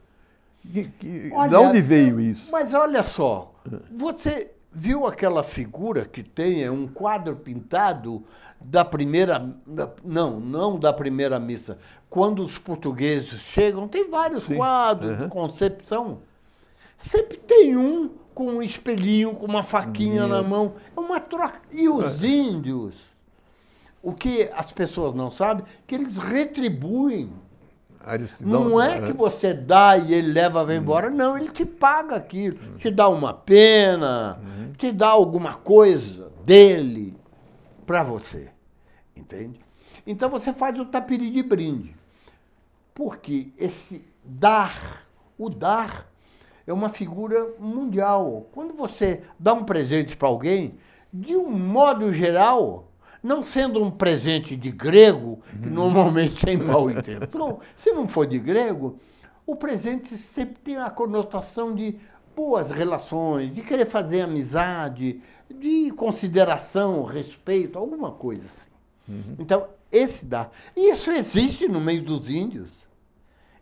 [0.71, 2.51] Que, que, olha, de onde veio isso?
[2.51, 3.53] Mas olha só,
[3.91, 8.23] você viu aquela figura que tem, é um quadro pintado
[8.59, 9.55] da primeira.
[10.03, 11.77] Não, não da primeira missa.
[12.09, 14.55] Quando os portugueses chegam, tem vários Sim.
[14.55, 15.25] quadros uhum.
[15.25, 16.19] de concepção.
[16.97, 20.73] Sempre tem um com um espelhinho, com uma faquinha na mão.
[20.95, 21.61] É uma troca.
[21.71, 22.27] E os é.
[22.27, 22.95] índios
[24.05, 27.33] o que as pessoas não sabem, que eles retribuem.
[27.99, 31.09] Ah, eles não é que você dá e ele leva e vai embora.
[31.09, 31.15] Uhum.
[31.15, 32.55] Não, ele te paga aquilo.
[32.63, 32.77] Uhum.
[32.77, 34.73] Te dá uma pena, uhum.
[34.73, 37.17] te dá alguma coisa dele
[37.83, 38.51] para você.
[39.15, 39.59] Entende?
[40.05, 41.95] Então você faz o tapiri de brinde.
[42.93, 46.07] Porque esse dar, o dar,
[46.67, 48.45] é uma figura mundial.
[48.51, 50.77] Quando você dá um presente para alguém,
[51.11, 52.91] de um modo geral,
[53.25, 58.37] não sendo um presente de grego, que normalmente tem mal intenção, se não for de
[58.37, 58.99] grego,
[59.47, 61.97] o presente sempre tem a conotação de
[62.35, 68.69] boas relações, de querer fazer amizade, de consideração, respeito, alguma coisa assim.
[69.07, 69.35] Uhum.
[69.39, 70.51] Então, esse dá.
[70.75, 72.87] E isso existe no meio dos índios.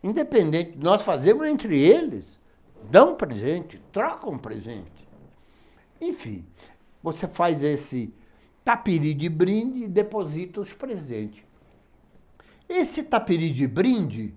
[0.04, 2.38] Independente, nós fazemos entre eles,
[2.92, 5.08] dão presente, trocam presente.
[6.02, 6.46] Enfim,
[7.02, 8.14] você faz esse
[8.64, 11.44] tapiri de brinde e deposita os presentes.
[12.68, 14.34] Esse tapiri de brinde,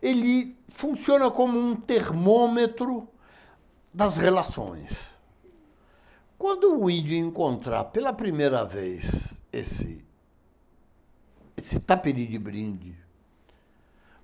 [0.00, 3.08] ele funciona como um termômetro
[3.92, 4.96] das relações.
[6.38, 10.04] Quando o índio encontrar pela primeira vez esse,
[11.56, 12.94] esse tapiri de brinde,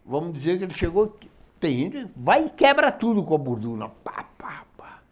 [0.06, 1.18] vamos dizer que ele chegou,
[1.58, 3.88] tem índio, vai e quebra tudo com a burduna.
[3.88, 5.02] Pá, pá, pá.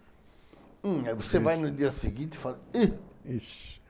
[0.85, 1.45] Hum, aí você Isso.
[1.45, 2.61] vai no dia seguinte e fala,
[3.25, 3.82] Ixi.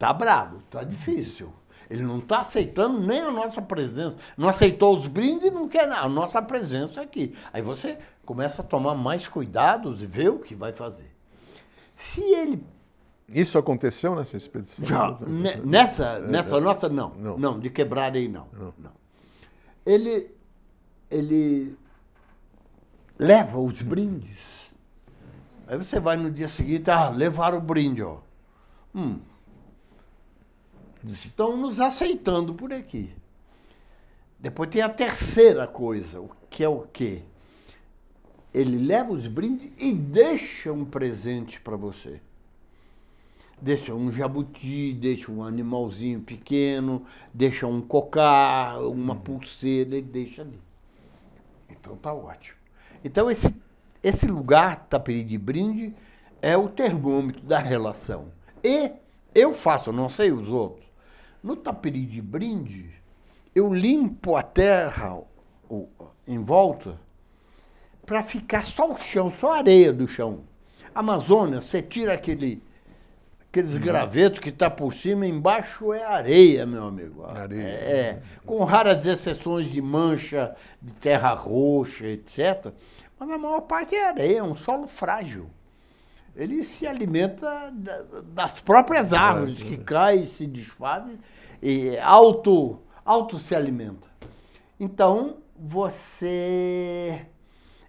[0.00, 1.52] Tá bravo, tá difícil.
[1.90, 4.16] Ele não está aceitando nem a nossa presença.
[4.34, 7.36] Não aceitou os brindes e não quer a nossa presença aqui.
[7.52, 11.14] Aí você começa a tomar mais cuidados e ver o que vai fazer.
[11.94, 12.64] Se ele.
[13.28, 14.86] Isso aconteceu nessa expedição?
[14.86, 15.18] Já.
[15.66, 17.10] Nessa, é, nessa é, nossa, não.
[17.16, 17.36] não.
[17.36, 18.46] Não, de quebrar aí, não.
[18.54, 18.72] não.
[18.78, 18.92] não.
[19.84, 20.34] Ele,
[21.10, 21.76] ele
[23.18, 24.38] leva os brindes.
[25.66, 28.16] Aí você vai no dia seguinte, ah, levar o brinde, ó.
[28.94, 29.20] Hum,
[31.04, 33.12] estão nos aceitando por aqui.
[34.38, 37.22] Depois tem a terceira coisa, o que é o quê?
[38.52, 42.20] Ele leva os brindes e deixa um presente para você.
[43.60, 50.58] Deixa um jabuti, deixa um animalzinho pequeno, deixa um cocá, uma pulseira, ele deixa ali.
[51.68, 52.58] Então tá ótimo.
[53.04, 53.54] Então esse,
[54.02, 55.94] esse lugar, taperi de brinde,
[56.40, 58.32] é o termômetro da relação.
[58.64, 58.92] E
[59.34, 60.89] eu faço, não sei os outros,
[61.42, 62.90] no taperi de brinde,
[63.54, 65.18] eu limpo a terra
[65.68, 65.88] o,
[66.26, 66.98] em volta
[68.04, 70.40] para ficar só o chão, só a areia do chão.
[70.94, 72.62] Amazônia, você tira aquele,
[73.48, 73.80] aqueles uhum.
[73.80, 77.24] gravetos que está por cima, embaixo é areia, meu amigo.
[77.24, 77.68] Areia.
[77.68, 82.72] É, com raras exceções de mancha, de terra roxa, etc.
[83.18, 85.48] Mas a maior parte é areia, é um solo frágil.
[86.40, 87.70] Ele se alimenta
[88.32, 91.18] das próprias árvores que caem, se desfazem
[91.62, 94.08] e auto, auto se alimenta.
[94.78, 97.26] Então, você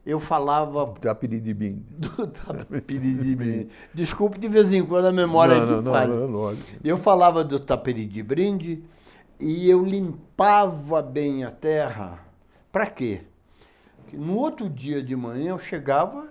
[0.06, 0.86] eu falava.
[1.00, 1.86] Tapiridibim.
[1.90, 3.70] Do tapiridibim.
[3.96, 6.70] Desculpe, de vez em quando a memória não, não, não, não, é lógico.
[6.84, 8.84] Eu falava do tapiridibrinde
[9.40, 12.20] e eu limpava bem a terra.
[12.70, 13.22] Para quê?
[14.12, 16.28] No outro dia de manhã eu chegava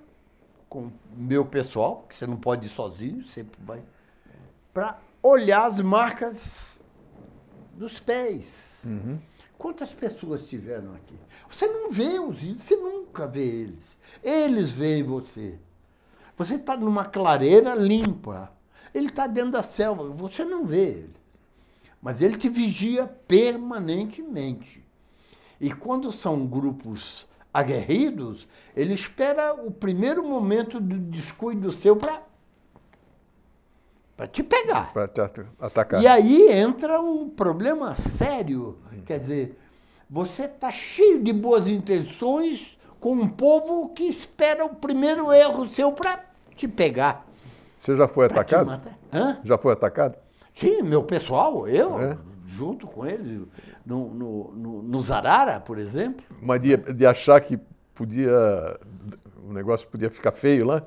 [0.71, 3.83] com meu pessoal, que você não pode ir sozinho, sempre vai,
[4.73, 6.81] para olhar as marcas
[7.75, 8.81] dos pés.
[8.85, 9.19] Uhum.
[9.59, 11.19] Quantas pessoas tiveram aqui?
[11.49, 13.99] Você não vê os índios, você nunca vê eles.
[14.23, 15.59] Eles veem você.
[16.37, 18.53] Você está numa clareira limpa.
[18.95, 21.17] Ele está dentro da selva, você não vê ele.
[22.01, 24.83] Mas ele te vigia permanentemente.
[25.61, 28.47] E quando são grupos aguerridos,
[28.77, 32.23] ele espera o primeiro momento do descuido seu para
[34.17, 34.93] para te pegar.
[34.93, 35.21] Para te
[35.59, 36.03] atacar.
[36.03, 38.77] E aí entra um problema sério.
[39.07, 39.59] Quer dizer,
[40.11, 45.91] você está cheio de boas intenções com um povo que espera o primeiro erro seu
[45.93, 46.23] para
[46.55, 47.27] te pegar.
[47.79, 48.79] Você já foi atacado?
[49.43, 50.19] Já foi atacado?
[50.53, 52.19] Sim, meu pessoal, eu, é?
[52.51, 53.43] Junto com eles,
[53.87, 56.25] no, no, no, no Zarara, por exemplo.
[56.43, 57.59] Mas de, de achar que
[57.95, 58.33] podia.
[59.49, 60.83] O negócio podia ficar feio lá?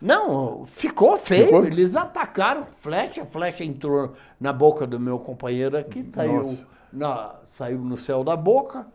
[0.00, 1.46] Não, ficou feio.
[1.46, 1.64] Ficou?
[1.64, 6.58] Eles atacaram flecha, a flecha entrou na boca do meu companheiro aqui, saiu,
[6.92, 8.86] na, saiu no céu da boca,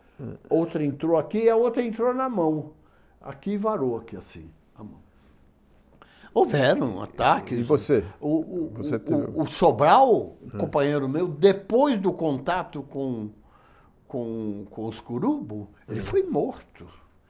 [0.48, 2.72] outra entrou aqui e a outra entrou na mão.
[3.20, 4.48] Aqui varou aqui assim.
[6.36, 7.58] Houveram ataques.
[7.58, 8.04] E você?
[8.20, 9.22] O, o, você teve...
[9.22, 13.30] o, o Sobral, um companheiro meu, depois do contato com,
[14.06, 16.86] com, com os curubo, ele foi morto.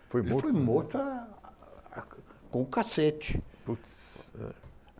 [0.09, 0.43] Foi ele morto?
[0.43, 1.29] foi morto a,
[1.93, 2.03] a,
[2.51, 3.41] com o cacete.
[3.65, 4.35] Putz.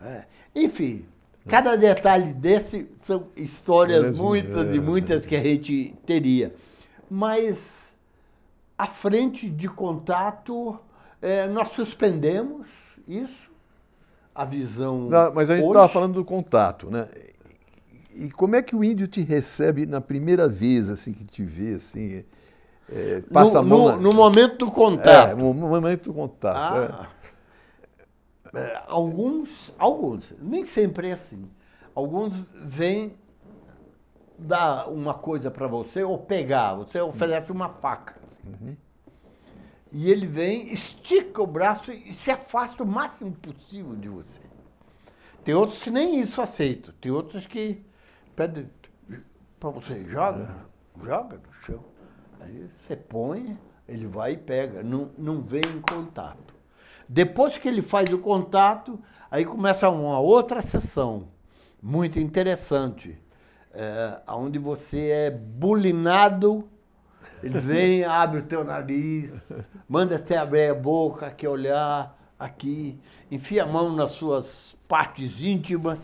[0.01, 0.23] É.
[0.55, 1.05] Enfim,
[1.45, 5.27] cada detalhe desse são histórias muitas e é, muitas é.
[5.27, 6.55] que a gente teria.
[7.09, 7.93] Mas
[8.77, 10.79] a frente de contato,
[11.21, 12.67] é, nós suspendemos
[13.05, 13.46] isso,
[14.37, 15.09] a visão.
[15.09, 17.07] Não, mas a gente estava falando do contato, né?
[18.13, 21.73] E como é que o índio te recebe na primeira vez, assim, que te vê,
[21.73, 22.23] assim?
[22.87, 23.97] É, passa no, a mão no, na...
[23.97, 25.31] no momento do contato.
[25.31, 26.55] É, no momento do contato.
[26.55, 27.09] Ah.
[28.53, 28.59] É.
[28.59, 31.49] É, alguns, alguns, nem sempre é assim.
[31.93, 33.13] Alguns vêm
[34.37, 38.15] dar uma coisa para você ou pegar, você oferece uma faca.
[38.25, 38.41] Assim.
[38.45, 38.77] Uhum.
[39.91, 44.41] E ele vem, estica o braço e se afasta o máximo possível de você.
[45.43, 46.93] Tem outros que nem isso aceitam.
[46.99, 47.81] Tem outros que
[48.35, 48.69] pedem
[49.59, 50.65] para você, joga,
[51.01, 51.83] joga no chão.
[52.39, 53.57] Aí você põe,
[53.87, 56.53] ele vai e pega, não, não vem em contato.
[57.07, 58.99] Depois que ele faz o contato,
[59.31, 61.29] aí começa uma outra sessão
[61.81, 63.17] muito interessante,
[63.71, 66.67] é, onde você é bulinado,
[67.43, 69.35] ele vem, abre o teu nariz,
[69.87, 72.99] manda até abrir a boca, quer olhar aqui,
[73.31, 75.99] enfia a mão nas suas partes íntimas,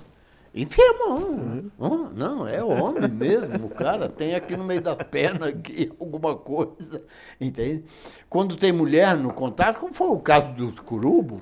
[0.53, 1.71] Enfia a mão.
[1.79, 2.09] Uhum.
[2.13, 7.01] Não, é homem mesmo, o cara tem aqui no meio das pernas aqui alguma coisa.
[7.41, 7.83] Entende?
[8.29, 11.41] Quando tem mulher no contato, como foi o caso dos Curubo,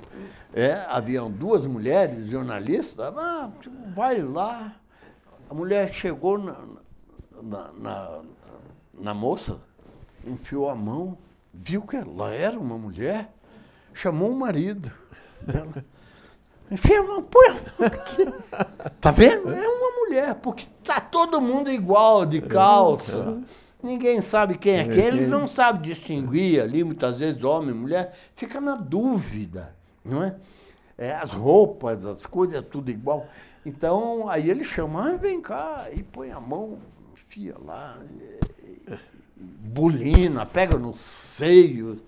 [0.54, 3.52] é, haviam duas mulheres jornalistas, ah,
[3.94, 4.76] vai lá.
[5.50, 6.56] A mulher chegou na,
[7.44, 8.20] na, na,
[8.94, 9.60] na moça,
[10.26, 11.18] enfiou a mão,
[11.54, 13.32] viu que ela era uma mulher,
[13.94, 14.92] chamou o marido
[15.42, 15.86] dela.
[16.70, 17.50] Enfia uma põe
[17.86, 18.26] aqui.
[19.02, 19.52] Tá vendo?
[19.52, 23.42] É uma mulher, porque tá todo mundo igual, de calça.
[23.84, 28.62] Ninguém sabe quem é quem, eles não sabem distinguir ali, muitas vezes, homem, mulher, fica
[28.62, 29.76] na dúvida,
[30.06, 30.36] não é?
[30.98, 33.28] é as roupas, as coisas, tudo igual.
[33.66, 36.78] Então, aí ele chama, ah, vem cá, e põe a mão,
[37.14, 38.40] enfia lá, e,
[39.42, 42.02] bulina, pega no seio.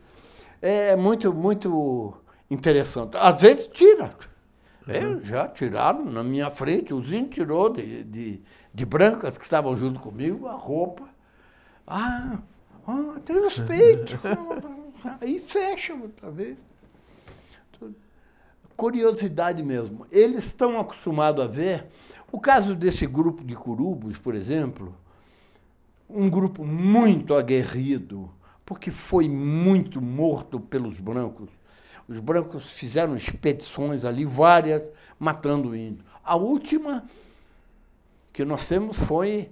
[0.61, 2.13] É muito, muito
[2.49, 3.17] interessante.
[3.17, 4.15] Às vezes tira.
[4.87, 8.41] É, já tiraram na minha frente, o Zinho tirou de, de,
[8.73, 11.07] de brancas que estavam junto comigo a roupa.
[11.87, 12.39] Ah,
[12.85, 14.17] ah tem os peitos.
[15.21, 16.57] Aí fecha outra vez.
[18.75, 20.05] Curiosidade mesmo.
[20.11, 21.87] Eles estão acostumados a ver.
[22.31, 24.95] O caso desse grupo de curubos, por exemplo,
[26.09, 28.31] um grupo muito aguerrido,
[28.65, 31.49] porque foi muito morto pelos brancos.
[32.07, 36.05] Os brancos fizeram expedições ali, várias, matando índios.
[36.23, 37.05] A última
[38.31, 39.49] que nós temos foi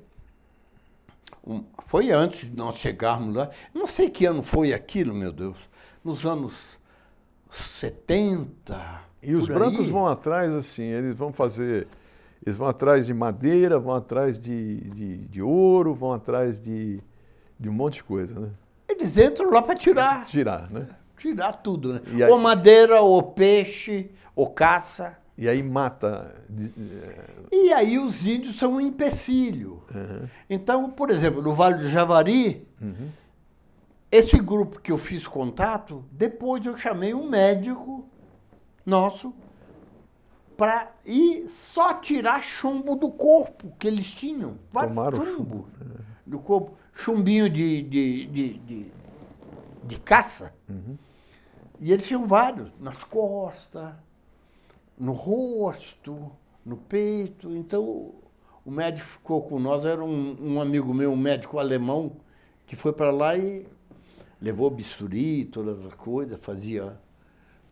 [1.87, 3.49] foi antes de nós chegarmos lá.
[3.73, 5.57] Não sei que ano foi aquilo, meu Deus.
[6.03, 6.79] Nos anos
[7.49, 9.01] 70.
[9.21, 9.91] E os brancos aí.
[9.91, 11.87] vão atrás, assim, eles vão fazer.
[12.43, 16.99] Eles vão atrás de madeira, vão atrás de, de, de ouro, vão atrás de,
[17.59, 18.49] de um monte de coisa, né?
[18.89, 20.25] Eles entram lá para tirar.
[20.25, 20.87] Tirar, né?
[21.17, 22.01] Tirar tudo, né?
[22.07, 25.17] Aí, ou madeira, ou peixe, ou caça.
[25.37, 26.35] E aí mata.
[27.51, 29.81] E aí os índios são um empecilho.
[29.93, 30.27] Uhum.
[30.49, 33.09] Então, por exemplo, no Vale do Javari, uhum.
[34.11, 38.07] esse grupo que eu fiz contato, depois eu chamei um médico
[38.85, 39.33] nosso
[40.61, 44.59] para ir só tirar chumbo do corpo que eles tinham.
[44.71, 45.67] Vários Tomaram chumbo, chumbo.
[46.23, 46.77] do corpo.
[46.93, 48.91] Chumbinho de, de, de, de,
[49.83, 50.53] de caça.
[50.69, 50.95] Uhum.
[51.79, 53.91] E eles tinham vários, nas costas
[54.95, 56.31] no rosto,
[56.63, 57.49] no peito.
[57.55, 58.13] Então,
[58.63, 62.17] o médico ficou com nós, era um, um amigo meu, um médico alemão,
[62.67, 63.65] que foi para lá e
[64.39, 66.99] levou bisturi, todas as coisas, fazia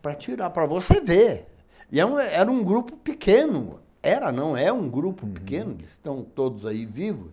[0.02, 1.46] para tirar, para você ver.
[1.90, 5.32] E era é um, era um grupo pequeno, era, não é um grupo uhum.
[5.32, 7.32] pequeno, eles estão todos aí vivos,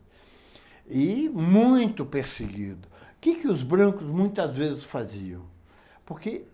[0.89, 2.87] e muito perseguido.
[2.87, 5.43] O que, que os brancos muitas vezes faziam?
[6.05, 6.45] Porque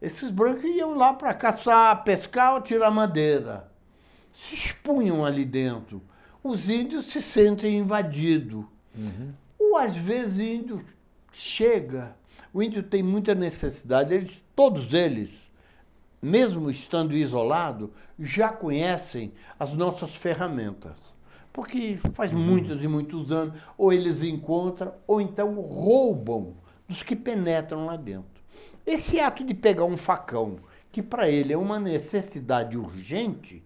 [0.00, 3.70] esses brancos iam lá para caçar, pescar ou tirar madeira.
[4.32, 6.02] Se expunham ali dentro.
[6.42, 8.64] Os índios se sentem invadidos.
[8.94, 9.32] Uhum.
[9.58, 10.84] Ou às vezes o índio
[11.32, 12.16] chega,
[12.52, 15.30] o índio tem muita necessidade, eles, todos eles,
[16.26, 20.96] mesmo estando isolado, já conhecem as nossas ferramentas.
[21.52, 22.38] Porque faz uhum.
[22.38, 26.54] muitos e muitos anos, ou eles encontram, ou então roubam
[26.88, 28.42] dos que penetram lá dentro.
[28.84, 30.56] Esse ato de pegar um facão,
[30.90, 33.62] que para ele é uma necessidade urgente,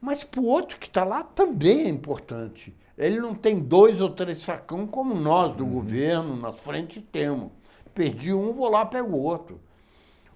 [0.00, 2.76] mas para o outro que está lá também é importante.
[2.96, 5.72] Ele não tem dois ou três facão como nós do uhum.
[5.72, 7.50] governo, na frente temos.
[7.94, 9.60] Perdi um, vou lá, pego o outro.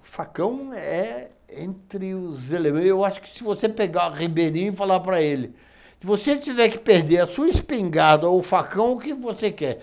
[0.08, 2.88] Facão é entre os elementos.
[2.88, 5.54] Eu acho que se você pegar o Ribeirinho e falar para ele,
[6.00, 9.80] se você tiver que perder a sua espingarda ou o facão, o que você quer?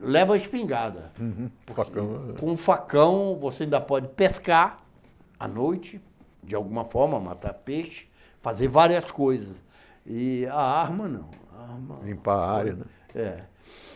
[0.00, 1.12] leva a espingarda.
[1.18, 1.48] Uhum.
[1.68, 2.34] Facão.
[2.34, 2.40] É.
[2.40, 4.82] Com o facão você ainda pode pescar
[5.38, 6.00] à noite,
[6.42, 8.08] de alguma forma, matar peixe,
[8.42, 9.54] fazer várias coisas.
[10.04, 11.28] E a arma não.
[11.56, 12.84] A arma, Limpar a área, né?
[13.14, 13.42] É.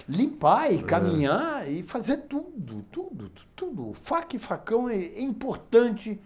[0.09, 0.83] Limpar e é.
[0.83, 1.71] caminhar é.
[1.71, 3.93] e fazer tudo, tudo, tudo.
[4.03, 6.21] Faca e facão é, é importante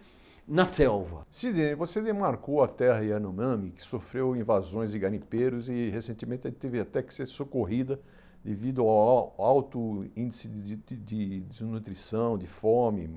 [0.47, 1.27] na selva.
[1.31, 7.03] Sidney, você demarcou a terra Yanomami, que sofreu invasões de garimpeiros e recentemente teve até
[7.03, 8.01] que ser socorrida
[8.45, 13.09] devido ao alto índice de, de, de desnutrição, de fome,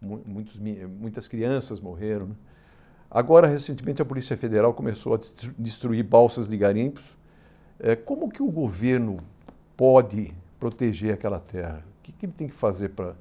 [0.00, 2.26] muitos, muitas crianças morreram.
[2.28, 2.34] Né?
[3.10, 5.18] Agora, recentemente, a Polícia Federal começou a
[5.58, 7.18] destruir balsas de garimpos.
[7.78, 9.18] É, como que o governo
[9.80, 11.82] pode proteger aquela terra?
[11.98, 13.16] O que, que ele tem que fazer para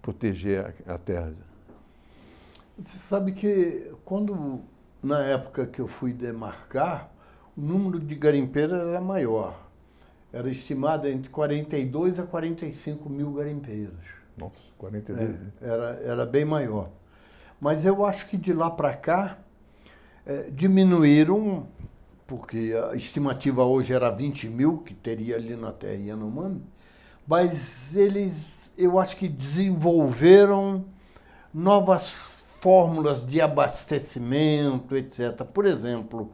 [0.00, 1.32] proteger a, a terra?
[2.76, 4.62] Você sabe que quando,
[5.00, 7.08] na época que eu fui demarcar,
[7.56, 9.62] o número de garimpeiros era maior
[10.32, 14.00] era estimado entre 42 a 45 mil garimpeiros.
[14.36, 15.30] Nossa, 42.
[15.30, 16.88] É, era, era bem maior.
[17.60, 19.38] Mas eu acho que de lá para cá
[20.24, 21.68] é, diminuíram,
[22.32, 26.62] porque a estimativa hoje era 20 mil que teria ali na terra Yanomami,
[27.26, 30.86] mas eles, eu acho que desenvolveram
[31.52, 35.44] novas fórmulas de abastecimento, etc.
[35.44, 36.32] Por exemplo,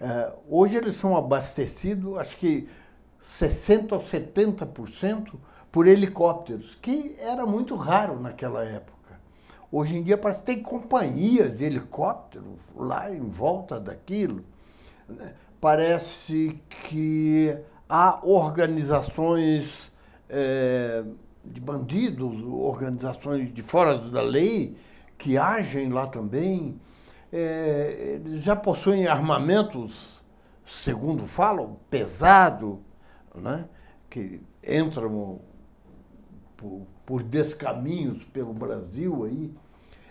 [0.00, 2.68] é, hoje eles são abastecidos, acho que
[3.24, 5.34] 60% ou 70%
[5.70, 9.20] por helicópteros, que era muito raro naquela época.
[9.70, 14.44] Hoje em dia parece que tem companhias de helicóptero lá em volta daquilo.
[15.60, 17.56] Parece que
[17.88, 19.90] há organizações
[20.28, 21.04] é,
[21.44, 24.76] de bandidos, organizações de fora da lei,
[25.16, 26.80] que agem lá também.
[27.32, 30.22] É, já possuem armamentos,
[30.66, 32.80] segundo falam, pesado,
[33.34, 33.68] né?
[34.08, 35.40] que entram
[36.56, 39.54] por, por descaminhos pelo Brasil aí.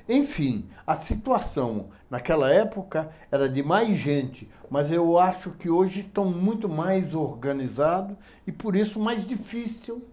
[0.07, 6.25] Enfim, a situação naquela época era de mais gente, mas eu acho que hoje estão
[6.25, 8.15] muito mais organizados
[8.45, 10.07] e por isso mais difícil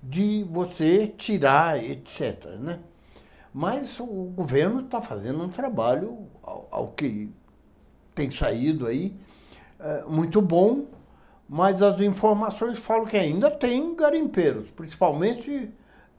[0.00, 2.44] de você tirar, etc.
[2.60, 2.78] Né?
[3.52, 7.28] Mas o governo está fazendo um trabalho, ao, ao, que
[8.14, 9.16] tem saído aí,
[9.80, 10.86] é, muito bom,
[11.48, 15.72] mas as informações falam que ainda tem garimpeiros, principalmente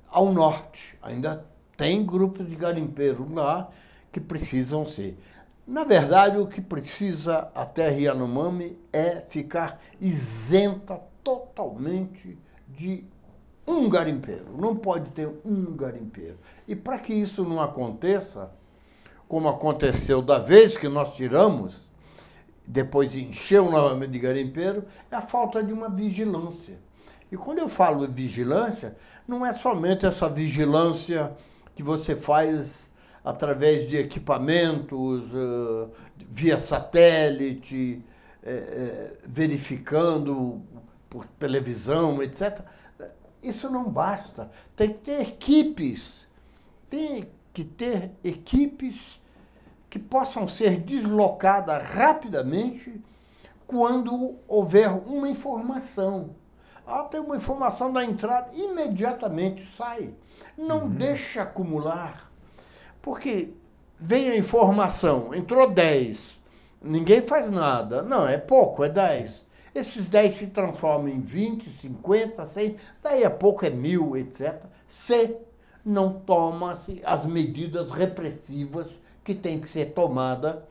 [0.09, 0.97] ao norte.
[1.01, 1.45] Ainda
[1.77, 3.69] tem grupos de garimpeiros lá
[4.11, 5.17] que precisam ser.
[5.65, 12.37] Na verdade, o que precisa a terra Yanomami é ficar isenta totalmente
[12.67, 13.05] de
[13.67, 14.45] um garimpeiro.
[14.57, 16.37] Não pode ter um garimpeiro.
[16.67, 18.49] E para que isso não aconteça,
[19.27, 21.73] como aconteceu da vez que nós tiramos,
[22.65, 26.79] depois encheu novamente de garimpeiro, é a falta de uma vigilância.
[27.29, 28.95] E quando eu falo vigilância,
[29.27, 31.35] não é somente essa vigilância
[31.77, 32.91] que você faz
[33.23, 35.31] através de equipamentos,
[36.27, 38.03] via satélite,
[38.43, 40.59] é, é, verificando
[41.07, 42.61] por televisão, etc.
[43.43, 44.49] Isso não basta.
[44.75, 46.25] Tem que ter equipes.
[46.89, 49.21] Tem que ter equipes
[49.87, 52.99] que possam ser deslocadas rapidamente
[53.67, 56.31] quando houver uma informação.
[56.87, 60.15] Ah, tem uma informação da entrada, imediatamente sai.
[60.57, 60.89] Não uhum.
[60.89, 62.31] deixa acumular.
[63.01, 63.53] Porque
[63.99, 66.41] vem a informação, entrou 10,
[66.81, 68.01] ninguém faz nada.
[68.01, 69.45] Não, é pouco, é 10.
[69.73, 74.65] Esses 10 se transformam em 20, 50, 100, daí a pouco é mil, etc.
[74.87, 75.37] Se
[75.85, 78.87] não toma-se as medidas repressivas
[79.23, 80.67] que tem que ser tomada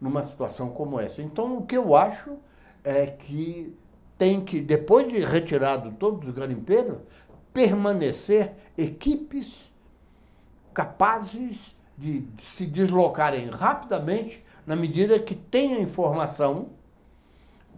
[0.00, 1.22] numa situação como essa.
[1.22, 2.36] Então, o que eu acho
[2.84, 3.76] é que
[4.16, 6.98] tem que, depois de retirado todos os garimpeiros,
[7.60, 9.70] permanecer equipes
[10.72, 16.68] capazes de se deslocarem rapidamente na medida que tenha informação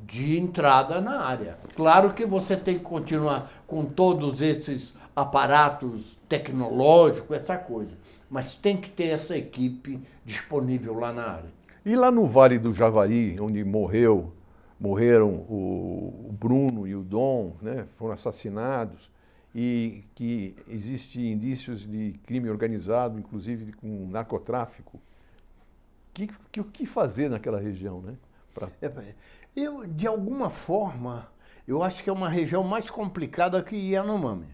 [0.06, 1.56] de entrada na área.
[1.74, 7.98] Claro que você tem que continuar com todos esses aparatos tecnológicos, essa coisa,
[8.30, 11.50] mas tem que ter essa equipe disponível lá na área.
[11.84, 14.32] E lá no Vale do Javari, onde morreu,
[14.78, 19.10] morreram o Bruno e o Dom, né, foram assassinados,
[19.54, 24.96] e que existem indícios de crime organizado, inclusive com narcotráfico.
[24.96, 25.00] O
[26.14, 28.16] que, que, que fazer naquela região, né?
[28.54, 28.68] Pra...
[28.80, 29.14] É,
[29.54, 31.28] eu, de alguma forma,
[31.66, 34.48] eu acho que é uma região mais complicada que Yanomami.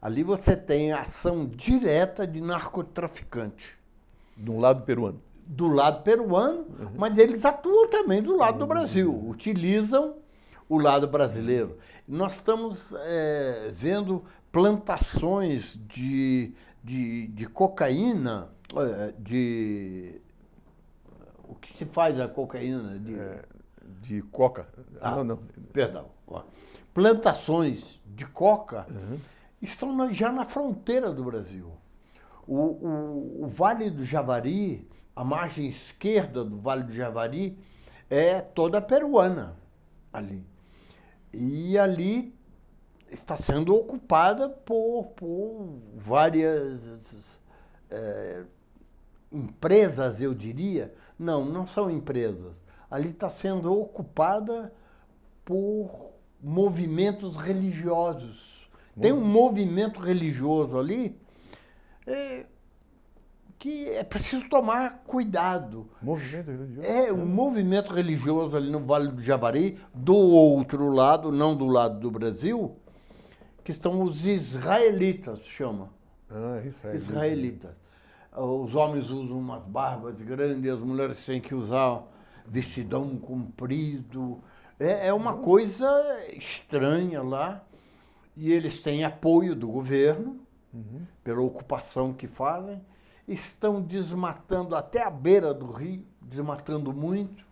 [0.00, 3.78] Ali você tem ação direta de narcotraficante.
[4.36, 5.20] Do lado peruano.
[5.46, 6.92] Do lado peruano, uhum.
[6.96, 9.12] mas eles atuam também do lado do Brasil.
[9.28, 10.16] Utilizam
[10.68, 11.76] o lado brasileiro.
[12.10, 20.20] Nós estamos é, vendo plantações de, de, de cocaína, é, de.
[21.48, 22.98] O que se faz a cocaína?
[22.98, 23.44] De, é,
[24.00, 24.66] de coca.
[25.00, 25.36] Ah, não, não.
[25.72, 26.10] Perdão.
[26.92, 29.20] Plantações de coca uhum.
[29.62, 31.70] estão já na fronteira do Brasil.
[32.44, 37.56] O, o, o, Vale do Javari, a margem esquerda do Vale do Javari,
[38.10, 39.56] é toda peruana
[40.12, 40.49] ali.
[41.32, 42.34] E ali
[43.10, 47.36] está sendo ocupada por, por várias
[47.90, 48.44] é,
[49.30, 50.94] empresas, eu diria.
[51.18, 54.72] Não, não são empresas ali está sendo ocupada
[55.44, 56.10] por
[56.42, 58.68] movimentos religiosos.
[59.00, 61.18] Tem um movimento religioso ali
[62.06, 62.44] é,
[63.60, 65.86] que é preciso tomar cuidado.
[66.00, 66.88] Movimento religioso?
[66.88, 72.00] É, um movimento religioso ali no Vale do Javari, do outro lado, não do lado
[72.00, 72.74] do Brasil,
[73.62, 75.90] que estão os israelitas, chama.
[76.30, 76.94] Ah, israelita.
[76.94, 77.70] Israelitas.
[78.34, 82.02] Os homens usam umas barbas grandes, as mulheres têm que usar
[82.46, 84.40] vestidão comprido.
[84.78, 85.86] É, é uma coisa
[86.34, 87.62] estranha lá.
[88.34, 90.40] E eles têm apoio do governo,
[90.72, 91.02] uhum.
[91.22, 92.80] pela ocupação que fazem.
[93.30, 97.46] Estão desmatando até a beira do rio, desmatando muito.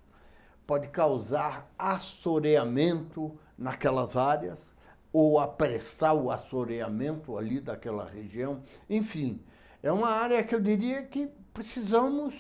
[0.67, 4.75] Pode causar assoreamento naquelas áreas,
[5.13, 8.61] ou apressar o assoreamento ali daquela região.
[8.91, 9.41] Enfim,
[9.81, 12.35] é uma área que eu diria que precisamos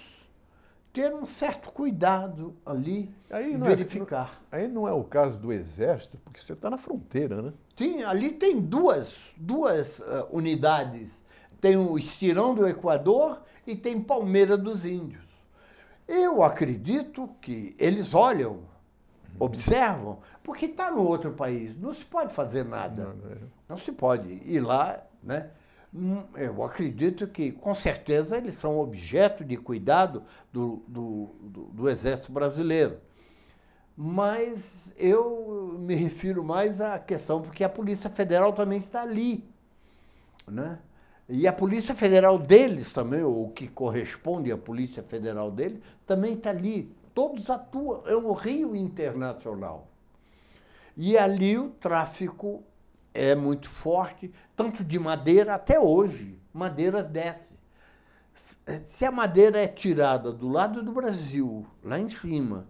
[0.92, 4.42] ter um certo cuidado ali aí e é verificar.
[4.50, 7.52] É, aí não é o caso do Exército, porque você está na fronteira, né?
[7.76, 11.24] Sim, ali tem duas, duas uh, unidades.
[11.60, 15.26] Tem o Estirão do Equador e tem Palmeira dos Índios.
[16.06, 18.62] Eu acredito que eles olham
[19.38, 21.76] observam, porque está no outro país.
[21.78, 23.04] Não se pode fazer nada.
[23.04, 23.38] Não, não é.
[23.68, 25.50] Não se pode ir lá, né?
[25.94, 30.22] Hum, Eu acredito que, com certeza, eles são objeto de cuidado
[30.52, 32.98] do, do, do, do Exército Brasileiro.
[33.96, 39.44] Mas eu me refiro mais à questão, porque a Polícia Federal também está ali.
[40.46, 40.78] Né?
[41.28, 46.50] E a Polícia Federal deles também, ou que corresponde à Polícia Federal deles, também está
[46.50, 46.96] ali.
[47.14, 49.88] Todos atuam, é um rio internacional.
[50.96, 52.62] E ali o tráfico
[53.12, 56.38] é muito forte, tanto de madeira até hoje.
[56.52, 57.58] Madeira desce.
[58.86, 62.66] Se a madeira é tirada do lado do Brasil, lá em cima,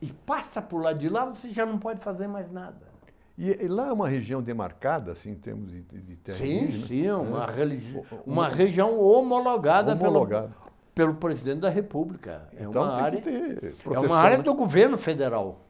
[0.00, 2.89] e passa por lá de lá, você já não pode fazer mais nada.
[3.38, 6.86] E, e lá é uma região demarcada, assim, em termos de, de terra Sim, indígena?
[6.86, 10.48] sim, é uma, religi- uma região homologada, Homologada.
[10.48, 12.48] Pelo, pelo presidente da República.
[12.56, 14.08] É Então uma tem área, que ter é proteção.
[14.10, 14.42] uma área né?
[14.42, 15.60] do governo federal.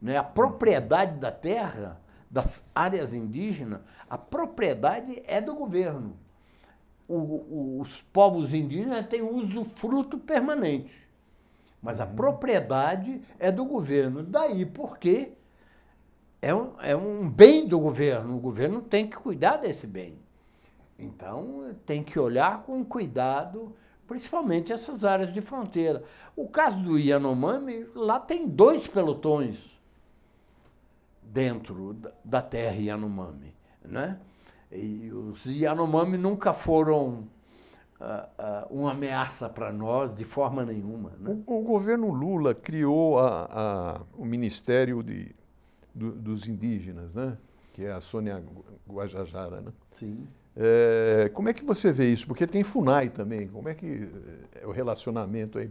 [0.00, 0.16] Né?
[0.16, 6.14] A propriedade da terra, das áreas indígenas, a propriedade é do governo.
[7.08, 10.92] O- o- os povos indígenas têm usufruto permanente.
[11.82, 12.14] Mas a Uhum.
[12.14, 14.22] propriedade é do governo.
[14.22, 15.32] Daí porque
[16.40, 18.36] é um, é um bem do governo.
[18.36, 20.18] O governo tem que cuidar desse bem.
[20.98, 23.74] Então, tem que olhar com cuidado,
[24.06, 26.02] principalmente essas áreas de fronteira.
[26.36, 29.56] O caso do Yanomami, lá tem dois pelotões
[31.22, 33.54] dentro da- terra Yanomami.
[33.84, 34.18] Né?
[34.72, 37.24] E os Yanomami nunca foram
[38.00, 41.10] ah, ah, uma ameaça para nós de forma nenhuma.
[41.18, 41.36] Né?
[41.46, 45.34] O, o governo Lula criou a- a- o Ministério de,
[45.98, 47.36] do- dos Indígenas, né?
[47.72, 48.42] que é a Sônia
[48.88, 49.60] Guajajara.
[49.60, 49.72] Né?
[49.92, 50.26] Sim.
[50.56, 52.26] É, como é que você vê isso?
[52.26, 53.46] Porque tem FUNAI também.
[53.48, 54.08] Como é que
[54.60, 55.70] é o relacionamento aí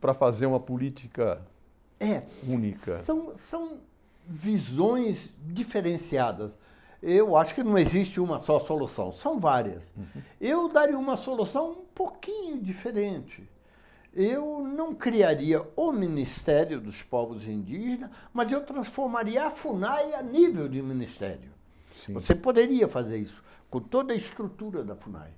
[0.00, 1.40] para fazer uma política
[2.00, 2.92] É, única?
[2.98, 3.78] São, são
[4.26, 6.56] visões diferenciadas.
[7.02, 9.92] Eu acho que não existe uma só solução, são várias.
[10.40, 13.48] Eu daria uma solução um pouquinho diferente.
[14.12, 20.68] Eu não criaria o Ministério dos Povos Indígenas, mas eu transformaria a FUNAI a nível
[20.68, 21.50] de ministério.
[22.04, 22.14] Sim.
[22.14, 25.30] Você poderia fazer isso com toda a estrutura da FUNAI.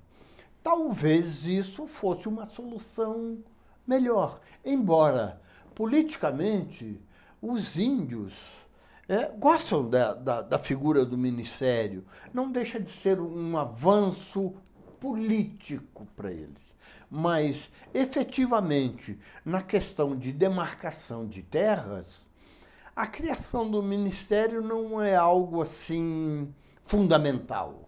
[0.63, 3.37] Talvez isso fosse uma solução
[3.85, 4.39] melhor.
[4.65, 5.39] Embora,
[5.75, 6.99] politicamente,
[7.41, 8.33] os índios
[9.07, 12.05] é, gostam da, da, da figura do ministério.
[12.33, 14.53] Não deixa de ser um avanço
[14.99, 16.72] político para eles.
[17.15, 22.27] Mas, efetivamente, na questão de demarcação de terras,
[22.95, 26.51] a criação do ministério não é algo assim
[26.83, 27.87] fundamental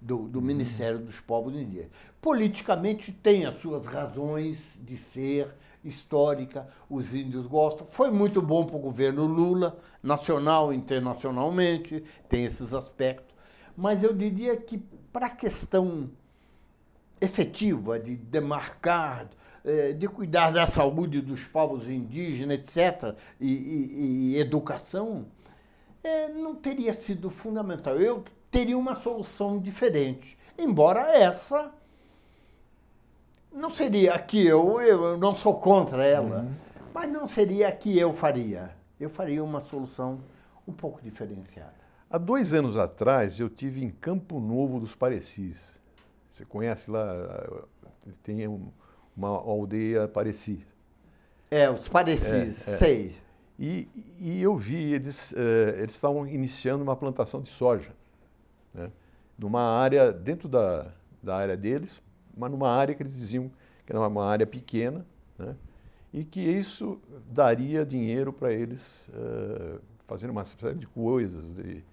[0.00, 1.92] do, do Ministério dos Povos Indígenas.
[2.20, 7.86] Politicamente tem as suas razões de ser histórica, os índios gostam.
[7.86, 13.32] Foi muito bom para o governo Lula, nacional e internacionalmente, tem esses aspectos.
[13.76, 14.78] Mas eu diria que
[15.12, 16.10] para a questão
[17.24, 19.28] efetiva de demarcar,
[19.64, 25.26] eh, de cuidar da saúde dos povos indígenas, etc., e, e- e educação,
[26.02, 27.96] eh, não teria sido fundamental.
[28.00, 30.36] Eu teria uma solução diferente.
[30.56, 31.72] Embora essa
[33.52, 36.46] não seria a que eu, eu não sou contra ela,
[36.92, 38.70] mas não seria a que eu faria.
[38.98, 40.20] Eu faria uma solução
[40.66, 41.74] um pouco diferenciada.
[42.10, 45.73] Há dois anos atrás eu tive em Campo Novo dos Parecis.
[46.34, 47.04] Você conhece lá?
[48.24, 48.72] Tem um-
[49.16, 50.66] uma aldeia Pareci.
[51.48, 53.16] É, os parecis, sei.
[53.56, 53.88] E,
[54.18, 57.92] e eu vi, eles eh, eles estavam iniciando uma plantação de soja,
[58.74, 58.90] né?
[59.38, 60.90] numa área, dentro da,
[61.22, 62.02] da área deles,
[62.36, 63.48] mas numa área que eles diziam
[63.86, 65.06] que era uma área pequena,
[65.38, 65.54] né?
[66.12, 67.00] e que isso
[67.30, 69.78] daria dinheiro para eles eh,
[70.08, 71.84] fazerem uma série de coisas, de,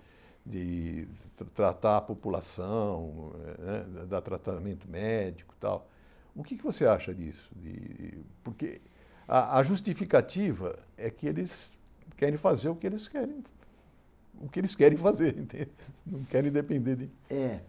[0.43, 1.07] de
[1.53, 4.05] tratar a população, né?
[4.05, 5.87] dar tratamento médico e tal.
[6.35, 7.49] O que, que você acha disso?
[7.55, 8.81] De, porque
[9.27, 11.77] a, a justificativa é que eles
[12.15, 13.43] querem fazer o que eles querem,
[14.39, 15.71] o que eles querem fazer, entende?
[16.05, 17.09] não querem depender de.
[17.29, 17.61] É.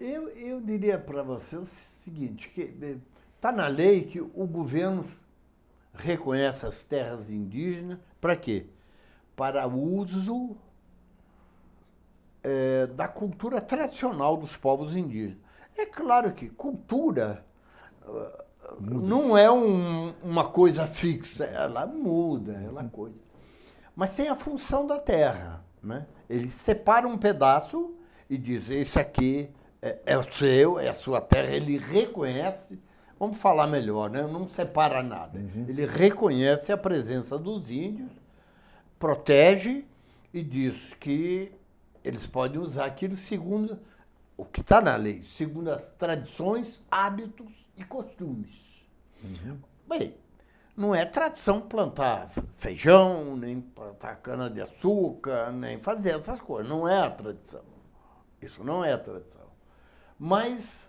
[0.00, 2.72] Eu, eu diria para você o seguinte, que
[3.34, 5.02] está na lei que o governo
[5.92, 8.66] reconhece as terras indígenas para quê?
[9.34, 10.56] Para uso
[12.48, 15.38] eh, da cultura tradicional dos povos indígenas.
[15.76, 17.44] É claro que cultura
[18.02, 18.44] ah,
[18.80, 23.16] não é um- uma coisa fixa, ela muda, ela coisa.
[23.94, 25.62] Mas tem a função da terra.
[25.82, 26.06] Né?
[26.28, 27.94] Ele separa um pedaço
[28.30, 29.50] e diz: esse aqui
[29.82, 31.54] é, é o seu, é a sua terra.
[31.54, 32.80] Ele reconhece,
[33.18, 34.22] vamos falar melhor, né?
[34.22, 35.38] não separa nada.
[35.68, 38.10] Ele reconhece a presença dos índios
[38.98, 39.84] protege
[40.32, 41.52] e diz que
[42.08, 43.78] eles podem usar aquilo segundo
[44.34, 48.86] o que está na lei, segundo as tradições, hábitos e costumes.
[49.22, 49.58] Uhum.
[49.86, 50.14] Bem,
[50.74, 56.70] não é tradição plantar feijão, nem plantar cana-de-açúcar, nem fazer essas coisas.
[56.70, 57.64] Não é a tradição.
[58.40, 59.48] Isso não é a tradição.
[60.18, 60.88] Mas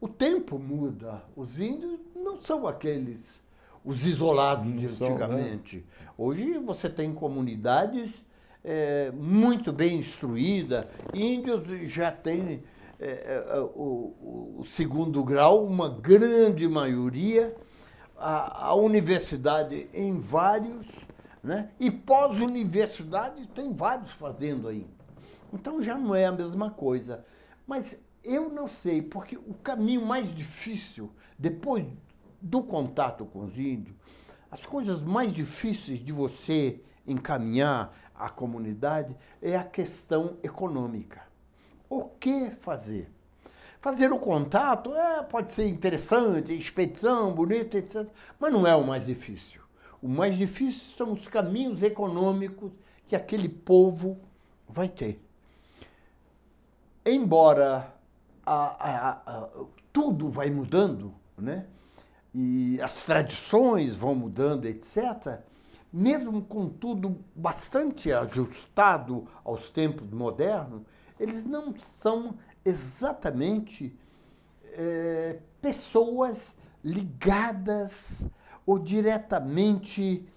[0.00, 1.24] o tempo muda.
[1.34, 3.42] Os índios não são aqueles,
[3.84, 5.78] os isolados de antigamente.
[5.78, 6.08] Né?
[6.16, 8.10] Hoje você tem comunidades
[8.66, 10.86] é, muito bem instruídas.
[11.14, 12.64] Índios já têm
[12.98, 17.56] é, é, o, o, segundo grau, uma grande maioria.
[18.18, 20.86] A, a universidade em vários,
[21.44, 21.70] né?
[21.78, 24.86] e pós-universidade tem vários fazendo aí.
[25.52, 27.24] Então já não é a mesma coisa.
[27.66, 31.86] Mas eu não sei, porque o caminho mais difícil, depois
[32.40, 33.94] do contato com os índios,
[34.50, 41.22] as coisas mais difíceis de você encaminhar à comunidade é a questão econômica.
[41.88, 43.10] O que fazer?
[43.80, 49.06] Fazer o contato é, pode ser interessante, expedição, bonito, etc., mas não é o mais
[49.06, 49.60] difícil.
[50.02, 52.72] O mais difícil são os caminhos econômicos
[53.06, 54.18] que aquele povo
[54.68, 55.22] vai ter.
[57.04, 57.94] Embora
[58.44, 59.48] a, a, a,
[59.92, 61.66] tudo vai mudando, né?
[62.38, 65.38] e as tradições vão mudando, etc.,
[65.96, 70.82] mesmo com tudo bastante ajustado aos tempos modernos,
[71.18, 73.98] eles não são exatamente
[74.74, 76.54] é, pessoas
[76.84, 78.26] ligadas
[78.66, 80.28] ou diretamente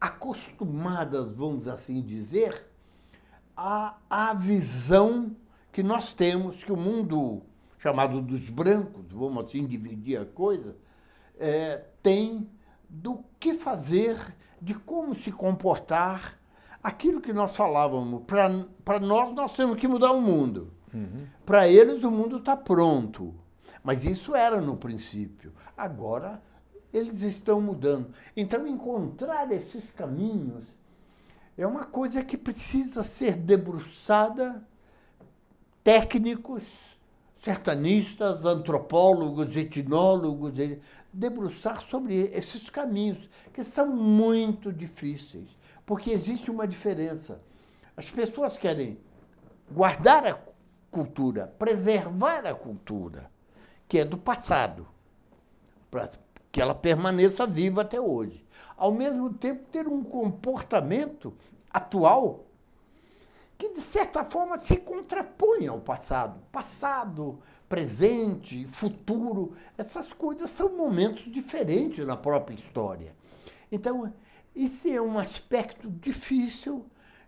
[0.00, 2.70] acostumadas, vamos assim dizer,
[3.56, 5.34] à, à visão
[5.72, 7.42] que nós temos que o mundo
[7.78, 10.76] chamado dos brancos, vamos assim dividir a coisa,
[11.36, 12.48] é, tem
[12.88, 14.16] do que fazer,
[14.60, 16.38] de como se comportar.
[16.82, 20.72] Aquilo que nós falávamos, para nós, nós temos que mudar o mundo.
[20.94, 21.26] Uhum.
[21.44, 23.34] Para eles, o mundo está pronto.
[23.84, 25.52] Mas isso era no princípio.
[25.76, 26.42] Agora,
[26.92, 28.12] eles estão mudando.
[28.36, 30.64] Então, encontrar esses caminhos
[31.56, 34.66] é uma coisa que precisa ser debruçada
[35.84, 36.62] técnicos,
[37.42, 40.54] sertanistas, antropólogos, etnólogos,
[41.12, 47.40] debruçar sobre esses caminhos, que são muito difíceis, porque existe uma diferença.
[47.96, 48.98] As pessoas querem
[49.70, 50.38] guardar a
[50.90, 53.30] cultura, preservar a cultura,
[53.88, 54.86] que é do passado,
[55.90, 56.10] para
[56.52, 58.44] que ela permaneça viva até hoje.
[58.76, 61.34] Ao mesmo tempo, ter um comportamento
[61.70, 62.46] atual
[63.60, 66.40] que, de certa forma, se contrapõe ao passado.
[66.50, 73.14] Passado, presente, futuro, essas coisas são momentos diferentes na própria história.
[73.70, 74.14] Então,
[74.56, 76.86] esse é um aspecto difícil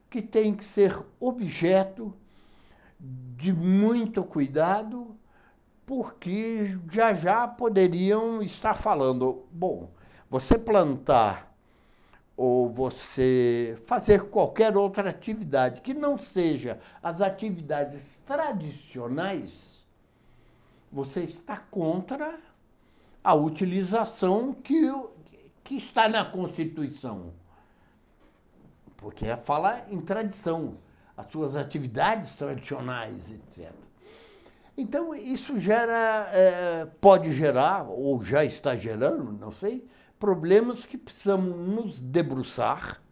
[0.08, 2.14] que tem que ser objeto
[2.98, 5.14] de muito cuidado,
[5.84, 9.90] porque já já poderiam estar falando, bom,
[10.30, 11.51] você plantar
[12.36, 19.86] ou você fazer qualquer outra atividade que não seja as atividades tradicionais,
[20.90, 22.38] você está contra
[23.22, 24.90] a utilização que,
[25.62, 27.32] que está na Constituição.
[28.96, 30.78] Porque fala em tradição,
[31.16, 33.72] as suas atividades tradicionais, etc.
[34.76, 39.86] Então, isso gera, é, pode gerar, ou já está gerando, não sei,
[40.22, 43.02] problemas que precisamos nos debruçar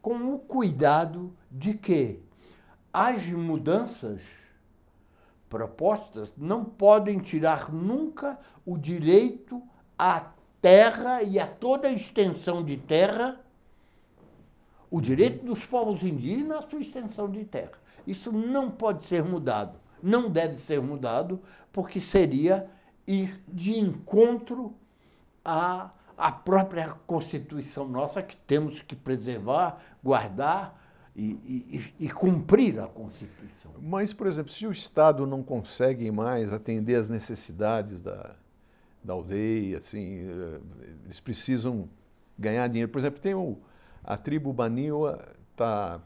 [0.00, 2.18] com o cuidado de que
[2.90, 4.22] as mudanças
[5.50, 9.62] propostas não podem tirar nunca o direito
[9.98, 13.38] à terra e a toda a extensão de terra,
[14.90, 17.78] o direito dos povos indígenas à sua extensão de terra.
[18.06, 21.38] Isso não pode ser mudado, não deve ser mudado,
[21.70, 22.66] porque seria
[23.06, 24.74] ir de encontro
[25.44, 25.90] a
[26.20, 30.78] a própria Constituição nossa que temos que preservar, guardar
[31.16, 31.30] e,
[31.70, 33.72] e, e, cumprir a Constituição.
[33.80, 38.36] Mas, por exemplo, se o Estado não consegue mais atender as necessidades da,
[39.02, 40.60] da aldeia, assim, eh,
[41.04, 41.88] eles precisam
[42.38, 42.92] ganhar dinheiro.
[42.92, 43.58] Por exemplo, tem o,
[44.04, 46.00] a tribo Baniwa está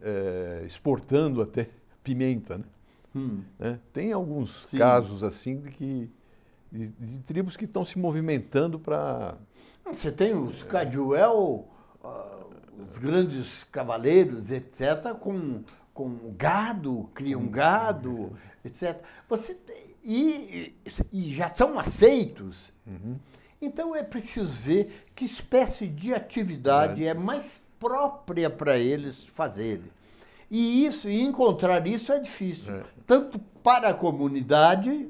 [0.00, 1.68] é, exportando até
[2.02, 2.64] pimenta, né?
[3.14, 3.40] Hum.
[3.58, 3.80] né?
[3.92, 4.78] Tem alguns Sim.
[4.78, 6.10] casos assim de que
[6.70, 9.36] de, de tribos que estão se movimentando para
[9.92, 11.68] você tem os Caduel,
[12.02, 12.46] uh,
[12.90, 15.62] os grandes cavaleiros, etc., com,
[15.94, 18.32] com gado, criam gado,
[18.64, 19.00] etc.
[19.28, 19.56] Você,
[20.04, 20.74] e,
[21.12, 22.72] e já são aceitos.
[22.86, 23.16] Uhum.
[23.60, 29.90] Então é preciso ver que espécie de atividade é, é mais própria para eles fazerem.
[30.50, 32.84] E isso, e encontrar isso é difícil, É.
[33.06, 35.08] tanto para a comunidade,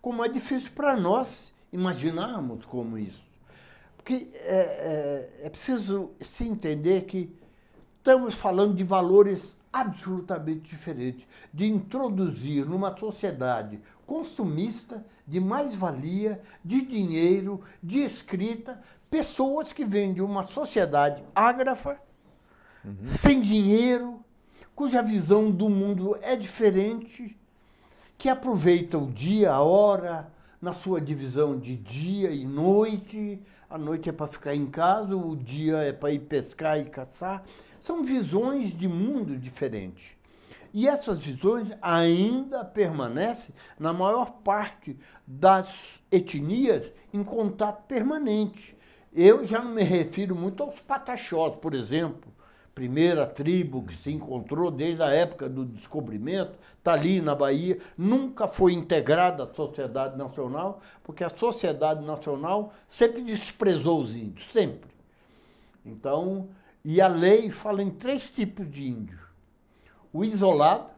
[0.00, 3.22] como é difícil para nós imaginarmos como isso.
[4.02, 7.32] Porque é, é, é preciso se entender que
[7.98, 17.62] estamos falando de valores absolutamente diferentes, de introduzir numa sociedade consumista, de mais-valia, de dinheiro,
[17.80, 21.96] de escrita, pessoas que vêm de uma sociedade ágrafa,
[23.04, 24.22] sem dinheiro,
[24.74, 27.38] cuja visão do mundo é diferente,
[28.18, 33.42] que aproveita o dia, a hora, na sua divisão de dia e noite.
[33.68, 37.42] A noite é para ficar em casa, o dia é para ir pescar e caçar.
[37.80, 40.12] São visões de mundo diferentes.
[40.72, 48.74] E essas visões ainda permanecem, na maior parte das etnias, em contato permanente.
[49.12, 52.31] Eu já não me refiro muito aos pataxós, por exemplo,
[52.74, 58.48] primeira tribo que se encontrou desde a época do descobrimento, está ali na Bahia, nunca
[58.48, 64.90] foi integrada à sociedade nacional, porque a sociedade nacional sempre desprezou os índios, sempre.
[65.84, 66.48] Então,
[66.84, 69.20] e a lei fala em três tipos de índio.
[70.12, 70.90] O isolado,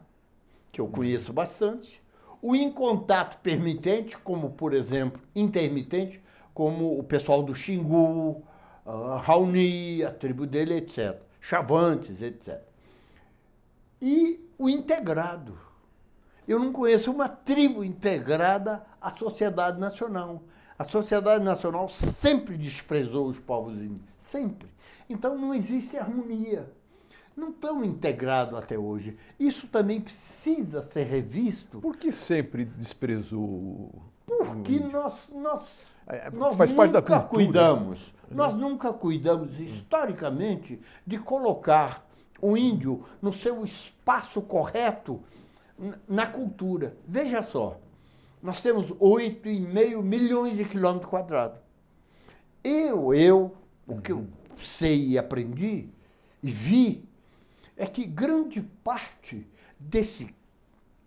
[0.71, 2.01] que eu conheço bastante,
[2.41, 6.21] o em contato permitente, como por exemplo, intermitente,
[6.53, 8.43] como o pessoal do Xingu,
[8.85, 11.24] a Raoni, a tribo dele, etc.
[11.47, 12.59] Chavantes, etc.
[14.01, 15.55] E o integrado.
[16.47, 20.41] Eu não conheço uma tribo integrada à sociedade nacional.
[20.77, 24.67] A sociedade nacional sempre desprezou os povos índios, sempre.
[25.07, 26.71] Então não existe harmonia.
[27.37, 29.15] Não estão integrados até hoje.
[29.39, 33.91] Isso também precisa ser revisto, Por que sempre desprezou?
[34.25, 37.45] porque nós, nós, É, nós faz parte da nunca cultura.
[37.45, 42.07] cuidamos, nós nunca cuidamos historicamente de colocar
[42.41, 45.21] o índio no seu espaço correto
[46.07, 46.95] na cultura.
[47.07, 47.79] Veja só,
[48.41, 51.59] nós temos 8,5 milhões de quilômetros quadrados.
[52.63, 53.55] Eu, eu,
[53.87, 54.27] o que eu
[54.57, 55.89] sei e aprendi
[56.41, 57.07] e vi
[57.77, 59.47] é que grande parte
[59.79, 60.33] desse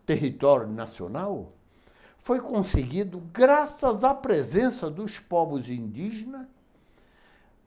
[0.05, 1.53] território nacional
[2.19, 6.47] foi conseguido graças à presença dos povos indígenas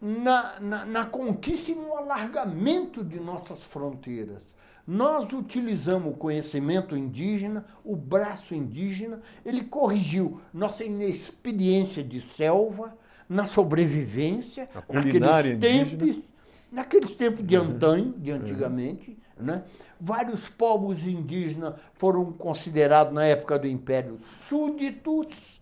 [0.01, 4.41] na, na, na conquista e no alargamento de nossas fronteiras.
[4.87, 12.97] Nós utilizamos o conhecimento indígena, o braço indígena, ele corrigiu nossa inexperiência de selva,
[13.29, 15.59] na sobrevivência, naqueles indígena.
[15.59, 16.23] tempos,
[16.69, 19.17] naqueles tempos de antanho, de antigamente.
[19.37, 19.63] Né?
[19.99, 24.19] Vários povos indígenas foram considerados na época do Império
[24.49, 25.61] súditos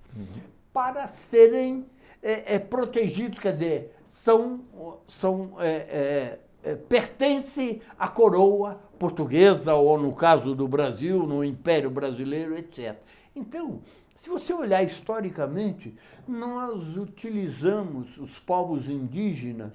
[0.73, 1.85] para serem
[2.23, 4.61] é, é, protegidos, quer dizer, são,
[5.07, 11.91] são é, é, é, pertencem à coroa portuguesa, ou no caso do Brasil, no Império
[11.91, 12.97] Brasileiro, etc.
[13.35, 13.81] Então,
[14.15, 15.95] se você olhar historicamente,
[16.27, 19.73] nós utilizamos os povos indígenas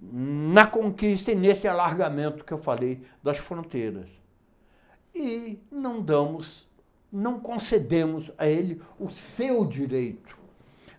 [0.00, 4.08] na conquista e nesse alargamento que eu falei das fronteiras.
[5.12, 6.68] E não damos,
[7.12, 10.39] não concedemos a ele o seu direito.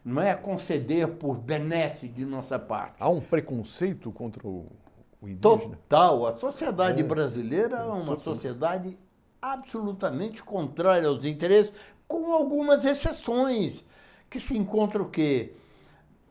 [0.04, 2.96] Não é conceder por benesse de nossa parte.
[3.00, 4.66] Há um preconceito contra o,
[5.22, 5.40] o indígena?
[5.88, 6.26] Total.
[6.26, 8.98] A sociedade brasileira é uma sociedade
[9.42, 11.72] absolutamente contrária aos interesses,
[12.08, 13.84] com algumas exceções,
[14.30, 15.54] que se encontram o quê?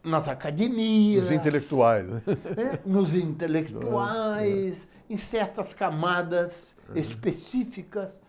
[0.03, 2.09] Nas academias, Os intelectuais.
[2.09, 2.23] né?
[2.57, 2.79] né?
[2.87, 8.21] nos intelectuais, em certas camadas específicas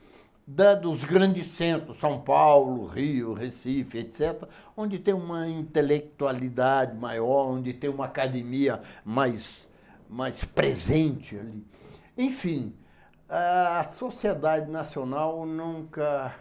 [0.54, 4.44] da, dos grandes centros, São Paulo, Rio, Recife, etc.,
[4.76, 9.68] onde tem uma intelectualidade maior, onde tem uma academia mais,
[10.10, 11.66] mais presente ali.
[12.18, 12.76] Enfim,
[13.30, 16.36] a sociedade nacional nunca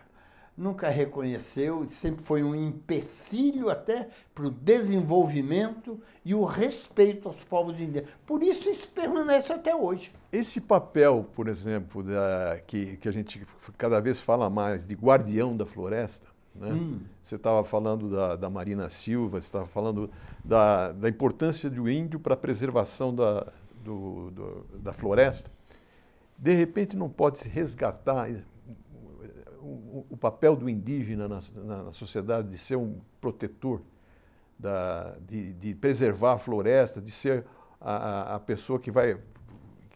[0.61, 7.43] nunca reconheceu e sempre foi um empecilho até para o desenvolvimento e o respeito aos
[7.43, 8.11] povos indígenas.
[8.27, 10.12] Por isso isso permanece até hoje.
[10.31, 13.47] Esse papel, por exemplo, da, que, que a gente
[13.78, 16.78] cada vez fala mais de guardião da floresta, né?
[17.24, 20.11] você estava falando da, da Marina Silva, você estava falando
[20.45, 23.51] da, da importância do índio para a preservação da,
[23.82, 25.51] do, do, da floresta.
[26.37, 28.31] De repente não pode se resgatar
[29.70, 33.82] o, o papel do indígena na, na, na, sociedade de ser um protetor,
[34.59, 37.47] da, de, de preservar a floresta, de ser
[37.80, 39.18] a, a pessoa que vai,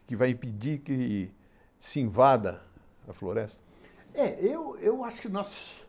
[0.06, 1.30] que vai impedir que
[1.78, 2.62] se invada
[3.06, 3.60] a floresta?
[4.14, 5.84] É, eu, eu acho que nós.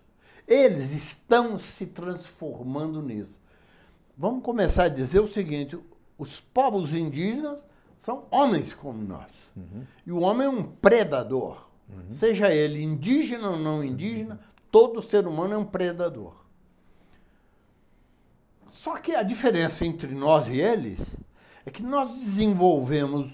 [0.48, 3.42] Eles estão se transformando nisso.
[4.18, 5.80] Vamos começar a dizer o seguinte:
[6.18, 9.32] os povos indígenas são homens como nós.
[9.56, 9.86] Uhum.
[10.06, 11.66] E o homem é um predador.
[11.90, 12.12] Uhum.
[12.12, 14.40] Seja ele indígena ou não indígena,
[14.72, 16.46] todo ser humano é um predador.
[18.66, 21.00] Só que a diferença entre nós e eles
[21.66, 23.32] é que nós desenvolvemos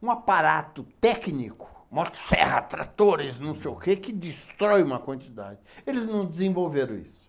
[0.00, 5.58] um aparato técnico, motosserra, tratores, não sei o quê, que destrói uma quantidade.
[5.86, 7.28] Eles não desenvolveram isso.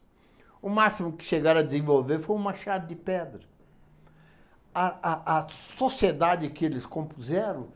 [0.62, 3.42] O máximo que chegaram a desenvolver foi um machado de pedra.
[4.74, 7.70] A, a, a sociedade que eles compuseram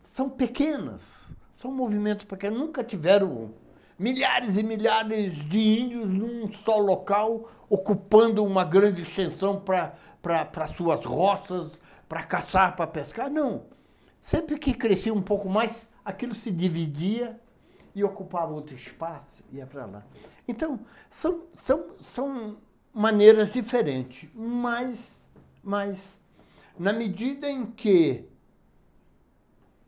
[0.00, 1.27] são pequenas,
[1.58, 3.52] são movimentos pequenos, nunca tiveram
[3.98, 11.80] milhares e milhares de índios num só local, ocupando uma grande extensão para suas roças,
[12.08, 13.28] para caçar, para pescar.
[13.28, 13.64] Não.
[14.20, 17.40] Sempre que crescia um pouco mais, aquilo se dividia
[17.92, 20.06] e ocupava outro espaço, ia para lá.
[20.46, 20.78] Então,
[21.10, 22.56] são, são, são
[22.94, 25.18] maneiras diferentes, mas,
[25.60, 26.20] mas
[26.78, 28.28] na medida em que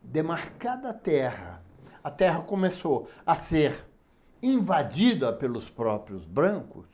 [0.03, 1.60] demarcada a terra,
[2.03, 3.85] a terra começou a ser
[4.43, 6.87] invadida pelos próprios brancos,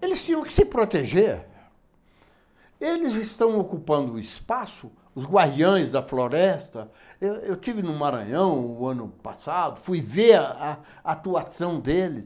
[0.00, 1.46] eles tinham que se proteger.
[2.80, 6.88] Eles estão ocupando o espaço, os guardiães da floresta.
[7.20, 12.24] Eu, eu tive no Maranhão o ano passado, fui ver a, a atuação deles.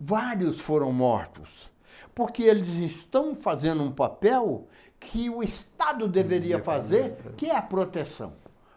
[0.00, 1.70] Vários foram mortos,
[2.14, 4.66] porque eles estão fazendo um papel
[4.98, 8.32] que o Estado deveria fazer, que é a proteção.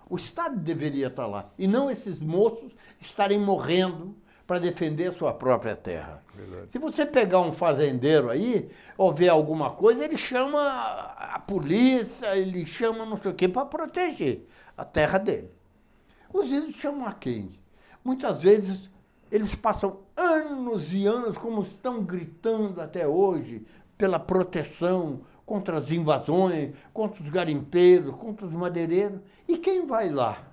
[0.10, 4.16] O Estado deveria estar lá, e não esses moços estarem morrendo
[4.48, 6.24] para defender a sua própria terra.
[6.34, 6.72] Verdade.
[6.72, 12.66] Se você pegar um fazendeiro aí, ou ver alguma coisa, ele chama a polícia, ele
[12.66, 15.52] chama não sei o quê para proteger a terra dele.
[16.34, 17.52] Os índios chamam a quem?
[18.04, 18.90] Muitas vezes
[19.32, 23.64] eles passam anos e anos, como estão gritando até hoje,
[23.96, 29.20] pela proteção contra as invasões, contra os garimpeiros, contra os madeireiros.
[29.48, 30.44] E quem vai lá?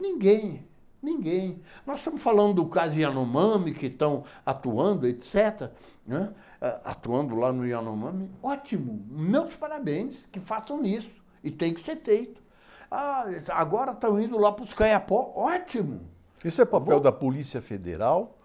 [0.00, 0.66] Ninguém.
[1.02, 1.60] Ninguém.
[1.86, 5.70] Nós estamos falando do caso Yanomami, que estão atuando, etc.
[6.06, 6.32] Né?
[6.58, 8.30] É, atuando lá no Yanomami.
[8.42, 9.04] Ótimo.
[9.10, 11.10] Meus parabéns que façam isso.
[11.42, 12.42] E tem que ser feito.
[12.90, 15.34] Ah, agora estão indo lá para os Caiapó.
[15.36, 16.00] Ótimo.
[16.42, 17.00] Esse é papel Vou...
[17.00, 18.38] da Polícia Federal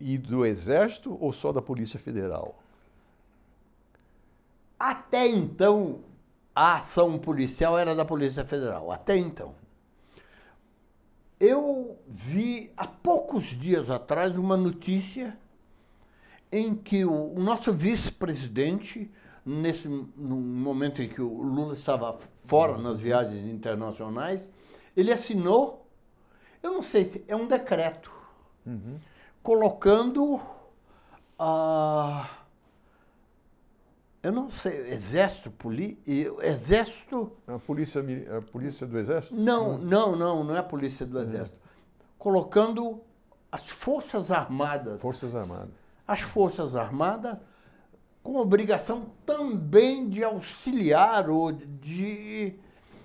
[0.00, 2.61] e do Exército ou só da Polícia Federal?
[4.82, 6.00] Até então,
[6.52, 8.90] a ação policial era da Polícia Federal.
[8.90, 9.54] Até então.
[11.38, 15.38] Eu vi há poucos dias atrás uma notícia
[16.50, 19.08] em que o, nosso vice-presidente,
[19.46, 24.50] nesse no momento em que o Lula estava fora nas viagens internacionais,
[24.96, 25.86] ele assinou,
[26.60, 28.10] eu não sei se é um decreto,
[28.66, 28.98] uhum.
[29.44, 30.40] colocando
[31.38, 32.41] a
[34.22, 35.98] eu não sei, exército, poli,
[36.42, 37.32] exército.
[37.46, 38.00] A polícia,
[38.36, 39.34] a polícia do exército?
[39.34, 41.58] Não, não, não, não é a polícia do exército.
[42.18, 43.00] Colocando
[43.50, 45.00] as forças armadas.
[45.00, 45.70] Forças armadas.
[46.06, 47.40] As forças armadas
[48.22, 52.54] com obrigação também de auxiliar ou de,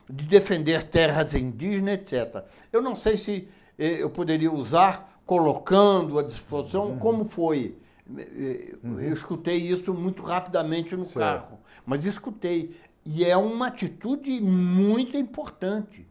[0.08, 2.46] de defender terras indígenas, etc.
[2.72, 3.48] Eu não sei se
[3.80, 7.76] eh, eu poderia usar colocando à disposição como foi
[8.10, 9.00] Uhum.
[9.00, 11.20] Eu escutei isso muito rapidamente no certo.
[11.20, 12.76] carro, mas escutei.
[13.06, 16.08] E é uma atitude muito importante.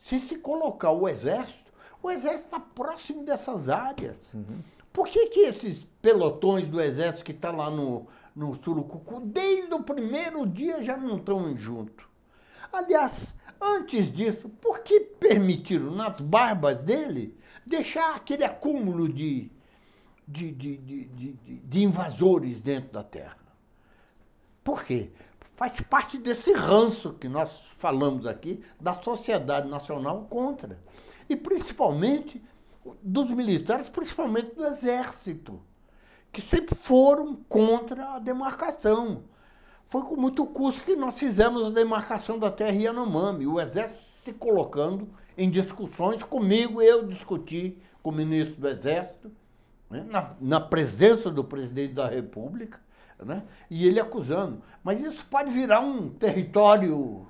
[0.00, 1.72] Se se colocar o exército,
[2.02, 4.32] o exército está próximo dessas áreas.
[4.34, 4.60] Uhum.
[4.92, 9.72] Por que, que esses pelotões do exército que estão tá lá no, no Surucucu, desde
[9.74, 12.08] o primeiro dia já não estão junto?
[12.72, 19.50] Aliás, antes disso, por que permitiram nas barbas dele deixar aquele acúmulo de
[20.28, 21.32] de, de, de,
[21.64, 23.38] de, invasores dentro da terra.
[24.62, 25.10] Por quê?
[25.56, 30.78] Faz parte desse ranço que nós falamos aqui da sociedade nacional contra.
[31.28, 32.42] E principalmente
[33.02, 35.60] dos militares, principalmente do exército,
[36.30, 39.24] que sempre foram contra a demarcação.
[39.86, 44.32] Foi com muito custo que nós fizemos a demarcação da terra Yanomami, o exército se
[44.34, 49.32] colocando em discussões comigo, eu discuti com o ministro do exército,
[49.90, 50.04] né?
[50.08, 52.78] na, na, presença do presidente da República,
[53.22, 53.42] né?
[53.70, 54.62] e ele acusando.
[54.82, 57.26] Mas isso pode virar um território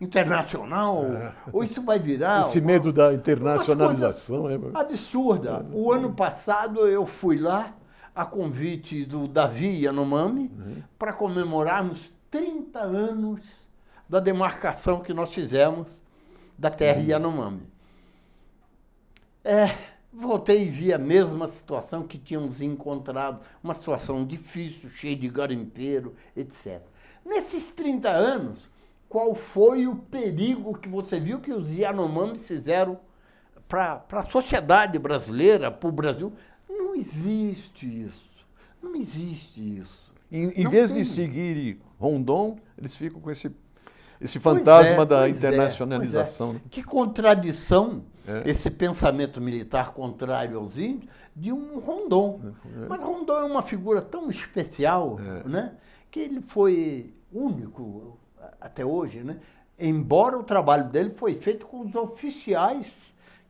[0.00, 1.32] internacional, é.
[1.52, 2.46] ou isso vai virar.
[2.46, 5.64] Esse medo da internacionalização é absurda.
[5.72, 7.74] O ano passado eu fui lá
[8.14, 10.82] a convite do Davi Yanomami uhum.
[10.98, 13.40] para comemorarmos 30 anos
[14.08, 15.86] da demarcação que nós fizemos
[16.58, 17.06] da terra uhum.
[17.06, 17.72] Yanomami.
[19.44, 19.70] É,
[20.12, 26.14] Voltei e vi a mesma situação que tínhamos encontrado, uma situação difícil, cheia de garimpeiro,
[26.36, 26.82] etc.
[27.24, 28.70] Nesses 30 anos,
[29.08, 32.98] qual foi o perigo que você viu que os Yanomamis fizeram
[33.72, 36.30] para a sociedade brasileira, para o Brasil.
[36.68, 38.46] Não existe isso.
[38.82, 40.12] Não existe isso.
[40.30, 41.00] Em, em vez tem.
[41.00, 43.50] de seguir Rondon, eles ficam com esse,
[44.20, 46.52] esse fantasma é, da pois é, internacionalização.
[46.54, 46.60] né?
[46.66, 46.68] é.
[46.68, 48.48] Que contradição É.
[48.48, 52.52] esse pensamento militar contrário aos índios de um Rondon.
[52.88, 55.48] Mas Rondon é uma figura tão especial, É.
[55.48, 55.72] né,
[56.10, 58.16] que ele foi único
[58.60, 59.38] até hoje, né?
[59.78, 62.86] Embora o trabalho dele foi feito com os oficiais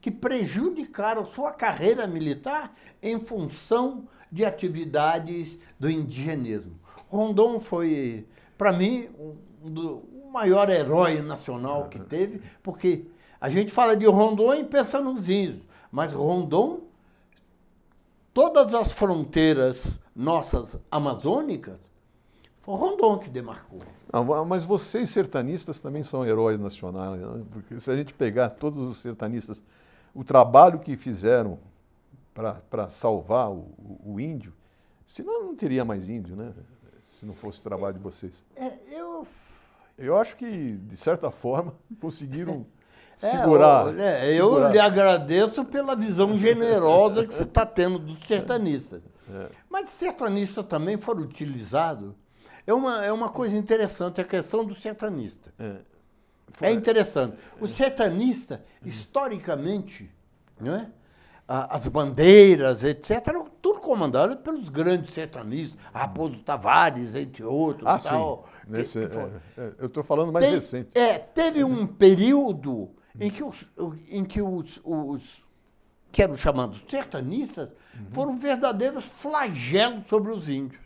[0.01, 6.73] que prejudicaram sua carreira militar em função de atividades do indigenismo.
[7.09, 8.27] Rondon foi,
[8.57, 9.09] para mim,
[9.62, 13.05] um do- o maior herói nacional que teve, porque
[13.43, 16.81] a gente fala de Rondon e pensa nos índios, mas Rondon,
[18.32, 21.78] todas as fronteiras nossas amazônicas,
[22.60, 23.81] foi Rondon que demarcou.
[24.12, 27.44] Ah, Mas vocês sertanistas também são heróis nacionais, né?
[27.51, 29.62] porque se a gente pegar todos os sertanistas,
[30.14, 31.59] o trabalho que fizeram
[32.32, 33.66] para salvar o,
[34.05, 34.52] o- índio,
[35.06, 36.52] senão não teria mais índio, né?
[37.19, 38.44] Se não fosse o trabalho de vocês.
[38.56, 39.27] É, eu
[39.98, 42.64] Eu acho que, de certa forma, conseguiram
[43.16, 43.86] segurar.
[43.94, 44.70] eu, é, eu segurar.
[44.72, 49.02] lhe agradeço pela visão generosa que você está tendo dos sertanistas.
[49.32, 49.47] É.
[49.70, 52.12] Mas sertanistas também foram utilizados.
[52.66, 55.52] É uma, é uma coisa interessante a questão do sertanista.
[55.59, 55.76] É.
[56.60, 57.36] É interessante.
[57.60, 60.10] O sertanista, historicamente,
[60.60, 60.86] não é?
[61.48, 67.86] As bandeiras, etc., eram tudo comandado pelos grandes sertanistas, Raposo Tavares, entre outros.
[67.86, 68.09] Ah, sim.
[68.10, 70.89] tal, que- Nesse- que foi- é, é, eu estou falando mais tem- recente.
[70.94, 73.64] É, teve um período em que os,
[74.10, 75.43] em que os, os
[76.10, 77.72] que eram chamados sertanistas
[78.10, 80.80] foram verdadeiros flagelos sobre os índios.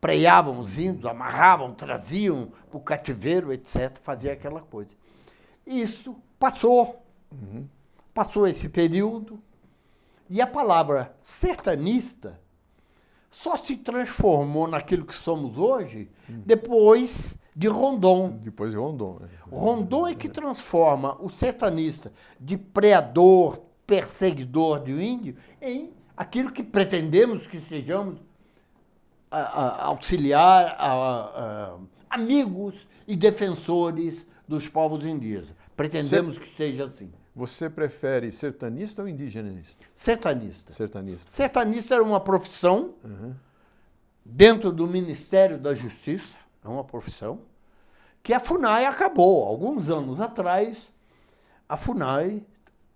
[0.00, 4.90] Preavam os índios, amarravam, traziam para o cativeiro, etc., fazia aquela coisa.
[5.66, 7.04] Isso passou.
[8.14, 9.42] Passou esse período.
[10.30, 12.40] E a palavra sertanista
[13.30, 18.38] só se transformou naquilo que somos hoje depois de Rondon.
[18.40, 19.18] Depois de Rondon.
[19.20, 19.28] né?
[19.50, 26.62] Rondon é que transforma o sertanista de predador, perseguidor de um índio em aquilo que
[26.62, 28.20] pretendemos que sejamos
[29.28, 31.76] a- a- auxiliar, a-
[32.08, 32.74] amigos
[33.08, 35.52] e defensores dos povos indígenas.
[35.76, 37.10] Pretendemos que seja assim.
[37.34, 39.84] Você prefere sertanista ou indigenista?
[39.92, 40.72] Sertanista.
[40.72, 41.30] Sertanista.
[41.30, 42.94] Sertanista era uma profissão
[44.24, 47.40] dentro do Ministério da Justiça, é uma profissão,
[48.28, 49.42] que a FUNAI acabou.
[49.42, 50.76] Alguns anos atrás,
[51.66, 52.44] a FUNAI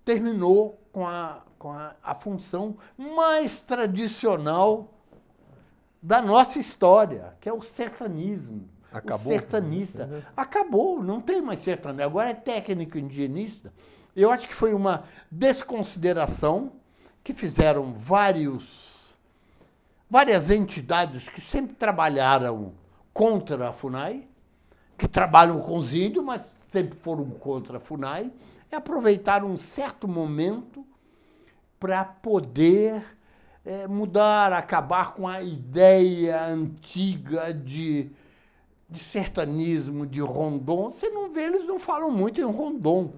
[0.05, 4.93] terminou com a, com a, a função mais tradicional
[6.03, 8.69] da nossa história, que é o sertanismo.
[8.93, 9.27] Acabou?
[9.27, 10.27] O sertanista.
[10.37, 12.05] Acabou, não tem mais sertanismo.
[12.05, 13.73] Agora é técnico indigenista.
[14.15, 16.73] Eu acho que foi uma desconsideração
[17.25, 19.17] que fizeram vários,
[20.11, 22.75] várias entidades que sempre trabalharam
[23.15, 24.29] contra a FUNAI,
[25.03, 28.33] que trabalham com os índios, mas sempre foram contra a FUNAI,
[28.71, 30.87] e aproveitaram um certo momento
[31.81, 33.05] para poder
[33.65, 38.11] eh, mudar, acabar com a ideia antiga de,
[38.89, 40.89] de sertanismo, de rondon.
[40.91, 43.13] Você não vê, eles não falam muito em rondon.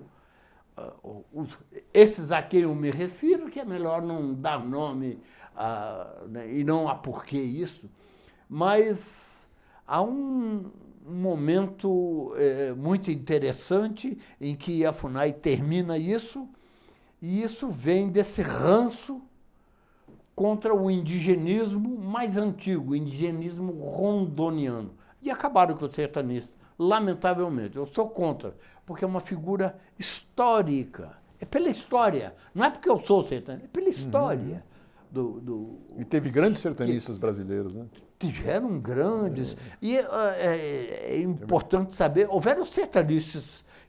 [0.74, 0.90] Ah,
[1.32, 1.58] os-
[1.92, 5.20] esses a quem eu me refiro, que é melhor não dar nome
[5.54, 7.88] ah, né, e não a porquê isso,
[8.48, 9.46] mas
[9.86, 10.70] há um
[11.04, 16.48] momento eh, muito interessante em que a FUNAI termina isso,
[17.20, 19.20] e isso vem desse ranço
[20.34, 24.92] contra o indigenismo mais antigo, o indigenismo rondoniano.
[25.22, 27.76] E acabaram com o sertanista, lamentavelmente.
[27.76, 31.16] Eu sou contra, porque é uma figura histórica.
[31.40, 32.34] É pela história.
[32.54, 34.64] Não é porque eu sou sertanista, é pela história.
[35.10, 37.86] Do, do, E teve grandes sertanistas brasileiros, né?
[38.32, 39.56] Tiveram grandes.
[39.80, 43.44] E é, é importante saber, houveram sertanistas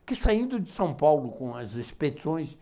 [0.05, 2.57] que saindo de São Paulo com as expedições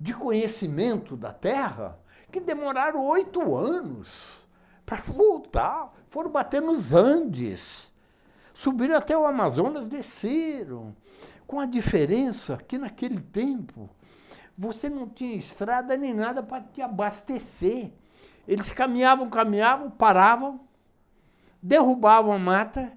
[0.00, 1.98] de conhecimento da terra,
[2.30, 4.46] que demoraram oito anos
[4.86, 7.92] para voltar, foram bater nos Andes,
[8.54, 10.94] subiram até o Amazonas, desceram.
[11.46, 13.88] Com a diferença que naquele tempo
[14.56, 17.90] você não tinha estrada nem nada para te abastecer.
[18.46, 20.60] Eles caminhavam, caminhavam, paravam,
[21.62, 22.92] derrubavam a mata,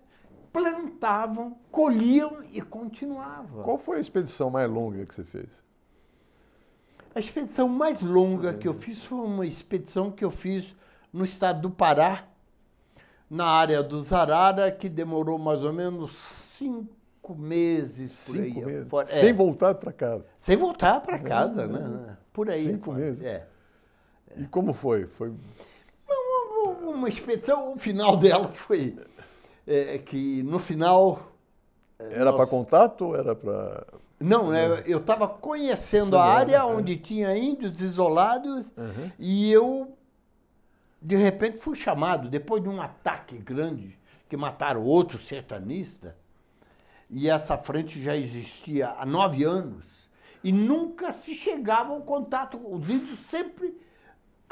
[0.51, 3.63] plantavam, colhiam e continuavam.
[3.63, 5.49] Qual foi a expedição mais longa que você fez?
[7.13, 10.75] A expedição mais longa que eu fiz foi uma expedição que eu fiz
[11.11, 12.25] no estado do Pará,
[13.29, 16.11] na área do Zarara, que demorou mais ou menos
[16.57, 18.11] cinco meses.
[18.11, 18.89] Cinco aí, meses?
[18.89, 19.19] Fora, é.
[19.19, 20.25] Sem voltar para casa?
[20.37, 22.17] Sem voltar para casa, né?
[22.31, 22.65] Por aí.
[22.65, 23.21] Cinco meses?
[23.23, 23.47] É.
[24.37, 25.05] E como foi?
[25.05, 25.33] Foi
[26.63, 28.97] Uma, expedição, o final dela foi
[29.67, 31.31] é, que no final.
[31.99, 33.85] Era para contato ou era para.
[34.19, 39.11] Não, né, eu estava conhecendo a área área, onde tinha índios isolados Uhum.
[39.17, 39.97] e eu,
[41.01, 43.97] de repente, fui chamado, depois de um ataque grande,
[44.29, 46.15] que mataram outro sertanista,
[47.09, 50.07] e essa frente já existia há nove anos,
[50.43, 53.75] e nunca se chegava ao contato, os índios sempre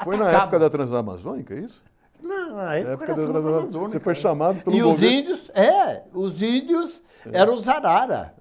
[0.02, 0.42] Foi na atacavam.
[0.46, 1.82] época da Transamazônica, é isso?
[2.22, 3.42] Não, na época, época da da Transamazônica.
[3.42, 3.90] Transamazônica.
[3.92, 7.02] Você foi chamado pelo E os governo- índios, é, os índios
[7.32, 8.34] eram os arara.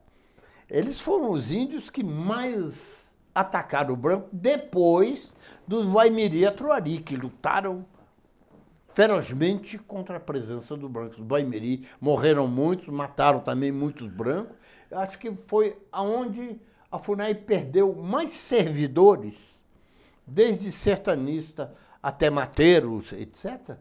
[0.70, 5.32] Eles foram os índios que mais atacaram o branco depois
[5.68, 7.86] dos Vaimiri e Atruari, que lutaram
[8.94, 11.16] ferozmente contra a presença do branco.
[11.22, 14.56] Os Vaimiri morreram muitos, mataram também muitos brancos.
[14.90, 16.60] Eu acho que foi aonde
[16.92, 19.36] a FUNAI perdeu mais servidores,
[20.26, 23.78] desde sertanista até mateiros, etc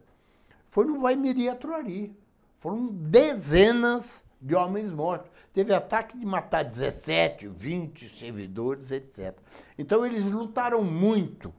[0.71, 2.15] foi no Vaimiri Atruari.
[2.61, 5.31] Foram dezenas de homens mortos.
[5.53, 9.35] Teve ataque de matar 17, 20 servidores, etc.
[9.77, 11.53] Então eles lutaram muito,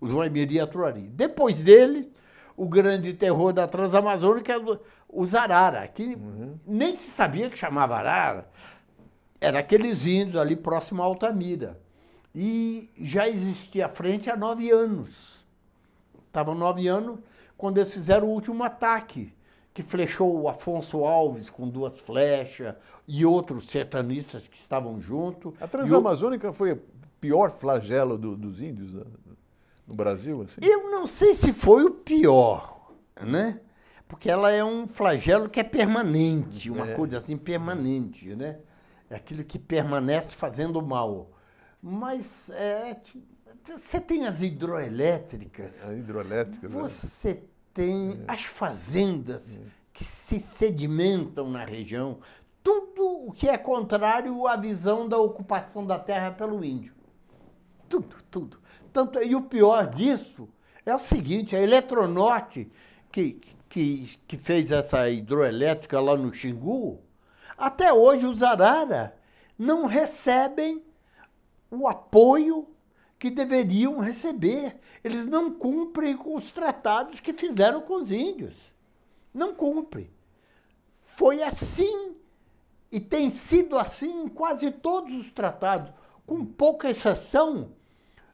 [0.00, 1.02] os Vaimiri Atruari.
[1.02, 2.12] Depois dele,
[2.56, 4.78] o grande terror da Transamazônica é o-
[5.08, 6.16] os Arara, que
[6.66, 8.48] nem se sabia que chamava Arara.
[9.40, 11.78] Era aqueles índios ali próximo a Altamira.
[12.34, 15.43] E já existia a frente há nove anos.
[16.34, 17.20] Estavam nove anos
[17.56, 19.32] quando eles fizeram o último ataque,
[19.72, 22.74] que flechou o Afonso Alves com duas flechas
[23.06, 25.54] e outros sertanistas que estavam junto.
[25.60, 26.82] A E o- Transamazônica foi o
[27.20, 29.04] pior flagelo do- dos índios né,
[29.86, 30.42] no Brasil?
[30.42, 30.56] Assim?
[30.60, 32.90] Eu não sei se foi o pior,
[33.20, 33.60] né?
[34.08, 36.94] Porque ela é um flagelo que é permanente, uma É.
[36.94, 38.58] coisa assim permanente, né?
[39.08, 41.30] É aquilo que permanece fazendo mal.
[41.80, 42.96] Mas é,
[43.64, 46.68] você tem as hidroelétricas, A hidroelétrica.
[46.68, 46.74] né?
[46.74, 47.42] Você
[47.72, 49.58] tem as fazendas
[49.92, 52.18] que se sedimentam na região,
[52.62, 56.94] tudo o que é contrário à visão da ocupação da terra pelo índio.
[57.88, 58.60] Tudo, tudo.
[58.92, 60.48] Tanto, e o pior disso
[60.86, 62.70] é o seguinte, a Eletronorte,
[63.10, 67.00] que, que, que fez essa hidroelétrica lá no Xingu,
[67.56, 69.16] até hoje os Arara
[69.58, 70.82] não recebem
[71.70, 72.68] o apoio
[73.24, 74.76] que deveriam receber.
[75.02, 78.52] Eles não cumprem com os tratados que fizeram com os índios.
[79.32, 80.10] Não cumprem.
[81.00, 82.14] Foi assim
[82.92, 85.90] e tem sido assim em quase todos os tratados,
[86.26, 87.70] com pouca exceção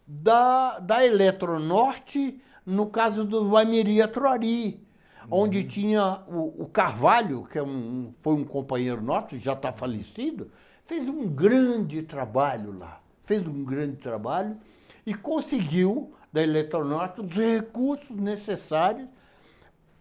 [0.04, 4.84] da, da Eletronorte, no caso do Vaimiri Atruari,
[5.30, 10.50] onde tinha o, o Carvalho, que é um, foi um companheiro nosso, já está falecido,
[10.84, 13.00] fez um grande trabalho lá.
[13.24, 14.58] Fez um grande trabalho
[15.06, 19.09] e conseguiu da Eletronorte os recursos necessários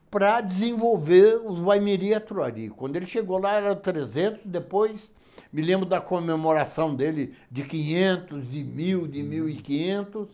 [0.09, 2.69] para desenvolver os Vaimiri Atruari.
[2.69, 5.11] Quando ele chegou lá era 300, depois
[5.51, 10.27] me lembro da comemoração dele de 500, de 1000, de 1500,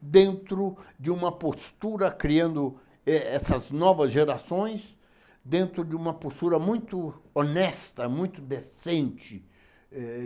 [0.00, 2.76] dentro de uma postura criando
[3.06, 4.96] eh, essas novas gerações,
[5.44, 9.44] dentro de uma postura muito honesta, muito decente,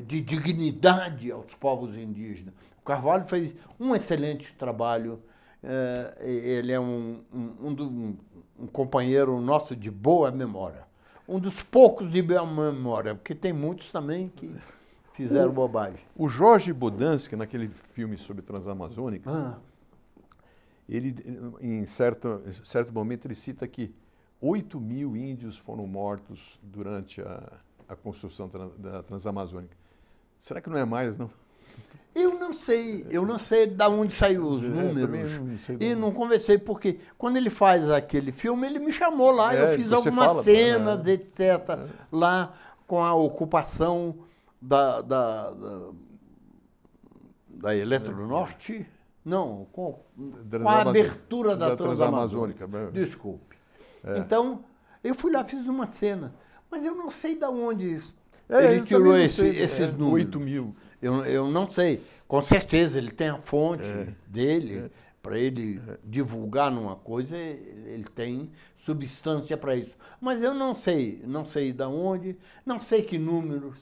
[0.06, 2.55] de dignidade aos povos indígenas.
[2.80, 5.20] O Carvalho fez um excelente trabalho.
[5.62, 8.16] eh, Ele é um, um, um
[8.60, 10.84] um- companheiro nosso de boa memória.
[11.28, 14.48] Um dos poucos de boa memória, porque tem muitos também que
[15.12, 15.98] fizeram bobagem.
[16.14, 19.59] O Jorge Bodansky, naquele filme sobre Transamazônica, Ah,
[20.88, 21.14] ele,
[21.60, 23.93] em certo, certo momento, ele cita que
[24.40, 27.52] 8 mil índios foram mortos durante a,
[27.88, 29.76] a construção da Transamazônica.
[30.38, 31.30] Será que não é mais, não?
[32.14, 35.32] Eu não sei, eu não sei de onde saiu os É, números.
[35.38, 39.54] não sei e não conversei, porque quando ele faz aquele filme, ele me chamou lá,
[39.54, 41.12] É, eu fiz algumas fala, cenas, né?
[41.12, 41.40] etc.,
[42.10, 42.54] lá
[42.86, 44.14] com a ocupação
[44.62, 45.80] da, da, da,
[47.48, 48.86] da Eletronorte.
[49.24, 50.00] Não, com,
[50.62, 52.66] com a abertura da, da Transamazônica.
[52.66, 52.98] Transamazônica.
[52.98, 53.56] Desculpe.
[54.04, 54.18] É.
[54.18, 54.64] Então,
[55.02, 56.32] eu fui lá, fiz uma cena,
[56.70, 58.01] mas eu não sei de onde
[58.48, 60.12] É, ele tirou esse- sei, esses é, números.
[60.26, 60.74] 8 mil.
[61.02, 62.01] Eu, eu não sei.
[62.26, 64.09] Com certeza ele tem a fonte É.
[64.26, 64.90] dele.
[65.22, 69.97] Para ele divulgar numa coisa, ele tem substância para isso.
[70.20, 73.76] Mas eu não sei, não sei de onde, não sei que números.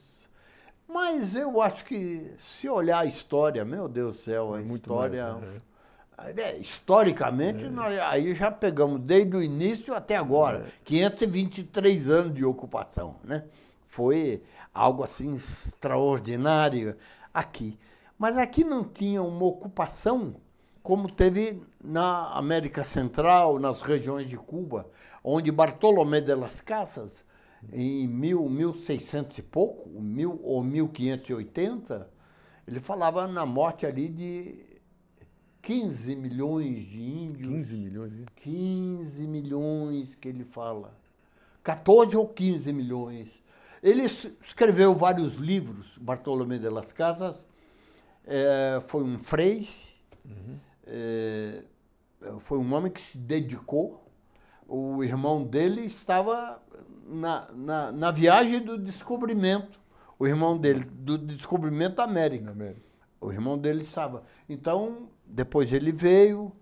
[0.89, 5.35] Mas eu acho que se olhar a história, meu Deus do céu, a Muito história.
[5.35, 5.63] mais,
[6.19, 13.17] É, historicamente, nós aí já pegamos desde o início até agora, 523 anos de ocupação,
[13.25, 13.45] né?
[13.95, 14.43] foi
[14.73, 16.97] algo assim extraordinário
[17.33, 17.79] aqui.
[18.19, 20.35] Mas aqui não tinha uma ocupação
[20.83, 24.91] como teve na América Central, nas regiões de Cuba,
[25.23, 27.25] onde Bartolomé de las Casas,
[27.73, 32.11] em mil, 1600 e pouco, mil, ou 1580,
[32.67, 34.74] ele falava na morte ali de
[35.65, 37.49] 15 milhões de índios.
[37.49, 38.13] 15 milhões?
[38.37, 40.95] 15 milhões que ele fala.
[41.63, 43.29] 14 ou 15 milhões.
[43.83, 47.49] Ele escreveu vários livros, Bartolomé de las Casas,
[48.27, 49.69] é, foi um frei,
[50.25, 50.59] uhum.
[50.87, 51.63] é,
[52.41, 54.03] foi um homem que se dedicou.
[54.67, 56.63] O irmão dele estava
[57.07, 59.79] na, na, na viagem do descobrimento,
[60.19, 62.51] o irmão dele, do descobrimento da América.
[62.51, 62.81] América.
[63.21, 64.23] O irmão dele estava.
[64.49, 66.53] Então, depois ele veio,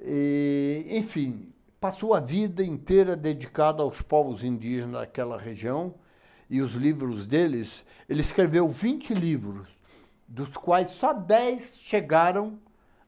[0.00, 5.94] e, enfim, passou a vida inteira dedicado aos povos indígenas daquela região
[6.48, 7.84] e os livros deles.
[8.08, 9.68] Ele escreveu 20 livros,
[10.26, 12.58] dos quais só 10 chegaram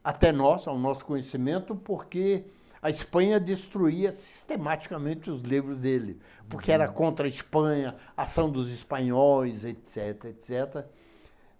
[0.03, 2.43] até nós, ao nosso conhecimento, porque
[2.81, 6.19] a Espanha destruía sistematicamente os livros dele,
[6.49, 6.93] porque era uhum.
[6.93, 10.85] contra a Espanha, ação dos espanhóis, etc, etc,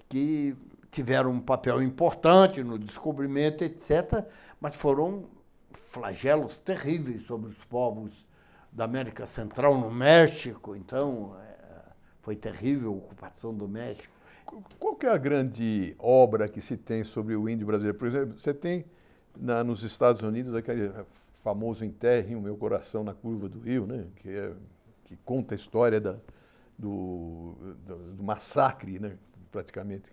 [0.10, 0.56] que
[0.92, 4.26] tiveram um papel importante no descobrimento, etc,
[4.60, 5.26] mas foram
[5.72, 8.26] flagelos terríveis sobre os povos
[8.72, 11.82] da América Central, no México, então é,
[12.22, 14.14] foi terrível a ocupação do México.
[14.78, 17.98] Qual que é a grande obra que se tem sobre o índio brasileiro?
[17.98, 18.86] Por exemplo, você tem
[19.38, 20.92] na, nos Estados Unidos aquele
[21.42, 24.08] famoso Enterre o Meu Coração na Curva do Rio, né?
[24.16, 24.54] que, é,
[25.06, 26.18] que conta a história da,
[26.78, 27.56] do,
[27.86, 29.18] do, do, massacre, né?
[29.52, 30.10] praticamente,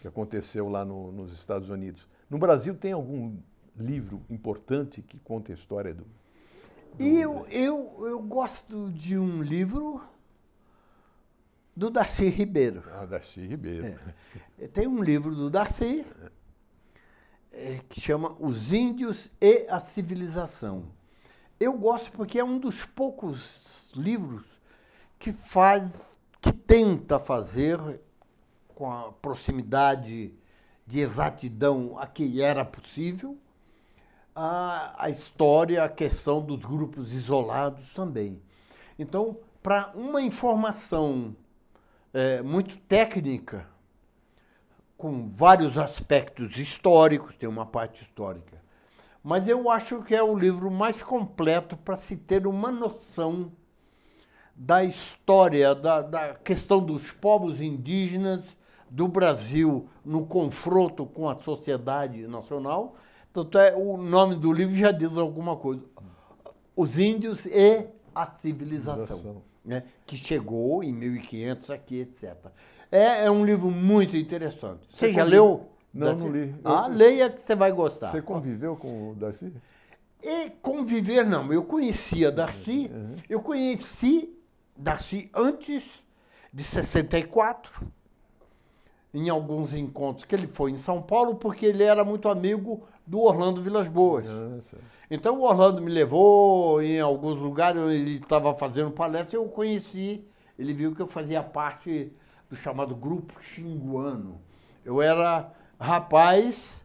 [0.00, 2.08] que, aconteceu lá no, nos Estados Unidos.
[2.28, 3.36] No Brasil tem algum
[3.76, 6.04] livro importante que conta a história do...
[6.04, 10.02] do eu, eu, eu gosto de um livro
[11.74, 12.82] do Darcy Ribeiro.
[12.92, 13.98] Ah, Darcy Ribeiro.
[14.58, 14.66] É.
[14.66, 16.04] Tem um livro do Darcy
[17.52, 20.86] é, que chama Os Índios e a Civilização.
[21.60, 24.44] Eu gosto porque é um dos poucos livros
[25.18, 25.92] que faz,
[26.40, 27.78] que tenta fazer
[28.78, 30.32] com a proximidade
[30.86, 33.36] de exatidão a que era possível,
[34.32, 38.40] a, a história, a questão dos grupos isolados também.
[38.96, 41.34] Então, para uma informação
[42.14, 43.66] é, muito técnica,
[44.96, 48.62] com vários aspectos históricos, tem uma parte histórica.
[49.24, 53.50] Mas eu acho que é o livro mais completo para se ter uma noção
[54.54, 58.56] da história, da, da questão dos povos indígenas
[58.90, 62.96] do Brasil no confronto com a sociedade nacional.
[63.32, 65.82] Tanto é, o nome do livro já diz alguma coisa.
[66.74, 72.36] Os índios e a civilização, né, que chegou em 1500 aqui, etc.
[72.90, 74.86] É, é um livro muito interessante.
[74.90, 75.68] Você, você já leu?
[75.92, 76.20] Não, Darcy?
[76.20, 76.54] não li.
[76.64, 78.10] Ah, eu, leia que você vai gostar.
[78.10, 79.52] Você conviveu com o Darcy?
[80.22, 83.14] E conviver não, eu conhecia Darcy, uhum.
[83.28, 84.36] eu conheci
[84.76, 85.84] Darcy antes
[86.52, 87.86] de 64,
[89.12, 93.20] em alguns encontros que ele foi em São Paulo, porque ele era muito amigo do
[93.20, 94.28] Orlando Vilas Boas.
[94.28, 94.76] Nossa.
[95.10, 100.24] Então o Orlando me levou em alguns lugares, ele estava fazendo palestra, eu conheci,
[100.58, 102.12] ele viu que eu fazia parte
[102.50, 104.40] do chamado Grupo Xinguano.
[104.84, 106.84] Eu era rapaz,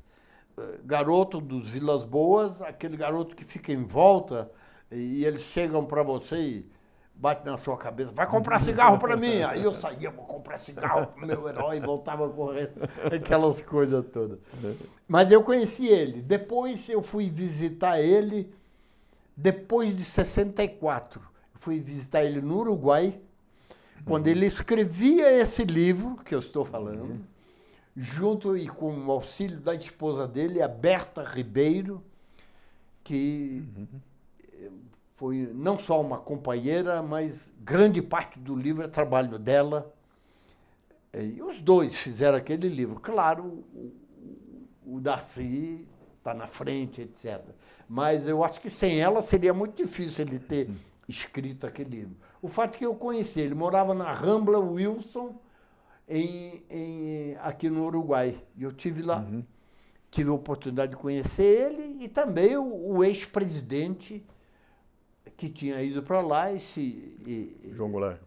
[0.58, 4.50] eh, garoto dos Vilas Boas, aquele garoto que fica em volta
[4.92, 6.72] e eles chegam para você e
[7.16, 9.42] bate na sua cabeça, vai comprar cigarro para mim.
[9.44, 12.74] Aí eu saía, vou comprar cigarro para meu herói e voltava correndo,
[13.14, 14.40] aquelas coisas todas.
[15.08, 16.22] Mas eu conheci ele.
[16.22, 18.54] Depois eu fui visitar ele,
[19.38, 21.22] depois de 64.
[21.22, 23.20] Eu fui visitar ele no Uruguai,
[24.06, 27.20] quando ele escrevia esse livro que eu estou falando,
[27.96, 32.04] junto e com o auxílio da esposa dele, a Berta Ribeiro,
[33.04, 33.64] que
[35.16, 39.94] foi não só uma companheira, mas grande parte do livro é trabalho dela.
[41.14, 43.00] E os dois fizeram aquele livro.
[43.00, 43.94] Claro, o,
[44.86, 45.88] o Darcy
[46.18, 47.42] está na frente, etc.
[47.88, 50.70] Mas eu acho que sem ela seria muito difícil ele ter
[51.08, 52.16] escrito aquele livro.
[52.42, 55.36] O fato é que eu conheci, ele morava na Rambla Wilson,
[56.08, 58.42] em, em, aqui no Uruguai.
[58.58, 59.44] E eu tive lá, uhum.
[60.10, 64.26] tive a oportunidade de conhecer ele e também o, o ex-presidente
[65.44, 66.80] que tinha ido para lá e se.
[67.28, 68.22] E, João Goulart.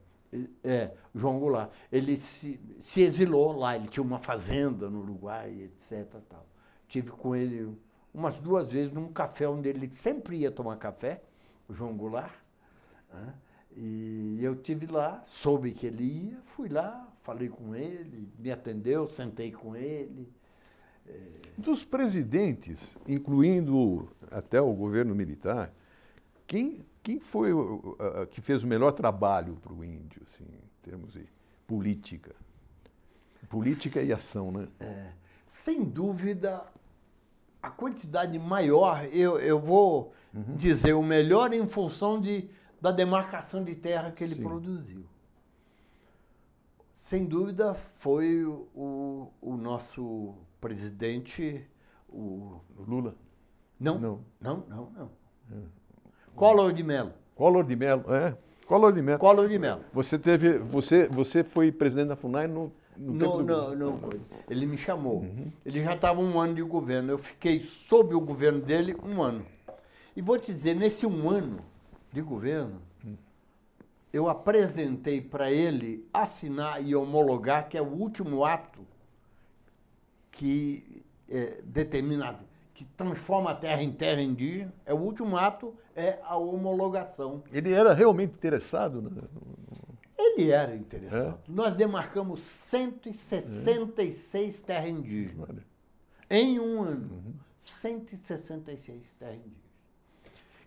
[0.63, 1.71] É, João Goulart.
[1.91, 6.07] Ele se, se exilou lá, ele tinha uma fazenda no Uruguai, etc.
[6.29, 6.47] Tal.
[6.87, 7.75] Tive com ele
[8.13, 11.23] umas duas vezes num café onde ele sempre ia tomar café,
[11.67, 12.35] o João Goulart.
[13.13, 13.35] Né?
[13.75, 19.07] E eu tive lá, soube que ele ia, fui lá, falei com ele, me atendeu,
[19.07, 20.29] sentei com ele.
[21.57, 25.73] Dos presidentes, incluindo até o governo militar,
[26.47, 27.97] quem, quem foi o,
[28.33, 31.25] que fez o melhor trabalho para o índio, assim, em termos de
[31.65, 32.35] política?
[33.49, 34.67] Política e ação, né?
[34.81, 35.13] É,
[35.47, 36.67] sem dúvida,
[37.63, 40.57] a quantidade maior, eu, eu vou uhum.
[40.57, 42.51] dizer o melhor em função de,
[42.81, 44.43] da demarcação de terra que ele Sim.
[44.43, 45.07] produziu.
[46.91, 51.65] Sem dúvida, foi o, o nosso presidente,
[52.09, 53.15] o Lula.
[53.79, 54.91] Não, não, não, não.
[54.91, 55.11] não.
[55.53, 55.76] É.
[56.37, 57.13] Collor de Mello.
[57.35, 58.37] Collor de Mello, é.
[58.67, 59.19] Collor de Mello.
[59.19, 59.81] Collor de Mello.
[59.93, 64.11] Você teve, você, você foi presidente da Funai no, no não, não, não,
[64.49, 65.21] ele me chamou.
[65.21, 65.51] Uhum.
[65.65, 67.11] Ele já estava um ano de governo.
[67.11, 69.45] Eu fiquei sob o governo dele um ano.
[70.15, 71.59] E vou te dizer, nesse um ano
[72.13, 72.81] de governo,
[74.13, 78.81] eu apresentei para ele assinar e homologar, que é o último ato
[80.31, 82.39] que é, determina,
[82.77, 87.43] que transforma a terra em terra indígena, é o último ato, é a homologação.
[87.51, 89.01] Ele era realmente interessado?
[89.01, 89.23] Né?
[90.19, 91.41] Ele era interessado.
[91.49, 91.51] É?
[91.51, 94.67] Nós demarcamos 166 é.
[94.67, 95.49] terras indígenas.
[95.49, 95.65] Olha.
[96.29, 97.15] Em um ano.
[97.15, 97.35] Uhum.
[97.57, 99.67] 166 terras indígenas.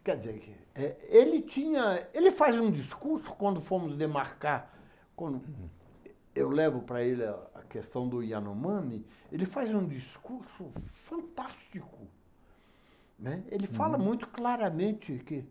[0.03, 2.07] Quer dizer, é, ele tinha.
[2.11, 4.73] Ele faz um discurso quando fomos demarcar,
[5.15, 5.69] quando uhum.
[6.33, 7.37] eu levo para ele a,
[7.69, 12.07] questão do Yanomami, ele faz um discurso fantástico.
[13.17, 13.43] Né?
[13.51, 14.03] Ele fala uhum.
[14.03, 15.45] muito claramente que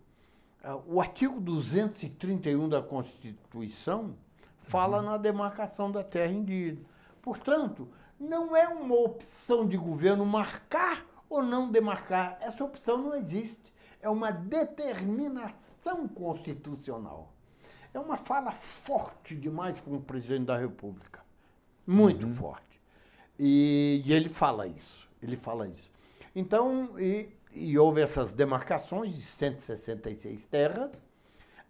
[0.64, 4.16] uh, o artigo 231 da Constituição
[4.62, 5.06] fala uhum.
[5.06, 6.80] na demarcação da terra indígena.
[7.22, 7.88] Portanto,
[8.18, 12.36] não é uma opção de governo marcar ou não demarcar.
[12.40, 13.68] Essa opção não existe
[14.00, 17.32] é uma determinação constitucional.
[17.92, 21.20] É uma fala forte demais para um presidente da República.
[21.88, 22.34] Muito uhum.
[22.34, 22.78] forte.
[23.38, 25.08] E, e, ele fala isso.
[25.22, 25.90] Ele fala isso.
[26.36, 30.90] Então, e, e houve essas demarcações de 166 terras.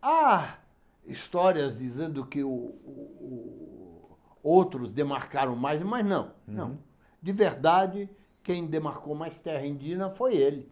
[0.02, 0.58] Há
[1.06, 6.24] histórias dizendo que o, o, o, outros demarcaram mais, mas não.
[6.48, 6.54] Uhum.
[6.54, 6.78] Não.
[7.22, 8.10] De verdade,
[8.42, 10.68] quem demarcou mais terra indígena foi ele.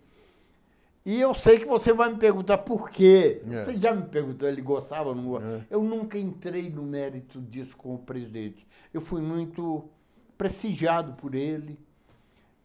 [1.07, 3.41] E eu sei que você vai me perguntar por quê.
[3.49, 3.61] É.
[3.63, 5.65] Você já me perguntou, ele gostava ou não é.
[5.71, 8.67] Eu nunca entrei no mérito disso com o presidente.
[8.93, 9.89] Eu fui muito
[10.37, 11.79] prestigiado por ele.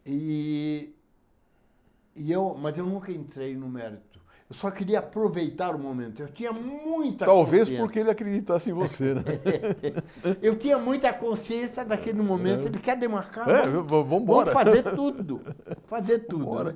[0.04, 0.92] E,
[2.16, 4.20] e eu, mas eu nunca entrei no mérito.
[4.50, 6.20] Eu só queria aproveitar o momento.
[6.20, 9.22] Eu tinha muita Talvez porque ele acreditasse em você, né?
[10.42, 12.66] eu tinha muita consciência daquele momento.
[12.66, 12.70] É.
[12.70, 13.48] Ele quer demarcar.
[13.48, 14.50] É, vamos embora.
[14.50, 15.40] Vamos fazer tudo.
[15.84, 16.64] Fazer tudo.
[16.64, 16.74] Né?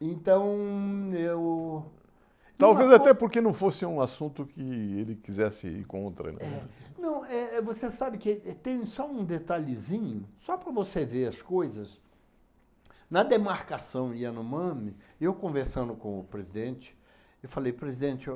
[0.00, 1.84] Então, eu.
[2.58, 2.96] Talvez uma...
[2.96, 6.32] até porque não fosse um assunto que ele quisesse ir contra.
[6.32, 6.38] Né?
[6.40, 7.00] É.
[7.00, 11.42] Não, é, é você sabe que tem só um detalhezinho, só para você ver as
[11.42, 12.00] coisas.
[13.10, 16.96] Na demarcação Yanomami, eu conversando com o presidente,
[17.42, 18.30] eu falei, presidente,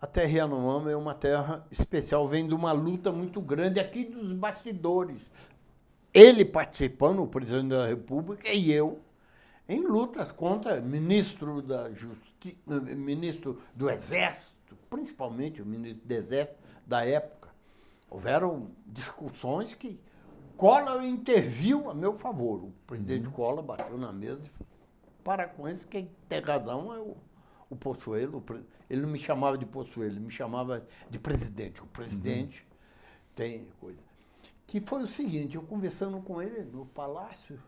[0.00, 4.32] a terra Yanomami é uma terra especial, vem de uma luta muito grande aqui dos
[4.32, 5.30] bastidores.
[6.12, 9.00] Ele participando, o presidente da República, e eu,
[9.68, 17.04] em lutas contra ministro da Justiça, ministro do Exército, principalmente o ministro do Exército da
[17.04, 17.50] época.
[18.08, 20.00] Houveram discussões que
[20.56, 22.64] Collor interviu a meu favor.
[22.64, 23.32] O presidente uhum.
[23.32, 24.72] Collor bateu na mesa e falou,
[25.22, 27.16] para com isso, quem tem razão é o,
[27.68, 28.42] o Possuelo.
[28.88, 31.82] Ele não me chamava de Possuelo, ele me chamava de presidente.
[31.82, 32.76] O presidente uhum.
[33.34, 33.98] tem coisa.
[34.66, 37.60] Que foi o seguinte, eu conversando com ele no palácio,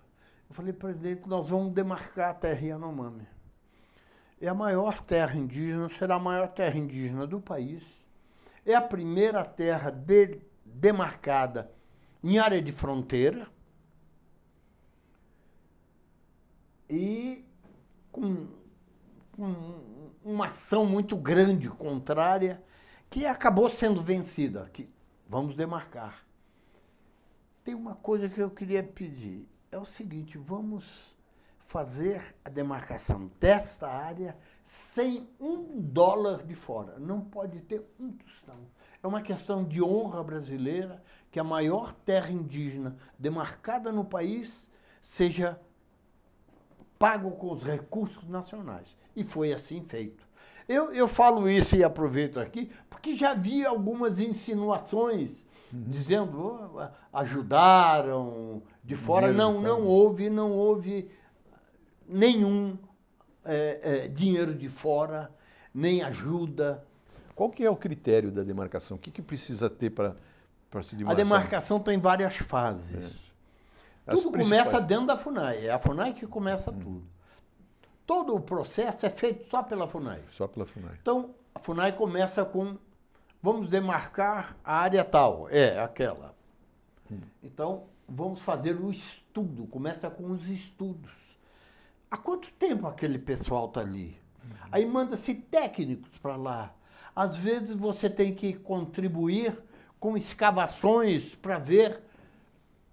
[0.49, 3.27] eu falei, presidente, nós vamos demarcar a terra Yanomami.
[4.41, 7.83] É a maior terra indígena, será a maior terra indígena do país.
[8.65, 11.71] É a primeira terra de, demarcada
[12.23, 13.49] em área de fronteira.
[16.89, 17.45] E
[18.11, 18.47] com,
[19.33, 19.83] com
[20.25, 22.63] uma ação muito grande contrária,
[23.11, 24.71] que acabou sendo vencida.
[24.73, 24.89] Que
[25.29, 26.25] vamos demarcar.
[27.65, 31.17] Tem uma coisa que eu queria pedir é o seguinte: vamos
[31.67, 36.99] fazer a demarcação desta área sem um dólar de fora.
[36.99, 38.67] Não pode ter um tostão.
[39.03, 44.69] É uma questão de honra brasileira que a maior terra indígena demarcada no país
[45.01, 45.61] seja
[46.99, 48.97] pago com os recursos nacionais.
[49.15, 50.27] E foi assim feito.
[50.67, 55.85] Eu, eu falo isso e aproveito aqui, porque já vi algumas insinuações uhum.
[55.87, 59.29] dizendo ajudaram de fora.
[59.29, 61.11] Dinheiro não, de não houve, não houve
[62.07, 62.79] nenhum
[63.45, 65.31] é, é, dinheiro de fora,
[65.75, 66.85] nem ajuda.
[67.35, 68.97] Qual que é o critério da demarcação?
[68.97, 70.15] O que, que precisa ter para
[70.83, 71.13] se demarcar?
[71.13, 73.15] A demarcação tem várias fases.
[74.07, 74.13] É.
[74.13, 75.67] Tudo começa dentro da FUNAI.
[75.67, 76.79] É a FUNAI que começa hum.
[76.79, 77.07] tudo.
[78.07, 80.23] Todo o processo é feito só pela FUNAI.
[80.33, 80.97] Só pela FUNAI.
[81.01, 82.77] Então, a FUNAI começa com,
[83.43, 85.49] vamos demarcar a área tal.
[85.51, 86.35] É, aquela.
[87.11, 87.21] Hum.
[87.43, 89.67] Então, vamos fazer o estudo.
[89.67, 91.13] Começa com os estudos.
[92.11, 94.19] Há quanto tempo aquele pessoal está ali?
[94.43, 94.51] Uhum.
[94.73, 96.75] Aí manda-se técnicos para lá.
[97.15, 99.59] Às vezes você tem que contribuir
[99.99, 102.01] com escavações para ver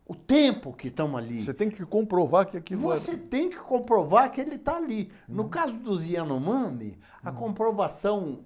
[0.08, 1.44] o tempo que estão ali.
[1.44, 3.18] Você tem que comprovar que aquilo Você é...
[3.18, 5.12] tem que comprovar que ele está ali.
[5.28, 5.36] Uhum.
[5.36, 7.36] No caso dos Yanomami, a uhum.
[7.36, 8.40] comprovação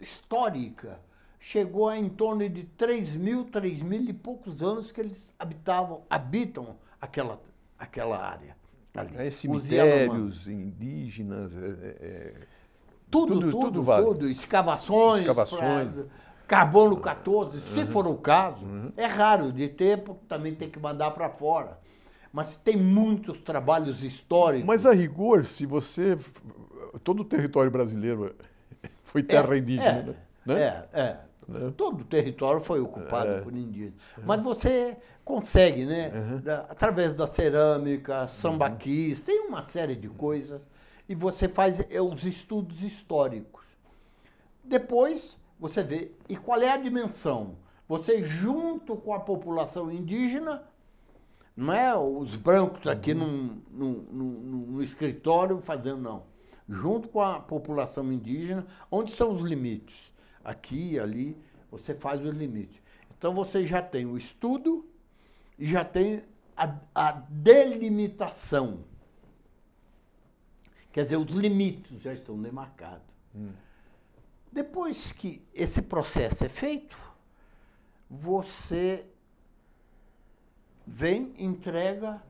[0.00, 1.00] histórica
[1.38, 6.02] chegou a em torno de 3 mil, 3 mil e poucos anos que eles habitavam,
[6.10, 7.40] habitam aquela,
[7.78, 8.56] aquela área.
[8.94, 9.14] Ali.
[9.16, 11.54] É, cemitérios indígenas.
[11.54, 12.34] É, é, é,
[13.10, 14.06] tudo, tudo, tudo, tudo, vale.
[14.06, 14.28] tudo.
[14.28, 15.20] Escavações.
[15.20, 15.92] Escavações.
[15.92, 16.04] Pra,
[16.46, 17.86] carbono 14, se uhum.
[17.88, 18.64] for o caso.
[18.64, 18.92] Uhum.
[18.96, 21.78] É raro de ter, porque também tem que mandar para fora.
[22.32, 24.66] Mas tem muitos trabalhos históricos.
[24.66, 26.18] Mas a rigor, se você.
[27.04, 28.34] Todo o território brasileiro
[29.16, 30.86] foi terra é, indígena, é, né?
[30.92, 31.16] É, é.
[31.48, 31.72] Né?
[31.74, 33.40] Todo o território foi ocupado é.
[33.40, 33.94] por indígenas.
[34.24, 36.12] Mas você consegue, né?
[36.14, 36.40] Uhum.
[36.40, 39.24] Da, através da cerâmica, sambaquis, uhum.
[39.24, 40.60] tem uma série de coisas.
[41.08, 43.64] E você faz é, os estudos históricos.
[44.62, 46.12] Depois, você vê.
[46.28, 47.56] E qual é a dimensão?
[47.88, 50.62] Você, junto com a população indígena,
[51.56, 54.82] não é os brancos aqui uhum.
[54.82, 56.35] escritório fazendo, não.
[56.68, 60.12] Junto com a população indígena, onde são os limites?
[60.46, 61.36] aqui e ali,
[61.70, 62.80] você faz os limites.
[63.18, 64.88] Então você já tem o estudo
[65.58, 66.22] e já tem
[66.56, 68.84] a, a delimitação.
[70.92, 73.04] Quer dizer, os limites já estão demarcados.
[73.34, 73.52] Hum.
[74.52, 76.96] Depois que esse processo é feito,
[78.08, 79.04] você
[80.86, 82.22] vem entrega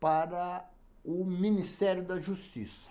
[0.00, 0.68] para
[1.04, 2.90] o Ministério da Justiça.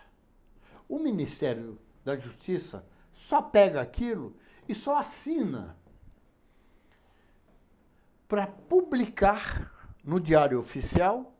[0.89, 4.35] O Ministério da Justiça só pega aquilo
[4.67, 5.77] e só assina
[8.27, 11.31] para publicar no Diário Oficial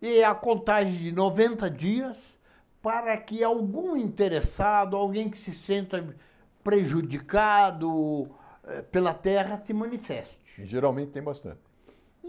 [0.00, 2.38] e a contagem de 90 dias
[2.80, 6.16] para que algum interessado, alguém que se senta
[6.64, 8.30] prejudicado
[8.64, 10.62] eh, pela terra se manifeste.
[10.62, 11.67] E geralmente tem bastante.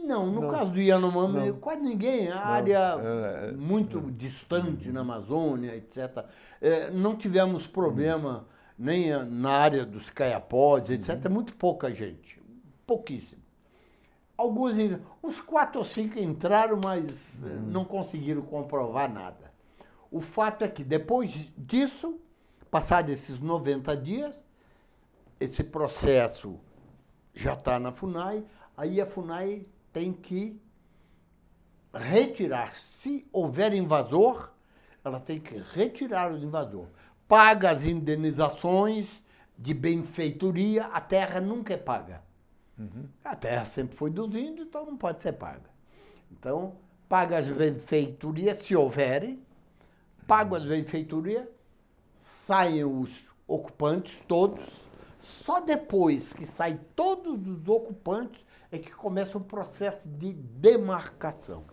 [0.04, 0.48] Não, no não.
[0.50, 2.30] caso do Yanomami, quase ninguém.
[2.30, 2.44] A não.
[2.44, 4.12] área é, é, muito é.
[4.12, 6.26] distante na Amazônia, etc.
[6.62, 8.46] É, não tivemos problema.
[8.56, 11.26] Hum nem na área dos caiapós, etc.
[11.26, 11.34] Uhum.
[11.34, 12.42] Muito pouca gente,
[12.88, 13.42] pouquíssimo.
[14.38, 14.78] Alguns,
[15.22, 17.60] uns quatro ou cinco entraram, mas uhum.
[17.64, 19.52] não conseguiram comprovar nada.
[20.10, 22.18] O fato é que depois disso,
[22.72, 24.34] passados esses 90 dias,
[25.42, 26.58] esse processo
[27.34, 28.46] já está na FUNAI,
[28.78, 30.60] aí a FUNAI tem que
[31.94, 34.52] retirar, se houver invasor,
[35.04, 36.88] ela tem que retirar o invasor
[37.30, 39.08] paga as indenizações
[39.56, 42.24] de benfeitoria, a terra nunca é paga.
[42.78, 43.08] Uhum.
[43.24, 45.70] A terra sempre foi dos índios, então não pode ser paga.
[46.32, 46.74] Então,
[47.08, 49.40] paga as benfeitorias, se houverem,
[50.26, 51.48] paga as benfeitorias,
[52.16, 54.66] saem os ocupantes todos,
[55.20, 61.64] só depois que saem todos os ocupantes é que começa o processo de demarcação.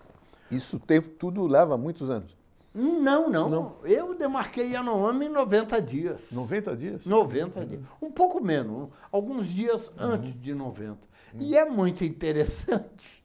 [0.51, 2.37] Isso tempo, tudo leva muitos anos?
[2.75, 3.77] Não, não, não.
[3.85, 6.21] Eu demarquei Yanomami em 90 dias.
[6.31, 7.07] 90 dias?
[7.07, 7.67] 90 uhum.
[7.67, 7.81] dias.
[8.03, 9.95] Um pouco menos, alguns dias uhum.
[9.99, 10.93] antes de 90.
[10.93, 11.41] Uhum.
[11.41, 13.25] E é muito interessante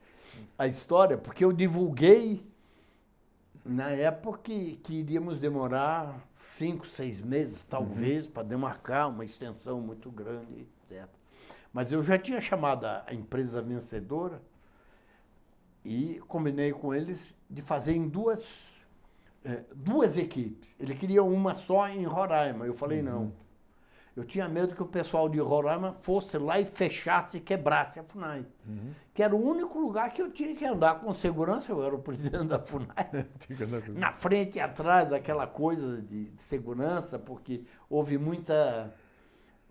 [0.57, 2.49] a história, porque eu divulguei
[3.65, 8.31] na época que, que iríamos demorar cinco, seis meses, talvez, uhum.
[8.31, 11.07] para demarcar uma extensão muito grande, etc.
[11.73, 14.41] Mas eu já tinha chamado a empresa vencedora
[15.83, 18.71] e combinei com eles de fazer em duas
[19.43, 20.75] é, duas equipes.
[20.79, 22.65] Ele queria uma só em Roraima.
[22.65, 23.05] Eu falei, uhum.
[23.05, 23.33] não.
[24.15, 28.03] Eu tinha medo que o pessoal de Roraima fosse lá e fechasse e quebrasse a
[28.03, 28.45] FUNAI.
[28.67, 28.91] Uhum.
[29.13, 31.71] Que era o único lugar que eu tinha que andar com segurança.
[31.71, 33.25] Eu era o presidente da FUNAI.
[33.95, 38.93] Na frente e atrás, aquela coisa de, de segurança, porque houve muita,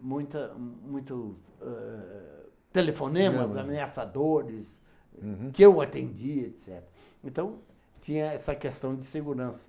[0.00, 4.80] muita, muitos uh, telefonemas ameaçadores
[5.20, 5.50] uhum.
[5.52, 6.82] que eu atendi, etc.
[7.22, 7.60] Então,
[8.00, 9.68] tinha essa questão de segurança.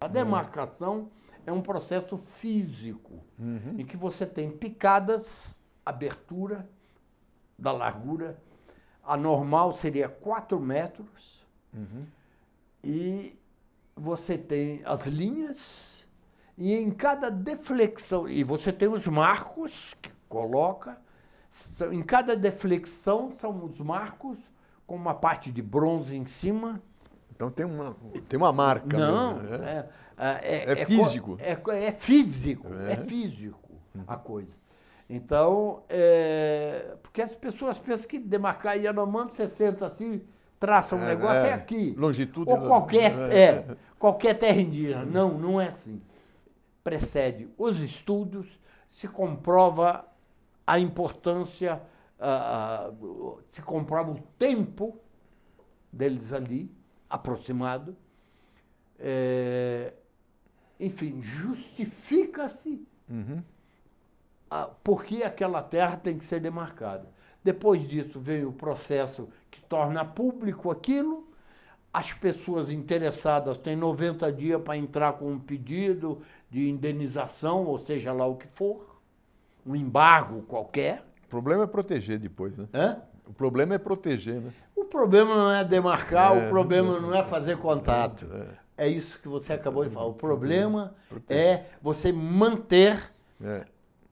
[0.00, 0.12] A uhum.
[0.12, 1.10] demarcação
[1.46, 3.76] é um processo físico, uhum.
[3.78, 6.68] em que você tem picadas, abertura
[7.58, 8.40] da largura.
[9.02, 11.46] A normal seria 4 metros.
[11.74, 12.06] Uhum.
[12.84, 13.36] E
[13.96, 15.91] você tem as linhas
[16.62, 20.96] E em cada deflexão, e você tem os marcos que coloca,
[21.90, 24.38] em cada deflexão são os marcos
[24.86, 26.80] com uma parte de bronze em cima.
[27.34, 27.96] Então tem uma,
[28.28, 28.96] tem uma marca.
[28.96, 29.88] Não, mesmo, né?
[30.16, 31.36] é, é, É co- físico.
[31.40, 32.96] É, é físico, é, É.
[32.98, 33.58] físico
[34.06, 34.52] a coisa.
[35.10, 40.22] Então, é, porque as pessoas pensam que demarcar Yanomami, você senta assim,
[40.60, 41.52] traça um É, negócio, é, é.
[41.54, 41.92] aqui.
[41.98, 43.36] Longitude Ou qualquer, é.
[43.42, 45.04] é, qualquer terra indígena.
[45.04, 46.00] Não, não é assim.
[46.84, 48.46] Precede os estudos,
[48.88, 50.04] se comprova
[50.66, 51.80] a importância,
[52.18, 52.90] ah,
[53.48, 54.98] se comprova o tempo
[55.92, 56.70] deles ali,
[57.08, 57.96] aproximado.
[58.98, 59.92] É,
[60.78, 63.42] enfim, justifica-se Uhum.
[64.50, 67.08] a- por que aquela terra tem que ser demarcada.
[67.42, 71.28] Depois disso vem o processo que torna público aquilo.
[71.92, 78.12] As pessoas interessadas têm 90 dias para entrar com um pedido de indenização, ou seja
[78.12, 79.00] lá o que for,
[79.66, 81.02] um embargo qualquer.
[81.24, 82.68] O problema é proteger depois, né?
[82.74, 82.98] Hã?
[83.26, 84.52] O problema é proteger, né?
[84.76, 86.46] O problema não é demarcar, É.
[86.46, 88.26] o problema não é fazer contato.
[88.76, 88.84] É.
[88.84, 90.06] É isso que você acabou de falar.
[90.08, 90.94] O problema
[91.26, 93.10] é você manter
[93.42, 93.64] É.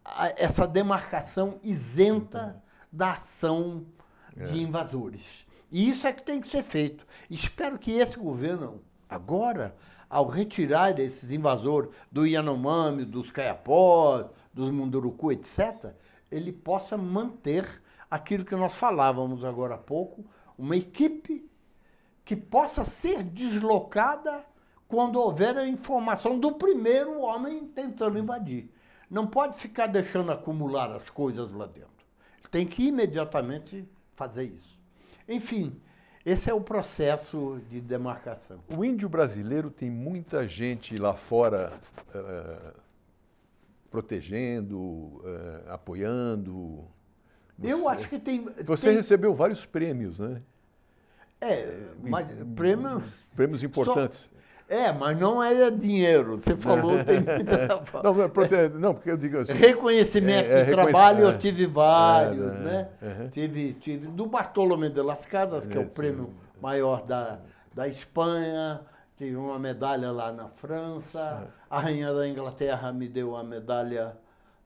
[0.02, 3.84] a- essa demarcação isenta da ação
[4.34, 5.44] de invasores.
[5.70, 7.06] E isso é que tem que ser feito.
[7.28, 9.74] Espero que esse governo, agora,
[10.10, 15.94] ao retirar esses invasores do Yanomami, dos Caiapós, dos Munduruku, etc.,
[16.28, 17.80] ele possa manter
[18.10, 20.24] aquilo que nós falávamos agora há pouco,
[20.58, 21.48] uma equipe
[22.24, 24.44] que possa ser deslocada
[24.88, 28.68] quando houver a informação do primeiro homem tentando invadir.
[29.08, 31.90] Não pode ficar deixando acumular as coisas lá dentro.
[32.50, 34.78] Tem que imediatamente fazer isso.
[35.28, 35.80] Enfim,
[36.24, 38.60] esse é o processo de demarcação.
[38.76, 41.72] O índio brasileiro tem muita gente lá fora
[42.14, 42.72] eh,
[43.90, 46.84] protegendo, eh, apoiando.
[47.62, 48.44] Eu Você- acho que tem.
[48.64, 50.40] Você tem- recebeu vários prêmios, né?
[51.40, 53.02] É, mas prêmio.
[53.34, 54.30] Prêmios importantes.
[54.70, 56.38] É, mas não é dinheiro.
[56.38, 57.66] Você falou, tem muita.
[58.04, 58.28] Não, não, é
[58.94, 59.52] porque eu digo assim.
[59.52, 61.28] Reconhecimento É, é, de trabalho, é.
[61.28, 62.88] eu tive vários, É, é, né?
[63.02, 63.28] uhum.
[63.30, 66.30] Tive, tive do Bartolomé de las Casas, que é o prêmio
[66.62, 67.40] maior da,
[67.74, 68.80] da Espanha,
[69.16, 74.16] tive uma medalha lá na França, a Rainha da Inglaterra me deu a medalha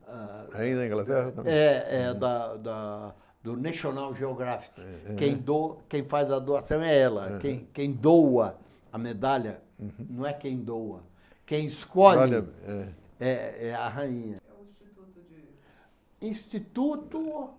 [0.06, 1.50] ah, Aí na Inglaterra também.
[1.50, 4.72] é, é da, da- do National Geographic.
[4.80, 7.38] É, Quem, do, quem faz a doação é ela.
[7.40, 8.56] Quem, quem doa
[8.92, 9.63] a medalha
[10.08, 11.00] não é quem doa.
[11.46, 12.88] Quem escolhe Olha, é,
[13.20, 14.36] é, é a rainha.
[14.36, 17.50] É o Instituto de Instituto.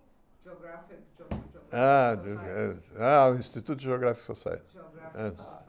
[0.44, 2.94] Geographic, Geo- Geographic ah, Society.
[3.00, 4.64] ah, o Instituto Geográfico Society.
[4.74, 5.30] Geographic é.
[5.32, 5.66] Society.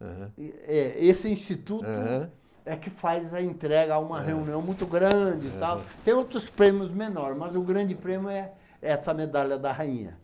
[0.00, 0.32] Aham.
[0.38, 2.30] é, esse instituto Aham.
[2.64, 5.82] é que faz a entrega a uma reunião muito grande e tal.
[6.04, 10.16] Tem outros prêmios menores, mas o grande prêmio é essa medalha da rainha.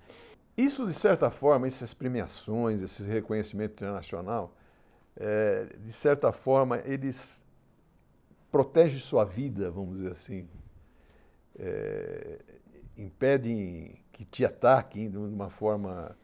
[0.57, 4.55] Isso, de certa forma, essas premiações, esse reconhecimento internacional,
[5.17, 7.43] é, de certa forma, eles
[8.51, 10.49] protegem sua vida, vamos dizer assim.
[11.59, 12.39] É,
[12.97, 16.17] impedem que te ataquem de uma forma.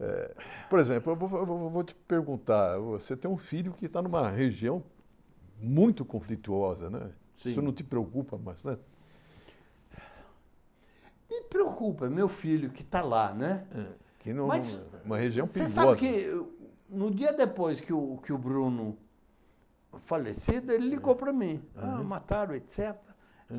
[0.00, 0.34] é,
[0.68, 4.28] por exemplo, eu vou, eu vou- te perguntar: você tem um filho que está numa
[4.30, 4.82] região
[5.58, 7.10] muito conflituosa, né?
[7.34, 7.50] Sim.
[7.50, 8.82] Isso não te preocupa bastante?
[11.28, 13.66] Me preocupa, meu filho que está lá, né?
[14.20, 15.86] Que não, Mas uma região Você perigosa.
[15.86, 16.46] sabe que
[16.88, 18.96] no dia depois que o, que o Bruno
[20.04, 21.62] falecido, ele ligou para mim.
[21.74, 22.94] Ah, mataram, etc.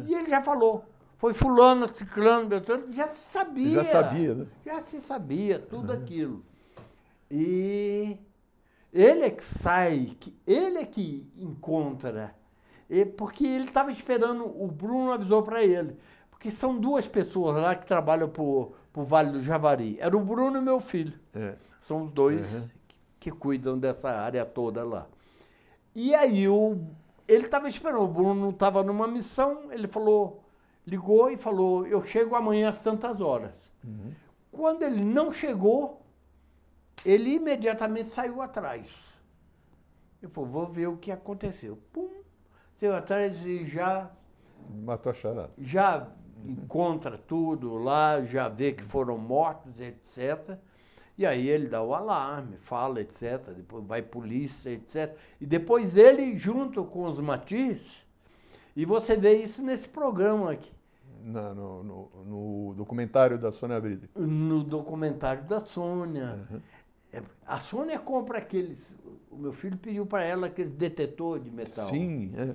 [0.05, 0.85] E ele já falou.
[1.17, 3.83] Foi fulano, ciclano, beltrano, já se sabia.
[3.83, 4.47] Já sabia, né?
[4.63, 6.45] Já se sabia, tudo aquilo.
[7.31, 8.17] E
[8.93, 10.15] ele é que sai,
[10.45, 12.35] ele é que encontra.
[13.17, 15.97] Porque ele estava esperando, o Bruno avisou para ele.
[16.29, 19.97] Porque são duas pessoas lá que trabalham para o Vale do Javari.
[19.99, 21.19] Era o Bruno e meu filho.
[21.33, 21.55] É.
[21.81, 22.69] São os dois Uhum.
[23.31, 25.07] Que, cuidam dessa área toda lá.
[25.93, 26.79] E aí o,
[27.27, 30.43] ele estava esperando, o Bruno estava numa missão, ele falou,
[30.85, 33.53] ligou e falou, eu chego amanhã às tantas horas.
[34.51, 36.01] Quando ele não chegou,
[37.05, 39.17] ele imediatamente saiu atrás.
[40.21, 41.77] Eu falei, vou ver o que aconteceu.
[41.91, 42.09] Pum,
[42.75, 44.09] saiu atrás e já
[44.83, 45.51] Matou a charada.
[45.57, 46.07] já
[46.45, 50.57] encontra tudo lá, já vê que foram mortos, etc.
[51.17, 53.49] E aí ele dá o alarme, fala, etc.
[53.55, 55.15] Depois vai polícia, etc.
[55.41, 57.81] E depois ele, junto com os Matis,
[58.75, 60.71] e você vê isso nesse programa aqui,
[61.23, 64.07] Na- no, no- no documentário da Sônia Bride.
[64.15, 66.47] no documentário da Sônia.
[67.11, 68.95] É, a Sônia compra aqueles.
[69.31, 71.89] O meu filho pediu para ela aquele detetor de metal.
[71.89, 72.53] Sim, é.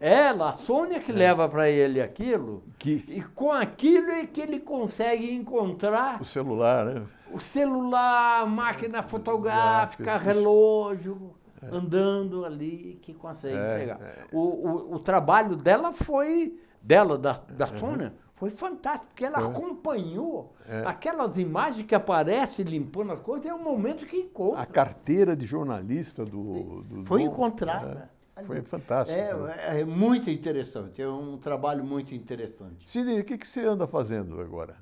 [0.00, 2.62] Ela, a Sônia que leva para ele aquilo.
[2.78, 7.02] Que- E com aquilo é que ele consegue encontrar O celular, né?
[7.32, 11.34] o celular, máquina fotográfica, Gráfica, relógio,
[11.70, 14.00] andando ali, que consegue É, pegar.
[14.00, 14.24] é.
[14.32, 20.54] O, o, o trabalho dela foi, dela, da, da Sônia, foi fantástico, porque ela acompanhou
[20.68, 20.84] É.
[20.86, 24.62] aquelas imagens que aparecem limpando as coisas, é o momento que encontra.
[24.62, 26.82] A carteira de jornalista do.
[26.84, 28.10] do Foi encontrada.
[28.40, 29.18] É, foi fantástico.
[29.20, 29.54] né?
[29.68, 32.88] É, é muito interessante, é um trabalho muito interessante.
[32.88, 34.76] Sidney, o que, que você anda fazendo agora?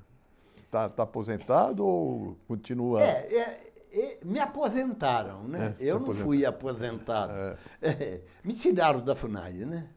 [0.65, 3.01] Está tá aposentado ou continua?
[3.01, 5.73] É, é, é, me aposentaram, né?
[5.79, 7.33] É, Eu não fui aposentado.
[7.81, 9.87] É, me tiraram da FUNAI, né?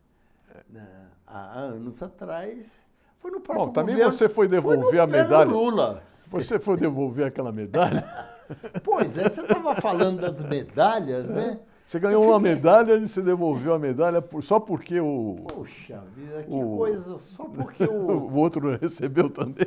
[1.27, 2.81] Há anos atrás.
[3.19, 5.51] Foi no próprio Bom, também governo- você foi devolver a governo medalha?
[5.51, 6.03] Lula.
[6.27, 8.05] Você foi devolver aquela medalha?
[8.83, 11.61] Pois é, você estava falando das medalhas, né?
[11.91, 16.45] Você ganhou uma medalha e você devolveu a medalha por- só porque o, Poxa vida,
[16.45, 17.19] que O- coisa.
[17.19, 17.91] Só porque o,
[18.31, 19.67] o outro recebeu também.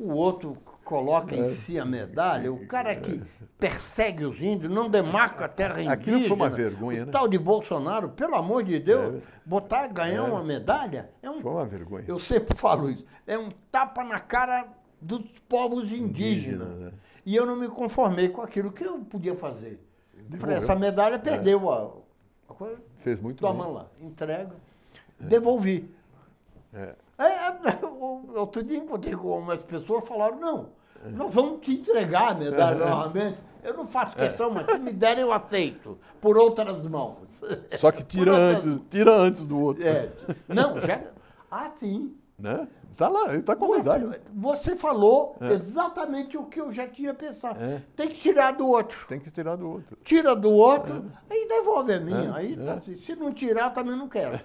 [0.00, 1.40] o outro coloca É.
[1.40, 3.20] em si a medalha, o cara que
[3.58, 5.92] persegue os índios, não demarca a terra indígena.
[5.92, 7.12] Aquilo foi uma vergonha, o né?
[7.12, 9.20] tal de Bolsonaro, pelo amor de Deus, É.
[9.44, 12.06] botar, ganhar uma medalha é um Foi uma vergonha.
[12.08, 13.04] Eu sempre falo isso.
[13.26, 14.66] É um tapa na cara
[14.98, 16.78] dos povos Indígena, indígenas.
[16.78, 16.92] né?
[17.26, 19.78] E eu não me conformei com aquilo que eu podia fazer.
[20.28, 20.56] Devolveu.
[20.58, 21.90] essa medalha perdeu a,
[22.48, 22.78] a coisa.
[22.98, 23.74] Fez muito Toma bem.
[23.74, 24.54] lá, entrega.
[25.18, 25.90] Devolvi.
[26.72, 26.94] É.
[27.18, 27.86] É,
[28.38, 30.68] outro dia encontrei com umas pessoas falaram, não,
[31.12, 33.38] nós vamos te entregar a medalha novamente.
[33.64, 35.98] Eu não faço questão, mas se me derem eu aceito.
[36.20, 37.42] Por outras mãos.
[37.76, 39.86] Só que tira outras- antes, tira antes do outro.
[39.86, 40.08] É,
[40.48, 41.00] não, já.
[41.50, 42.14] Ah, sim.
[42.38, 42.68] Né?
[42.96, 43.68] Tá lá, ele tá com.
[43.68, 47.62] Você, você falou exatamente o que eu já tinha pensado.
[47.62, 47.82] É.
[47.94, 49.06] Tem que tirar do outro.
[49.06, 49.96] Tem que tirar do outro.
[50.02, 52.30] Tira do outro, aí devolve a minha.
[52.30, 52.64] É, aí é.
[52.64, 52.96] tá assim.
[52.96, 54.40] Se não tirar, também não quero.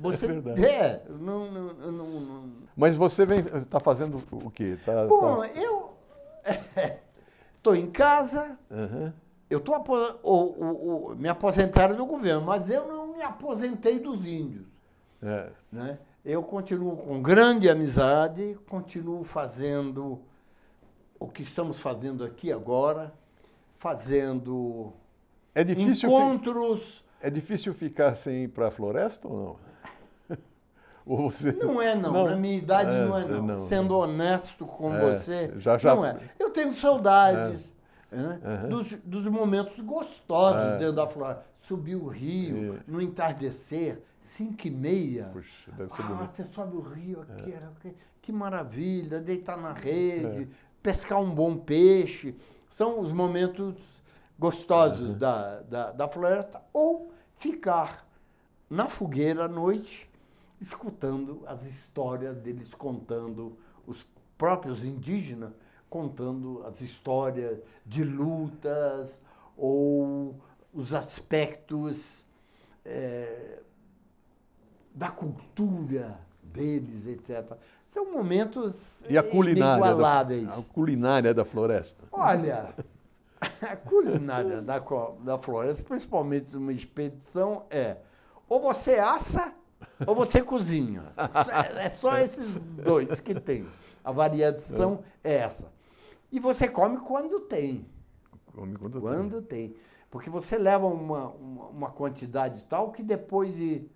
[0.00, 0.64] Você, É verdade.
[0.64, 4.78] É, não, não, não, não- Mas você vem, tá fazendo o quê?
[4.84, 5.90] Tá, Bom, tá- eu
[7.56, 9.12] estou em casa, Aham.
[9.50, 13.98] eu tô apo- o, o, o- me aposentaram do governo, mas eu não me aposentei
[13.98, 14.64] dos índios.
[15.22, 15.48] É.
[15.72, 15.98] né?
[16.28, 20.18] Eu continuo com grande amizade, continuo fazendo
[21.20, 23.14] o que estamos fazendo aqui agora,
[23.76, 24.92] fazendo
[25.54, 27.04] É difícil, fi- encontros.
[27.20, 29.56] é difícil ficar sem ir para a floresta ou
[30.28, 30.36] não?
[31.06, 31.52] Ou você...
[31.52, 32.26] Não é não, Não.
[32.26, 33.42] na minha idade É, não é não.
[33.42, 33.54] não.
[33.54, 36.18] Sendo honesto com É, você, já- já- não é.
[36.40, 37.60] Eu tenho saudades
[38.10, 38.68] né, Aham.
[38.68, 40.78] dos, dos momentos gostosos É.
[40.78, 41.44] dentro da floresta.
[41.60, 42.78] Subir o rio, É.
[42.88, 45.30] no entardecer, cinco e meia.
[45.32, 46.34] Puxa, deve ser Ah, bonito.
[46.34, 47.60] você sobe o rio aqui, É.
[47.80, 50.48] que, que maravilha, deitar na rede,
[50.82, 52.34] pescar um bom peixe.
[52.68, 53.76] São os momentos
[54.38, 56.60] gostosos da, da, da floresta.
[56.72, 58.06] Ou ficar
[58.68, 60.10] na fogueira à noite,
[60.60, 63.56] escutando as histórias deles contando,
[63.86, 64.06] os
[64.36, 65.52] próprios indígenas
[65.88, 69.22] contando as histórias de lutas
[69.56, 70.34] ou
[70.74, 72.26] os aspectos
[72.84, 73.62] eh,
[74.96, 77.52] da cultura deles, etc.
[77.84, 80.50] São momentos E a culinária, da, inigualáveis.
[80.50, 82.04] a culinária da floresta?
[82.10, 82.74] Olha,
[83.60, 84.82] a culinária da,
[85.20, 87.98] da floresta, principalmente numa expedição, é
[88.48, 89.52] ou você assa
[90.06, 91.04] ou você cozinha.
[91.78, 93.66] É, é só esses dois que tem.
[94.02, 95.70] A variação é essa.
[96.32, 97.86] E você come quando tem.
[98.54, 99.00] Come quando tem.
[99.02, 99.76] Quando tem.
[100.10, 103.90] Porque você leva uma, uma, uma quantidade tal que depois de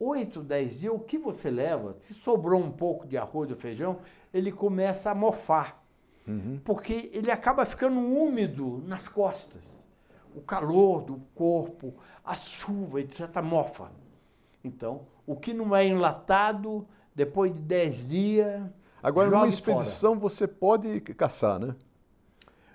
[0.00, 3.98] 8, 10 dias, o que você leva, se sobrou um pouco de arroz ou feijão,
[4.32, 5.84] ele começa a mofar.
[6.26, 6.58] Uhum.
[6.64, 9.86] Porque ele acaba ficando úmido nas costas.
[10.34, 13.90] O calor do corpo, a chuva, etc., mofa.
[14.64, 18.62] Então, o que não é enlatado, depois de 10 dias.
[19.02, 19.50] Agora, numa fora.
[19.50, 21.74] expedição, você pode caçar, né?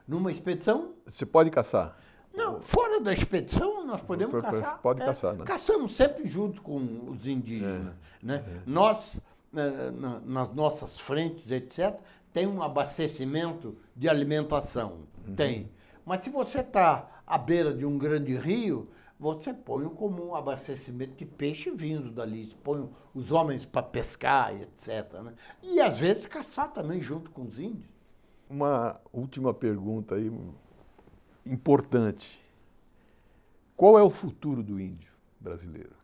[0.08, 1.98] Numa expedição, Você pode caçar.
[2.36, 4.82] Não, fora da expedição nós podemos caçar.
[4.82, 5.44] pode é, caçar, né?
[5.46, 7.94] Caçamos sempre junto com os indígenas.
[8.22, 8.44] Né?
[8.66, 9.18] Nós,
[9.56, 12.00] eh, na- nas nossas frentes, etc.,
[12.34, 15.00] tem um abastecimento de alimentação.
[15.36, 15.72] Tem.
[16.06, 18.90] Mas se você está à beira de um grande rio,
[19.20, 22.54] você põe como um abastecimento de peixe vindo dali.
[22.64, 25.14] Põe os homens para pescar, etc.
[25.24, 25.34] né?
[25.64, 27.88] E às vezes caçar também junto com os índios.
[28.50, 30.30] Uma última pergunta aí,
[31.46, 32.42] importante.
[33.76, 35.96] Qual é o futuro do índio brasileiro,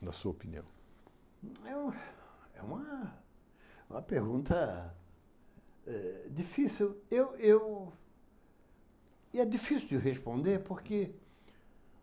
[0.00, 0.64] na sua opinião?
[1.64, 3.14] É, é uma,
[3.90, 4.94] uma pergunta
[5.86, 6.96] é, difícil.
[7.10, 7.92] Eu, eu,
[9.32, 11.10] e é difícil de responder porque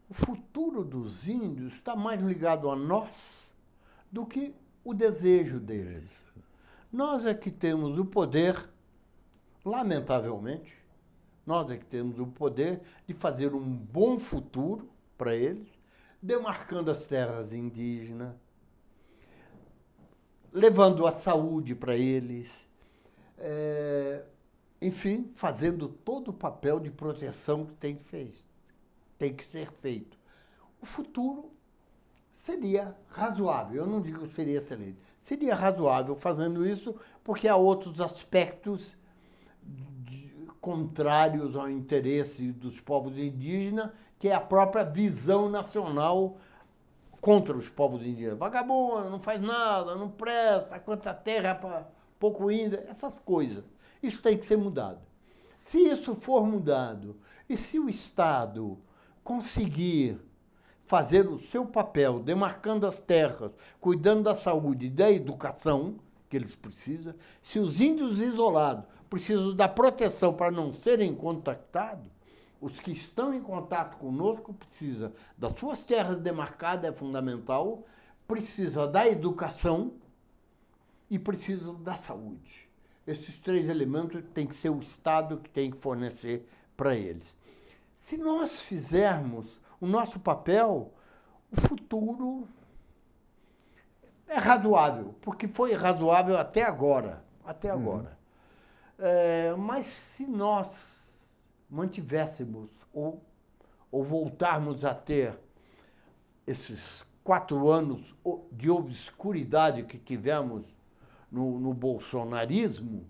[0.09, 3.51] o futuro dos índios está mais ligado a nós
[4.11, 4.53] do que
[4.83, 6.11] o desejo deles.
[6.91, 8.69] Nós é que temos o poder,
[9.65, 10.84] lamentavelmente,
[11.45, 15.67] nós é que temos o poder de fazer um bom futuro para eles,
[16.21, 18.33] demarcando as terras indígenas,
[20.51, 22.49] levando a saúde para eles,
[23.37, 24.23] é,
[24.81, 28.47] enfim, fazendo todo o papel de proteção que tem, fez,
[29.17, 30.17] tem que ser feito.
[30.81, 31.51] O futuro
[32.31, 38.97] seria razoável, eu não digo seria excelente, seria razoável fazendo isso, porque há outros aspectos
[40.65, 46.37] contrários ao interesse dos povos indígenas, que é a própria visão nacional
[47.21, 48.39] contra os povos indígenas.
[48.39, 51.87] Vagabundo, não faz nada, não presta, quanta terra para
[52.19, 53.63] pouco índio, essas coisas.
[54.01, 54.97] Isso tem que ser mudado.
[55.59, 57.15] Se isso for mudado,
[57.47, 58.75] e se o Estado
[59.23, 60.19] conseguir
[60.83, 66.55] fazer o seu papel, demarcando as terras, cuidando da saúde e da educação que eles
[66.55, 67.13] precisam,
[67.43, 72.09] se os índios isolados precisam da proteção para não serem contactados,
[72.59, 77.85] os que estão em contato conosco precisam das suas terras demarcadas, é fundamental,
[78.27, 79.93] precisa da educação
[81.09, 82.67] e precisam da saúde.
[83.05, 87.27] Esses três elementos tem que ser o Estado que tem que fornecer para eles.
[87.95, 90.91] Se nós fizermos o nosso papel,
[91.51, 92.47] o futuro
[94.27, 97.23] é razoável, porque foi razoável até agora.
[97.45, 98.17] Até agora.
[98.97, 100.75] É, mas se nós
[101.69, 103.21] mantivéssemos ou,
[103.91, 105.37] ou voltarmos a ter
[106.47, 108.15] esses quatro anos
[108.51, 110.65] de obscuridade que tivemos
[111.31, 113.05] no, no bolsonarismo,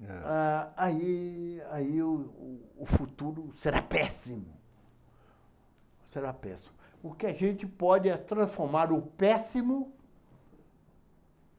[0.00, 0.06] é.
[0.22, 4.46] ah, aí, aí o, o futuro será péssimo.
[6.12, 6.72] Será péssimo.
[7.02, 9.92] O que a gente pode é transformar o péssimo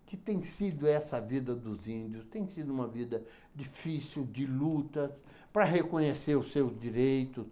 [0.09, 3.23] que tem sido essa vida dos índios, tem sido uma vida
[3.53, 5.11] difícil, de lutas,
[5.53, 7.45] para reconhecer os seus direitos.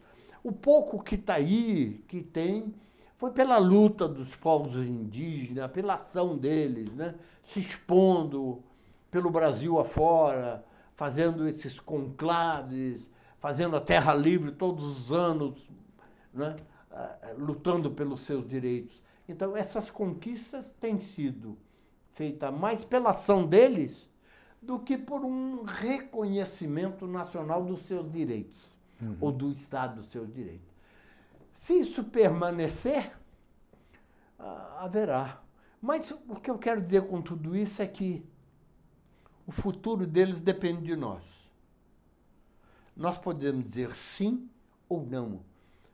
[0.43, 2.73] O pouco que está aí, que tem,
[3.15, 7.13] foi pela luta dos povos indígenas, pela ação deles, né?
[7.43, 8.63] se expondo
[9.11, 15.69] pelo Brasil afora, fazendo esses conclaves, fazendo a terra livre todos os anos,
[16.33, 16.55] né?
[17.37, 18.99] lutando pelos seus direitos.
[19.29, 21.55] Então, essas conquistas têm sido
[22.17, 23.95] feita mais pela ação deles
[24.59, 29.17] do que por um reconhecimento nacional dos seus direitos, uhum.
[29.21, 30.67] ou do Estado dos seus direitos.
[31.53, 33.15] Se isso permanecer,
[34.77, 35.41] haverá.
[35.79, 38.25] Mas o que eu quero dizer com tudo isso é que
[39.45, 41.49] o futuro deles depende de nós.
[42.95, 44.49] Nós podemos dizer sim
[44.89, 45.41] ou não.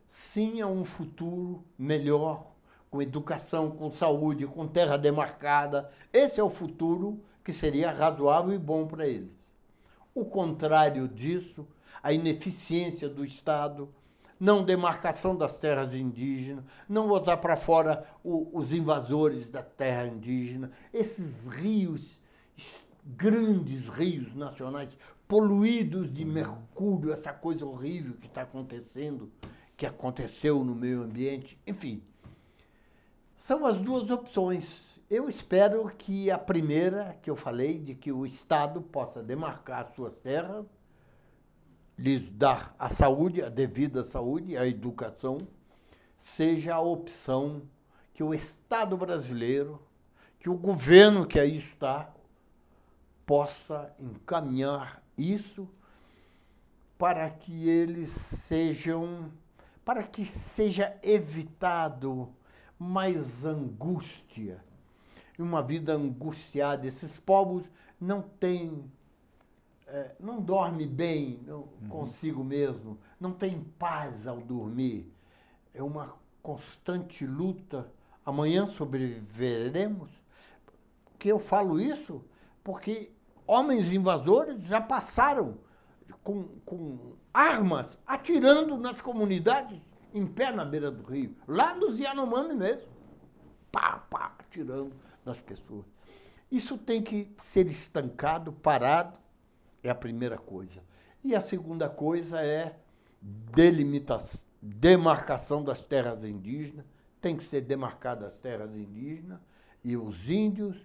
[0.08, 2.53] Sim a um futuro melhor,
[2.94, 5.90] com educação, com saúde, com terra demarcada.
[6.14, 9.32] Esse é o futuro que seria razoável e bom para eles.
[10.14, 11.68] O contrário disso,
[12.04, 13.90] a ineficiência do Estado,
[14.40, 20.70] não demarcação das terras indígenas, não botar para fora o, os invasores da terra indígena,
[20.94, 22.22] esses rios,
[23.04, 24.96] grandes rios nacionais,
[25.28, 29.32] poluídos de mercúrio, essa coisa horrível que está acontecendo,
[29.76, 32.04] que aconteceu no meio ambiente, enfim.
[33.44, 34.64] São as duas opções.
[35.10, 40.18] Eu espero que a primeira que eu falei, de que o Estado possa demarcar suas
[40.18, 40.66] terras,
[41.98, 45.46] lhes dar a saúde, a devida saúde, a educação,
[46.18, 47.64] seja a opção
[48.14, 49.78] que o Estado brasileiro,
[50.40, 52.14] que o governo que aí está,
[53.26, 55.68] possa encaminhar isso
[56.98, 59.30] para que eles sejam,
[59.84, 62.34] para que seja evitado
[62.78, 64.64] mais angústia,
[65.38, 66.88] uma vida angustiada.
[66.88, 67.64] Esses povos
[68.00, 68.92] não têm,
[69.88, 71.90] é, não dorme bem não, uhum.
[71.90, 75.12] consigo mesmo, não tem paz ao dormir.
[75.74, 77.90] É uma constante luta.
[78.26, 80.10] Amanhã sobreviveremos.
[81.18, 82.24] Que eu falo isso
[82.64, 83.12] porque
[83.48, 85.58] homens invasores já passaram
[86.22, 89.80] com, com armas atirando nas comunidades
[90.14, 92.92] em pé na beira do rio, lá nos Yanomami mesmo.
[93.72, 94.94] Pá, pá, atirando
[95.26, 95.86] nas pessoas.
[96.52, 99.18] Isso tem que ser estancado, parado,
[99.82, 100.84] é a primeira coisa.
[101.24, 102.78] E a segunda coisa é
[103.22, 106.86] delimitação, demarcação das terras indígenas.
[107.20, 109.40] Tem que ser demarcadas as terras indígenas
[109.84, 110.78] e os índios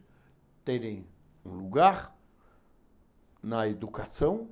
[0.65, 1.07] terem
[1.45, 2.17] um lugar
[3.43, 4.49] na educação,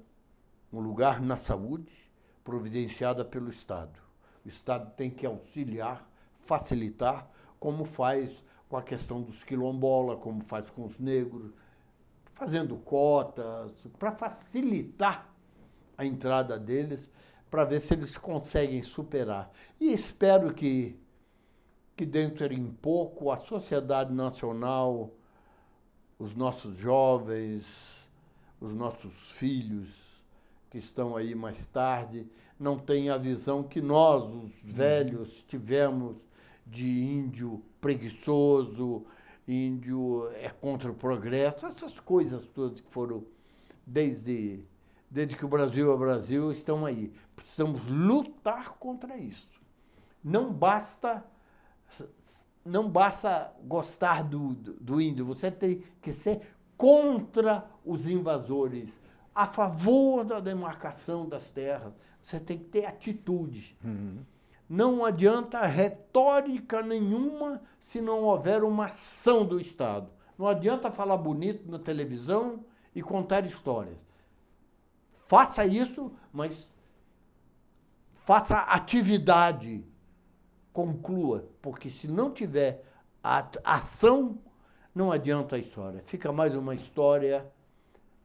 [0.73, 1.93] um lugar na saúde,
[2.45, 4.06] providenciada pelo Estado.
[4.47, 6.09] O Estado tem que auxiliar,
[6.39, 8.31] facilitar, como faz
[8.69, 11.53] com a questão dos quilombolas, como faz com os negros,
[12.33, 15.29] fazendo cotas, para facilitar
[15.99, 17.11] a entrada deles,
[17.51, 19.51] para ver se eles conseguem superar.
[19.81, 20.97] E espero que,
[21.97, 25.11] que dentro em pouco a sociedade nacional,
[26.21, 27.67] os nossos jovens,
[28.61, 30.07] os nossos filhos
[30.71, 36.17] que estão aí mais tarde, não tenham a visão que nós, os velhos, tivemos
[36.67, 39.05] de índio preguiçoso,
[39.47, 43.25] índio é contra o progresso, essas coisas todas que foram
[43.87, 44.65] desde,
[45.11, 47.13] desde que o Brasil é Brasil estão aí.
[47.35, 49.47] Precisamos lutar contra isso.
[50.25, 51.25] Não basta
[52.65, 56.41] não basta gostar do, do, do índio, você tem que ser
[56.77, 59.01] contra os invasores,
[59.35, 61.93] a favor da demarcação das terras.
[62.27, 63.77] Você tem que ter atitude.
[63.85, 64.19] Uhum.
[64.69, 70.11] Não adianta retórica nenhuma se não houver uma ação do Estado.
[70.37, 73.97] Não adianta falar bonito na televisão e contar histórias.
[75.29, 76.75] Faça isso, mas
[78.25, 79.85] faça atividade.
[80.73, 82.85] Conclua, porque se não tiver
[83.23, 84.37] ação,
[84.93, 86.03] não adianta a história.
[86.07, 87.47] Fica mais uma história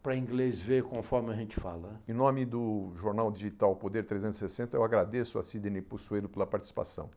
[0.02, 2.02] para inglês ver conforme a gente fala.
[2.08, 7.10] Em nome do jornal digital Poder 360, eu agradeço a Sidney Pussuelo pela participação.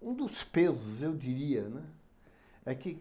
[0.00, 1.82] Um dos pesos, eu diria, né,
[2.64, 2.98] é que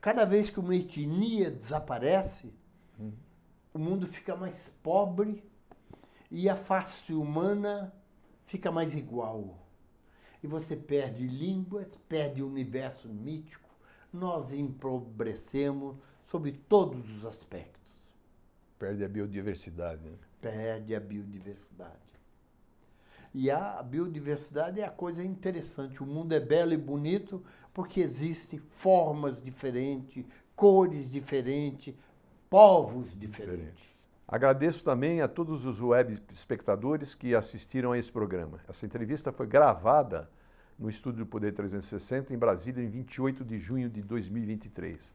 [0.00, 2.52] cada vez que uma etnia desaparece,
[2.98, 3.12] hum.
[3.72, 5.44] o mundo fica mais pobre
[6.30, 7.92] e a face humana
[8.46, 9.58] fica mais igual.
[10.42, 13.70] E você perde línguas, perde o universo mítico,
[14.12, 17.73] nós empobrecemos sobre todos os aspectos.
[18.78, 20.02] Perde a biodiversidade.
[20.02, 20.16] Né?
[20.40, 22.04] Perde a biodiversidade.
[23.32, 26.02] E a biodiversidade é a coisa interessante.
[26.02, 31.94] O mundo é belo e bonito porque existem formas diferentes, cores diferentes,
[32.48, 33.56] povos diferentes.
[33.56, 33.94] diferentes.
[34.26, 38.60] Agradeço também a todos os web espectadores que assistiram a esse programa.
[38.68, 40.30] Essa entrevista foi gravada
[40.78, 45.14] no Estúdio do Poder 360 em Brasília em 28 de junho de 2023.